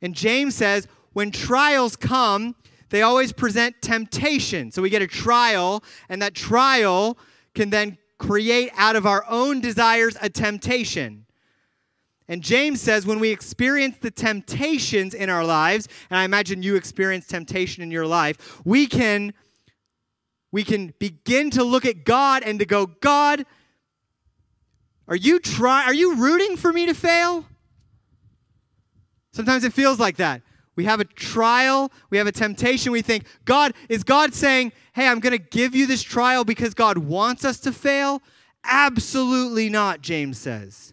And 0.00 0.14
James 0.14 0.54
says, 0.54 0.88
when 1.12 1.30
trials 1.30 1.96
come, 1.96 2.54
they 2.90 3.02
always 3.02 3.32
present 3.32 3.82
temptation. 3.82 4.70
So 4.70 4.82
we 4.82 4.90
get 4.90 5.02
a 5.02 5.06
trial, 5.06 5.82
and 6.08 6.22
that 6.22 6.34
trial 6.34 7.18
can 7.54 7.70
then 7.70 7.98
create 8.18 8.70
out 8.76 8.96
of 8.96 9.06
our 9.06 9.24
own 9.28 9.60
desires 9.60 10.16
a 10.20 10.30
temptation. 10.30 11.26
And 12.28 12.42
James 12.42 12.80
says 12.80 13.06
when 13.06 13.20
we 13.20 13.30
experience 13.30 13.98
the 13.98 14.10
temptations 14.10 15.14
in 15.14 15.30
our 15.30 15.44
lives, 15.44 15.88
and 16.10 16.18
I 16.18 16.24
imagine 16.24 16.62
you 16.62 16.74
experience 16.74 17.26
temptation 17.26 17.82
in 17.82 17.90
your 17.90 18.06
life, 18.06 18.60
we 18.64 18.86
can 18.86 19.32
we 20.52 20.64
can 20.64 20.94
begin 20.98 21.50
to 21.50 21.64
look 21.64 21.84
at 21.84 22.04
God 22.04 22.42
and 22.42 22.58
to 22.60 22.64
go, 22.64 22.86
God, 22.86 23.44
are 25.06 25.16
you 25.16 25.38
try 25.38 25.84
are 25.84 25.94
you 25.94 26.16
rooting 26.16 26.56
for 26.56 26.72
me 26.72 26.86
to 26.86 26.94
fail? 26.94 27.44
Sometimes 29.32 29.64
it 29.64 29.72
feels 29.72 30.00
like 30.00 30.16
that. 30.16 30.42
We 30.76 30.84
have 30.84 31.00
a 31.00 31.04
trial, 31.04 31.90
we 32.10 32.18
have 32.18 32.26
a 32.26 32.32
temptation, 32.32 32.92
we 32.92 33.02
think, 33.02 33.24
God, 33.44 33.72
is 33.88 34.04
God 34.04 34.34
saying, 34.34 34.72
"Hey, 34.92 35.08
I'm 35.08 35.20
going 35.20 35.32
to 35.32 35.38
give 35.38 35.74
you 35.74 35.86
this 35.86 36.02
trial 36.02 36.44
because 36.44 36.74
God 36.74 36.98
wants 36.98 37.44
us 37.44 37.58
to 37.60 37.72
fail?" 37.72 38.22
Absolutely 38.62 39.68
not, 39.68 40.02
James 40.02 40.38
says. 40.38 40.92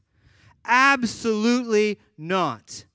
Absolutely 0.65 1.99
not. 2.17 2.85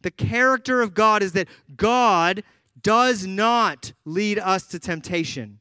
The 0.00 0.10
character 0.10 0.80
of 0.80 0.94
God 0.94 1.22
is 1.22 1.32
that 1.32 1.48
God 1.76 2.42
does 2.80 3.26
not 3.26 3.92
lead 4.04 4.38
us 4.38 4.66
to 4.68 4.78
temptation. 4.78 5.60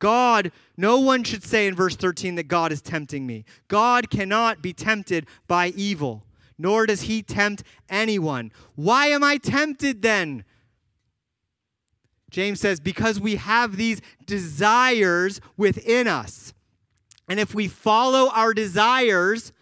God, 0.00 0.50
no 0.76 0.98
one 0.98 1.24
should 1.24 1.44
say 1.44 1.66
in 1.66 1.74
verse 1.74 1.94
13 1.94 2.34
that 2.36 2.48
God 2.48 2.72
is 2.72 2.80
tempting 2.80 3.26
me. 3.26 3.44
God 3.68 4.10
cannot 4.10 4.62
be 4.62 4.72
tempted 4.72 5.26
by 5.46 5.68
evil, 5.68 6.24
nor 6.60 6.86
does 6.86 7.02
he 7.02 7.22
tempt 7.22 7.62
anyone. 7.88 8.52
Why 8.74 9.06
am 9.06 9.24
I 9.24 9.38
tempted 9.38 10.02
then? 10.02 10.44
James 12.30 12.60
says, 12.60 12.78
because 12.78 13.18
we 13.18 13.36
have 13.36 13.76
these 13.76 14.00
desires 14.26 15.40
within 15.56 16.06
us. 16.06 16.52
And 17.28 17.40
if 17.40 17.54
we 17.54 17.66
follow 17.66 18.30
our 18.30 18.52
desires, 18.52 19.52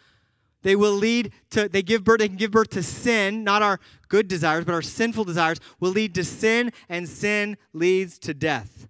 they 0.63 0.75
will 0.75 0.93
lead 0.93 1.33
to, 1.51 1.69
they 1.69 1.83
give 1.83 2.03
birth, 2.03 2.19
they 2.19 2.29
can 2.29 2.37
give 2.37 2.51
birth 2.51 2.71
to 2.71 2.83
sin, 2.83 3.45
not 3.45 3.63
our 3.63 3.79
good 4.09 4.27
desires, 4.27 4.65
but 4.65 4.75
our 4.75 4.83
sinful 4.83 5.25
desires 5.25 5.59
will 5.79 5.93
lead 5.93 6.15
to 6.17 6.25
sin, 6.25 6.73
and 6.89 7.09
sin 7.09 7.57
leads 7.73 8.19
to 8.19 8.35
death. 8.35 8.89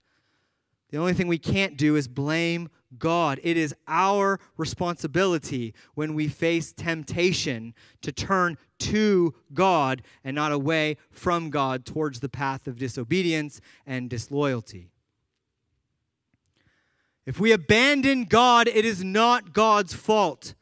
The 0.91 0.97
only 0.97 1.13
thing 1.13 1.29
we 1.29 1.39
can't 1.39 1.77
do 1.77 1.95
is 1.97 2.09
blame 2.09 2.71
God. 2.97 3.41
It 3.43 3.57
is 3.57 3.75
our 3.87 4.41
responsibility 4.57 5.75
when 5.95 6.15
we 6.15 6.29
face 6.29 6.73
temptation 6.73 7.75
to 8.03 8.13
turn 8.13 8.57
to 8.79 9.35
God 9.53 10.03
and 10.25 10.35
not 10.35 10.53
away 10.53 10.97
from 11.11 11.51
God 11.51 11.85
towards 11.85 12.21
the 12.21 12.29
path 12.29 12.67
of 12.67 12.79
disobedience 12.79 13.61
and 13.87 14.09
disloyalty. 14.09 14.91
If 17.27 17.39
we 17.39 17.53
abandon 17.53 18.25
God, 18.25 18.69
it 18.69 18.87
is 18.87 19.05
not 19.05 19.53
God's 19.53 19.93
fault. 19.93 20.55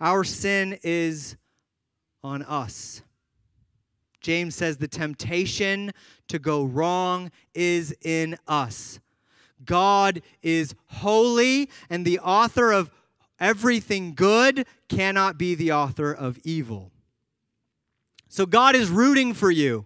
Our 0.00 0.24
sin 0.24 0.78
is 0.82 1.36
on 2.22 2.42
us. 2.44 3.02
James 4.20 4.54
says 4.54 4.78
the 4.78 4.88
temptation 4.88 5.92
to 6.28 6.38
go 6.38 6.64
wrong 6.64 7.30
is 7.54 7.94
in 8.02 8.36
us. 8.46 9.00
God 9.68 10.22
is 10.42 10.74
holy, 10.86 11.70
and 11.88 12.04
the 12.04 12.18
author 12.18 12.72
of 12.72 12.90
everything 13.38 14.14
good 14.14 14.66
cannot 14.88 15.38
be 15.38 15.54
the 15.54 15.70
author 15.70 16.10
of 16.10 16.38
evil. 16.42 16.90
So 18.28 18.46
God 18.46 18.74
is 18.74 18.88
rooting 18.88 19.34
for 19.34 19.50
you. 19.50 19.84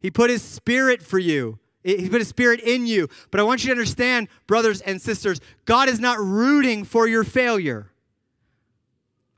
He 0.00 0.10
put 0.10 0.28
his 0.28 0.42
spirit 0.42 1.02
for 1.02 1.18
you. 1.18 1.58
He 1.82 2.08
put 2.10 2.20
his 2.20 2.28
spirit 2.28 2.60
in 2.60 2.86
you. 2.86 3.08
But 3.30 3.40
I 3.40 3.42
want 3.42 3.64
you 3.64 3.68
to 3.68 3.72
understand, 3.72 4.28
brothers 4.46 4.82
and 4.82 5.00
sisters, 5.00 5.40
God 5.64 5.88
is 5.88 5.98
not 5.98 6.18
rooting 6.18 6.84
for 6.84 7.08
your 7.08 7.24
failure. 7.24 7.90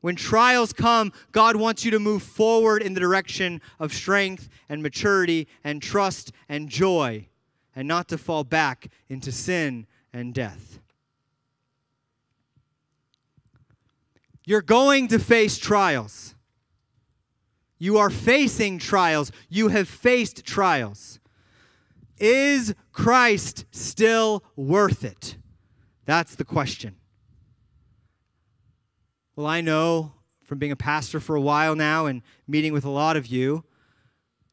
When 0.00 0.16
trials 0.16 0.72
come, 0.72 1.12
God 1.30 1.54
wants 1.54 1.84
you 1.84 1.92
to 1.92 2.00
move 2.00 2.24
forward 2.24 2.82
in 2.82 2.94
the 2.94 3.00
direction 3.00 3.60
of 3.78 3.92
strength 3.92 4.48
and 4.68 4.82
maturity 4.82 5.46
and 5.62 5.80
trust 5.80 6.32
and 6.48 6.68
joy 6.68 7.28
and 7.78 7.86
not 7.86 8.08
to 8.08 8.18
fall 8.18 8.42
back 8.42 8.88
into 9.08 9.30
sin 9.30 9.86
and 10.12 10.34
death. 10.34 10.80
You're 14.44 14.62
going 14.62 15.06
to 15.06 15.20
face 15.20 15.58
trials. 15.58 16.34
You 17.78 17.96
are 17.96 18.10
facing 18.10 18.80
trials. 18.80 19.30
You 19.48 19.68
have 19.68 19.88
faced 19.88 20.44
trials. 20.44 21.20
Is 22.18 22.74
Christ 22.90 23.64
still 23.70 24.42
worth 24.56 25.04
it? 25.04 25.36
That's 26.04 26.34
the 26.34 26.44
question. 26.44 26.96
Well, 29.36 29.46
I 29.46 29.60
know 29.60 30.14
from 30.42 30.58
being 30.58 30.72
a 30.72 30.76
pastor 30.76 31.20
for 31.20 31.36
a 31.36 31.40
while 31.40 31.76
now 31.76 32.06
and 32.06 32.22
meeting 32.48 32.72
with 32.72 32.84
a 32.84 32.90
lot 32.90 33.16
of 33.16 33.28
you 33.28 33.62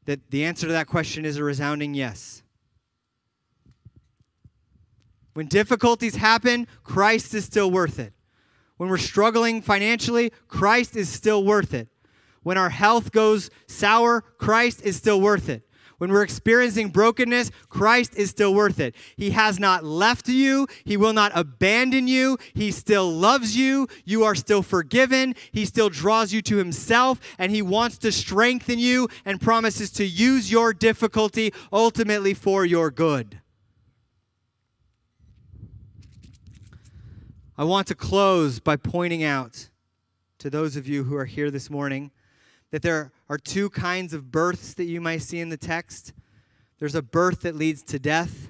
that 0.04 0.30
the 0.30 0.46
answer 0.46 0.68
to 0.68 0.74
that 0.74 0.86
question 0.86 1.26
is 1.26 1.38
a 1.38 1.44
resounding 1.44 1.96
yes. 1.96 2.44
When 5.36 5.48
difficulties 5.48 6.16
happen, 6.16 6.66
Christ 6.86 7.34
is 7.34 7.44
still 7.44 7.70
worth 7.70 8.00
it. 8.00 8.14
When 8.78 8.90
we're 8.90 8.98
struggling 8.98 9.62
financially, 9.62 10.32
Christ 10.48 10.96
is 10.96 11.10
still 11.10 11.44
worth 11.44 11.74
it. 11.74 11.90
When 12.44 12.58
our 12.58 12.70
health 12.70 13.12
goes 13.12 13.50
sour, 13.68 14.22
Christ 14.38 14.82
is 14.84 14.96
still 14.96 15.20
worth 15.20 15.50
it. 15.50 15.68
When 15.98 16.10
we're 16.10 16.24
experiencing 16.24 16.88
brokenness, 16.88 17.52
Christ 17.68 18.16
is 18.16 18.30
still 18.30 18.54
worth 18.54 18.80
it. 18.80 18.96
He 19.18 19.32
has 19.32 19.60
not 19.60 19.84
left 19.84 20.30
you. 20.30 20.68
He 20.86 20.96
will 20.96 21.12
not 21.12 21.34
abandon 21.36 22.08
you. 22.08 22.38
He 22.54 22.72
still 22.72 23.12
loves 23.12 23.58
you. 23.58 23.90
You 24.06 24.24
are 24.24 24.36
still 24.36 24.64
forgiven. 24.64 25.36
He 25.52 25.66
still 25.66 25.90
draws 25.90 26.32
you 26.32 26.42
to 26.44 26.56
Himself, 26.56 27.20
and 27.38 27.52
He 27.52 27.62
wants 27.62 27.98
to 28.00 28.12
strengthen 28.14 28.80
you 28.80 29.10
and 29.26 29.42
promises 29.42 29.92
to 29.92 30.06
use 30.06 30.50
your 30.50 30.72
difficulty 30.72 31.54
ultimately 31.74 32.34
for 32.34 32.64
your 32.64 32.90
good. 32.90 33.42
I 37.58 37.64
want 37.64 37.88
to 37.88 37.96
close 37.96 38.60
by 38.60 38.76
pointing 38.76 39.24
out 39.24 39.70
to 40.40 40.50
those 40.50 40.76
of 40.76 40.90
you 40.90 41.06
who 41.06 41.16
are 41.16 41.24
here 41.24 41.50
this 41.50 41.70
morning 41.70 42.12
that 42.72 42.82
there 42.82 43.14
are 43.30 43.38
two 43.38 43.70
kinds 43.70 44.14
of 44.14 44.30
births 44.30 44.74
that 44.74 44.84
you 44.84 45.00
might 45.00 45.22
see 45.22 45.40
in 45.40 45.48
the 45.48 45.56
text. 45.56 46.12
There's 46.80 46.96
a 46.96 47.02
birth 47.02 47.44
that 47.44 47.56
leads 47.56 47.82
to 47.84 47.98
death, 47.98 48.50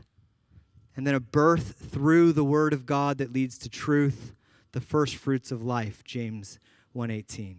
and 0.95 1.05
then 1.05 1.13
a 1.13 1.19
birth 1.19 1.75
through 1.91 2.33
the 2.33 2.43
word 2.43 2.73
of 2.73 2.87
God 2.87 3.19
that 3.19 3.31
leads 3.31 3.59
to 3.59 3.69
truth, 3.69 4.33
the 4.71 4.81
first 4.81 5.17
fruits 5.17 5.51
of 5.51 5.63
life, 5.63 6.03
James 6.03 6.57
1:18. 6.95 7.57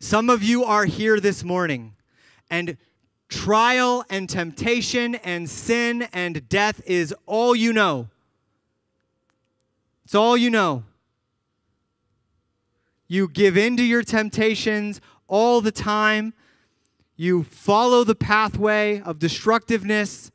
Some 0.00 0.30
of 0.30 0.42
you 0.42 0.64
are 0.64 0.86
here 0.86 1.20
this 1.20 1.44
morning 1.44 1.94
and 2.48 2.78
trial 3.28 4.02
and 4.08 4.30
temptation 4.30 5.16
and 5.16 5.50
sin 5.50 6.08
and 6.10 6.48
death 6.48 6.80
is 6.86 7.14
all 7.26 7.54
you 7.54 7.74
know. 7.74 8.08
It's 10.04 10.14
all 10.14 10.36
you 10.36 10.50
know. 10.50 10.84
You 13.08 13.28
give 13.28 13.56
in 13.56 13.76
to 13.76 13.82
your 13.82 14.02
temptations 14.02 15.00
all 15.28 15.60
the 15.60 15.72
time. 15.72 16.34
you 17.16 17.44
follow 17.44 18.02
the 18.02 18.14
pathway 18.14 19.00
of 19.00 19.18
destructiveness, 19.18 20.32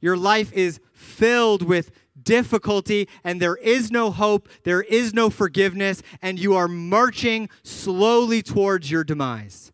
your 0.00 0.16
life 0.16 0.52
is 0.52 0.80
filled 0.92 1.62
with 1.62 1.90
difficulty 2.22 3.08
and 3.22 3.40
there 3.40 3.56
is 3.56 3.90
no 3.90 4.10
hope, 4.10 4.48
there 4.64 4.82
is 4.82 5.12
no 5.12 5.28
forgiveness, 5.28 6.02
and 6.22 6.38
you 6.38 6.54
are 6.54 6.68
marching 6.68 7.48
slowly 7.62 8.42
towards 8.42 8.90
your 8.90 9.04
demise. 9.04 9.72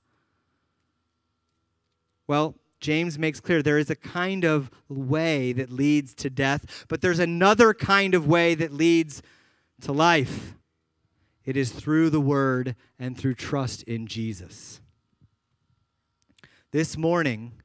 Well, 2.26 2.56
James 2.80 3.18
makes 3.18 3.40
clear 3.40 3.62
there 3.62 3.78
is 3.78 3.90
a 3.90 3.96
kind 3.96 4.44
of 4.44 4.70
way 4.88 5.52
that 5.52 5.70
leads 5.70 6.14
to 6.14 6.30
death, 6.30 6.86
but 6.88 7.02
there's 7.02 7.18
another 7.18 7.74
kind 7.74 8.14
of 8.14 8.26
way 8.26 8.54
that 8.54 8.72
leads 8.72 9.22
to 9.82 9.92
life. 9.92 10.54
It 11.44 11.56
is 11.56 11.72
through 11.72 12.10
the 12.10 12.20
word 12.20 12.76
and 12.98 13.16
through 13.16 13.34
trust 13.34 13.82
in 13.84 14.06
Jesus. 14.06 14.80
This 16.70 16.96
morning, 16.96 17.59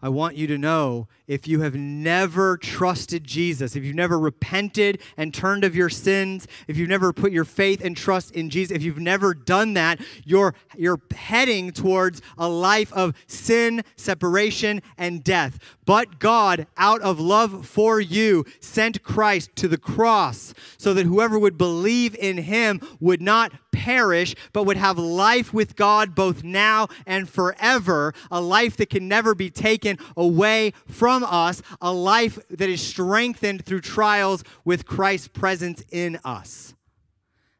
I 0.00 0.08
want 0.08 0.36
you 0.36 0.46
to 0.46 0.56
know 0.56 1.08
if 1.26 1.48
you 1.48 1.60
have 1.62 1.74
never 1.74 2.56
trusted 2.56 3.24
Jesus, 3.24 3.74
if 3.74 3.82
you've 3.82 3.96
never 3.96 4.16
repented 4.16 5.00
and 5.16 5.34
turned 5.34 5.64
of 5.64 5.74
your 5.74 5.88
sins, 5.88 6.46
if 6.68 6.76
you've 6.76 6.88
never 6.88 7.12
put 7.12 7.32
your 7.32 7.44
faith 7.44 7.84
and 7.84 7.96
trust 7.96 8.30
in 8.30 8.48
Jesus, 8.48 8.76
if 8.76 8.82
you've 8.82 9.00
never 9.00 9.34
done 9.34 9.74
that, 9.74 10.00
you're, 10.24 10.54
you're 10.76 11.00
heading 11.12 11.72
towards 11.72 12.22
a 12.38 12.48
life 12.48 12.92
of 12.92 13.12
sin, 13.26 13.82
separation, 13.96 14.82
and 14.96 15.24
death. 15.24 15.58
But 15.84 16.20
God, 16.20 16.68
out 16.76 17.02
of 17.02 17.18
love 17.18 17.66
for 17.66 18.00
you, 18.00 18.44
sent 18.60 19.02
Christ 19.02 19.50
to 19.56 19.66
the 19.66 19.78
cross 19.78 20.54
so 20.76 20.94
that 20.94 21.06
whoever 21.06 21.38
would 21.38 21.58
believe 21.58 22.14
in 22.14 22.38
him 22.38 22.80
would 23.00 23.20
not 23.20 23.52
perish, 23.78 24.34
but 24.52 24.64
would 24.64 24.76
have 24.76 24.98
life 24.98 25.54
with 25.54 25.76
God 25.76 26.14
both 26.16 26.42
now 26.42 26.88
and 27.06 27.28
forever, 27.28 28.12
a 28.30 28.40
life 28.40 28.76
that 28.76 28.90
can 28.90 29.06
never 29.06 29.34
be 29.36 29.50
taken 29.50 29.98
away 30.16 30.72
from 30.86 31.22
us, 31.22 31.62
a 31.80 31.92
life 31.92 32.38
that 32.50 32.68
is 32.68 32.80
strengthened 32.80 33.64
through 33.64 33.80
trials 33.80 34.42
with 34.64 34.84
Christ's 34.84 35.28
presence 35.28 35.84
in 35.92 36.18
us. 36.24 36.74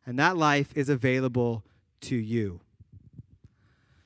And 0.05 0.19
that 0.19 0.37
life 0.37 0.73
is 0.75 0.89
available 0.89 1.65
to 2.03 2.17
you. 2.17 2.61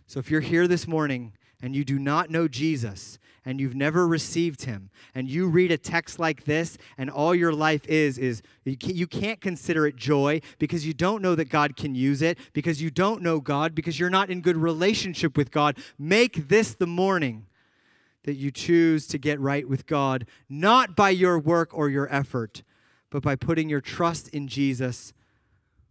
So 0.06 0.20
if 0.20 0.30
you're 0.30 0.42
here 0.42 0.68
this 0.68 0.86
morning 0.86 1.32
and 1.62 1.74
you 1.74 1.84
do 1.84 1.98
not 1.98 2.28
know 2.28 2.46
Jesus, 2.46 3.18
and 3.44 3.60
you've 3.60 3.74
never 3.74 4.06
received 4.06 4.64
him 4.64 4.90
and 5.14 5.28
you 5.28 5.48
read 5.48 5.72
a 5.72 5.78
text 5.78 6.18
like 6.18 6.44
this 6.44 6.78
and 6.96 7.10
all 7.10 7.34
your 7.34 7.52
life 7.52 7.84
is 7.86 8.18
is 8.18 8.42
you 8.64 9.06
can't 9.06 9.40
consider 9.40 9.86
it 9.86 9.96
joy 9.96 10.40
because 10.58 10.86
you 10.86 10.94
don't 10.94 11.22
know 11.22 11.34
that 11.34 11.48
God 11.48 11.76
can 11.76 11.94
use 11.94 12.22
it 12.22 12.38
because 12.52 12.80
you 12.80 12.90
don't 12.90 13.22
know 13.22 13.40
God 13.40 13.74
because 13.74 13.98
you're 13.98 14.10
not 14.10 14.30
in 14.30 14.40
good 14.40 14.56
relationship 14.56 15.36
with 15.36 15.50
God. 15.50 15.76
Make 15.98 16.48
this 16.48 16.74
the 16.74 16.86
morning 16.86 17.46
that 18.24 18.34
you 18.34 18.50
choose 18.50 19.06
to 19.08 19.18
get 19.18 19.40
right 19.40 19.68
with 19.68 19.86
God 19.86 20.26
not 20.48 20.94
by 20.94 21.10
your 21.10 21.38
work 21.38 21.70
or 21.72 21.88
your 21.88 22.12
effort 22.14 22.62
but 23.10 23.22
by 23.22 23.36
putting 23.36 23.68
your 23.68 23.80
trust 23.80 24.28
in 24.28 24.48
Jesus 24.48 25.12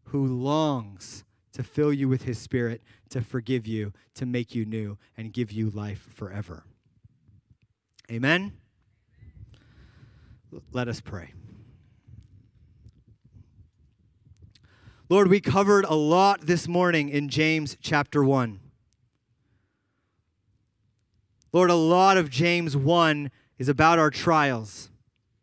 who 0.06 0.26
longs 0.26 1.24
to 1.54 1.64
fill 1.64 1.92
you 1.92 2.08
with 2.08 2.24
his 2.24 2.38
spirit 2.38 2.82
to 3.10 3.22
forgive 3.22 3.68
you 3.68 3.92
to 4.16 4.26
make 4.26 4.56
you 4.56 4.64
new 4.64 4.98
and 5.18 5.34
give 5.34 5.52
you 5.52 5.70
life 5.70 6.08
forever 6.10 6.64
Amen? 8.12 8.52
Let 10.74 10.90
us 10.90 11.00
pray. 11.00 11.32
Lord, 15.08 15.30
we 15.30 15.40
covered 15.40 15.86
a 15.86 15.96
lot 15.96 16.42
this 16.42 16.68
morning 16.68 17.08
in 17.08 17.30
James 17.30 17.78
chapter 17.80 18.22
1. 18.22 18.60
Lord, 21.54 21.70
a 21.70 21.76
lot 21.76 22.18
of 22.18 22.30
James 22.30 22.76
1 22.76 23.32
is 23.58 23.70
about 23.70 23.98
our 23.98 24.10
trials. 24.10 24.90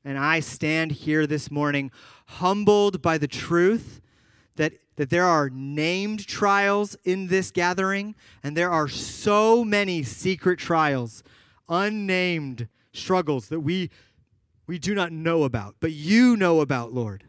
And 0.04 0.18
I 0.18 0.40
stand 0.40 0.92
here 0.92 1.26
this 1.26 1.50
morning 1.50 1.90
humbled 2.26 3.00
by 3.00 3.16
the 3.16 3.28
truth 3.28 4.02
that, 4.56 4.74
that 4.96 5.08
there 5.08 5.24
are 5.24 5.48
named 5.48 6.26
trials 6.26 6.98
in 7.02 7.28
this 7.28 7.50
gathering, 7.50 8.14
and 8.42 8.54
there 8.54 8.70
are 8.70 8.88
so 8.88 9.64
many 9.64 10.02
secret 10.02 10.58
trials 10.58 11.22
unnamed 11.68 12.68
struggles 12.92 13.48
that 13.48 13.60
we, 13.60 13.90
we 14.66 14.78
do 14.78 14.94
not 14.94 15.12
know 15.12 15.44
about, 15.44 15.76
but 15.80 15.92
you 15.92 16.36
know 16.36 16.60
about, 16.60 16.92
Lord. 16.92 17.24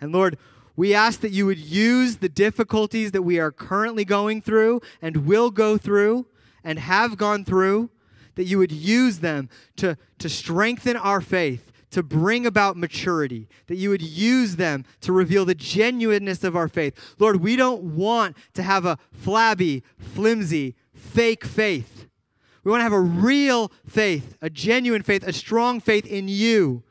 And 0.00 0.12
Lord, 0.12 0.38
we 0.76 0.94
ask 0.94 1.20
that 1.20 1.32
you 1.32 1.46
would 1.46 1.58
use 1.58 2.18
the 2.18 2.28
difficulties 2.28 3.10
that 3.10 3.22
we 3.22 3.40
are 3.40 3.50
currently 3.50 4.04
going 4.04 4.40
through 4.40 4.80
and 5.02 5.26
will 5.26 5.50
go 5.50 5.76
through 5.76 6.26
and 6.62 6.78
have 6.78 7.16
gone 7.16 7.44
through, 7.44 7.90
that 8.36 8.44
you 8.44 8.58
would 8.58 8.70
use 8.70 9.18
them 9.18 9.48
to, 9.76 9.96
to 10.18 10.28
strengthen 10.28 10.96
our 10.96 11.20
faith, 11.20 11.72
to 11.90 12.02
bring 12.02 12.46
about 12.46 12.76
maturity, 12.76 13.48
that 13.66 13.76
you 13.76 13.90
would 13.90 14.02
use 14.02 14.56
them 14.56 14.84
to 15.00 15.12
reveal 15.12 15.44
the 15.44 15.54
genuineness 15.54 16.44
of 16.44 16.54
our 16.54 16.68
faith. 16.68 17.16
Lord, 17.18 17.36
we 17.40 17.56
don't 17.56 17.82
want 17.96 18.36
to 18.54 18.62
have 18.62 18.84
a 18.84 18.98
flabby, 19.10 19.82
flimsy, 19.98 20.76
fake 20.92 21.44
faith. 21.44 22.07
We 22.64 22.70
want 22.70 22.80
to 22.80 22.84
have 22.84 22.92
a 22.92 23.00
real 23.00 23.70
faith, 23.86 24.36
a 24.42 24.50
genuine 24.50 25.02
faith, 25.02 25.26
a 25.26 25.32
strong 25.32 25.80
faith 25.80 26.06
in 26.06 26.28
you. 26.28 26.82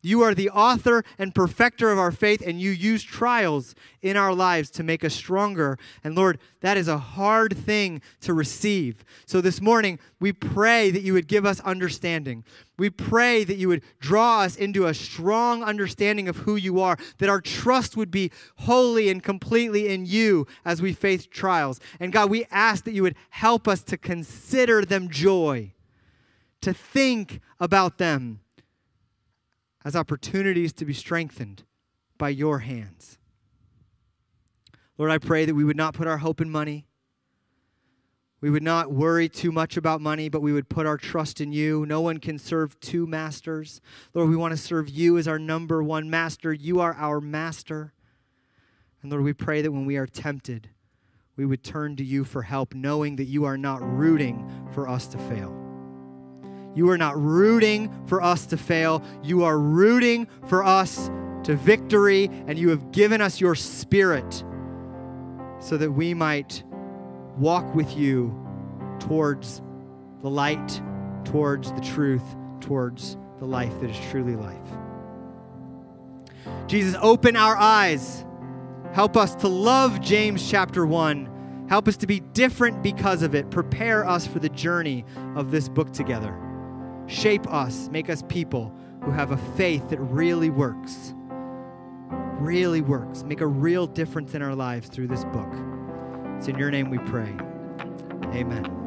You 0.00 0.22
are 0.22 0.32
the 0.32 0.50
author 0.50 1.04
and 1.18 1.34
perfecter 1.34 1.90
of 1.90 1.98
our 1.98 2.12
faith, 2.12 2.40
and 2.46 2.60
you 2.60 2.70
use 2.70 3.02
trials 3.02 3.74
in 4.00 4.16
our 4.16 4.32
lives 4.32 4.70
to 4.70 4.84
make 4.84 5.04
us 5.04 5.12
stronger. 5.12 5.76
And 6.04 6.14
Lord, 6.14 6.38
that 6.60 6.76
is 6.76 6.86
a 6.86 6.98
hard 6.98 7.56
thing 7.56 8.00
to 8.20 8.32
receive. 8.32 9.04
So 9.26 9.40
this 9.40 9.60
morning, 9.60 9.98
we 10.20 10.32
pray 10.32 10.92
that 10.92 11.02
you 11.02 11.14
would 11.14 11.26
give 11.26 11.44
us 11.44 11.58
understanding. 11.60 12.44
We 12.76 12.90
pray 12.90 13.42
that 13.42 13.56
you 13.56 13.66
would 13.68 13.82
draw 13.98 14.42
us 14.42 14.54
into 14.54 14.86
a 14.86 14.94
strong 14.94 15.64
understanding 15.64 16.28
of 16.28 16.38
who 16.38 16.54
you 16.54 16.80
are, 16.80 16.96
that 17.18 17.28
our 17.28 17.40
trust 17.40 17.96
would 17.96 18.12
be 18.12 18.30
wholly 18.58 19.08
and 19.08 19.20
completely 19.20 19.88
in 19.88 20.06
you 20.06 20.46
as 20.64 20.80
we 20.80 20.92
face 20.92 21.26
trials. 21.26 21.80
And 21.98 22.12
God, 22.12 22.30
we 22.30 22.46
ask 22.52 22.84
that 22.84 22.92
you 22.92 23.02
would 23.02 23.16
help 23.30 23.66
us 23.66 23.82
to 23.82 23.96
consider 23.96 24.84
them 24.84 25.08
joy, 25.10 25.72
to 26.60 26.72
think 26.72 27.40
about 27.58 27.98
them 27.98 28.40
as 29.84 29.96
opportunities 29.96 30.72
to 30.74 30.84
be 30.84 30.92
strengthened 30.92 31.64
by 32.16 32.28
your 32.28 32.60
hands. 32.60 33.18
Lord, 34.96 35.10
I 35.10 35.18
pray 35.18 35.44
that 35.44 35.54
we 35.54 35.64
would 35.64 35.76
not 35.76 35.94
put 35.94 36.08
our 36.08 36.18
hope 36.18 36.40
in 36.40 36.50
money. 36.50 36.86
We 38.40 38.50
would 38.50 38.62
not 38.62 38.92
worry 38.92 39.28
too 39.28 39.50
much 39.50 39.76
about 39.76 40.00
money, 40.00 40.28
but 40.28 40.42
we 40.42 40.52
would 40.52 40.68
put 40.68 40.86
our 40.86 40.96
trust 40.96 41.40
in 41.40 41.52
you. 41.52 41.86
No 41.86 42.00
one 42.00 42.18
can 42.18 42.38
serve 42.38 42.78
two 42.80 43.06
masters. 43.06 43.80
Lord, 44.14 44.28
we 44.28 44.36
want 44.36 44.52
to 44.52 44.56
serve 44.56 44.88
you 44.88 45.18
as 45.18 45.26
our 45.26 45.38
number 45.38 45.82
one 45.82 46.08
master. 46.10 46.52
You 46.52 46.80
are 46.80 46.94
our 46.94 47.20
master. 47.20 47.92
And 49.02 49.10
Lord, 49.10 49.24
we 49.24 49.32
pray 49.32 49.62
that 49.62 49.72
when 49.72 49.86
we 49.86 49.96
are 49.96 50.06
tempted, 50.06 50.70
we 51.36 51.46
would 51.46 51.62
turn 51.62 51.96
to 51.96 52.04
you 52.04 52.24
for 52.24 52.42
help, 52.42 52.74
knowing 52.74 53.16
that 53.16 53.24
you 53.24 53.44
are 53.44 53.58
not 53.58 53.80
rooting 53.82 54.48
for 54.72 54.88
us 54.88 55.06
to 55.08 55.18
fail. 55.18 55.67
You 56.74 56.90
are 56.90 56.98
not 56.98 57.20
rooting 57.20 57.92
for 58.06 58.22
us 58.22 58.46
to 58.46 58.56
fail. 58.56 59.02
You 59.22 59.44
are 59.44 59.58
rooting 59.58 60.28
for 60.46 60.64
us 60.64 61.10
to 61.44 61.56
victory, 61.56 62.30
and 62.46 62.58
you 62.58 62.70
have 62.70 62.92
given 62.92 63.20
us 63.20 63.40
your 63.40 63.54
spirit 63.54 64.44
so 65.60 65.76
that 65.76 65.92
we 65.92 66.14
might 66.14 66.62
walk 67.36 67.74
with 67.74 67.96
you 67.96 68.34
towards 69.00 69.62
the 70.20 70.30
light, 70.30 70.82
towards 71.24 71.72
the 71.72 71.80
truth, 71.80 72.22
towards 72.60 73.16
the 73.38 73.46
life 73.46 73.80
that 73.80 73.90
is 73.90 74.10
truly 74.10 74.36
life. 74.36 74.56
Jesus, 76.66 76.96
open 77.00 77.36
our 77.36 77.56
eyes. 77.56 78.24
Help 78.92 79.16
us 79.16 79.34
to 79.36 79.48
love 79.48 80.00
James 80.00 80.48
chapter 80.48 80.86
1. 80.86 81.66
Help 81.68 81.88
us 81.88 81.96
to 81.98 82.06
be 82.06 82.20
different 82.20 82.82
because 82.82 83.22
of 83.22 83.34
it. 83.34 83.50
Prepare 83.50 84.06
us 84.06 84.26
for 84.26 84.38
the 84.38 84.48
journey 84.48 85.04
of 85.36 85.50
this 85.50 85.68
book 85.68 85.92
together. 85.92 86.47
Shape 87.08 87.46
us, 87.52 87.88
make 87.90 88.10
us 88.10 88.22
people 88.28 88.72
who 89.02 89.10
have 89.10 89.30
a 89.30 89.36
faith 89.56 89.88
that 89.90 89.98
really 89.98 90.50
works. 90.50 91.14
Really 92.38 92.82
works. 92.82 93.24
Make 93.24 93.40
a 93.40 93.46
real 93.46 93.86
difference 93.86 94.34
in 94.34 94.42
our 94.42 94.54
lives 94.54 94.88
through 94.88 95.08
this 95.08 95.24
book. 95.24 95.52
It's 96.36 96.48
in 96.48 96.58
your 96.58 96.70
name 96.70 96.90
we 96.90 96.98
pray. 96.98 97.34
Amen. 98.34 98.77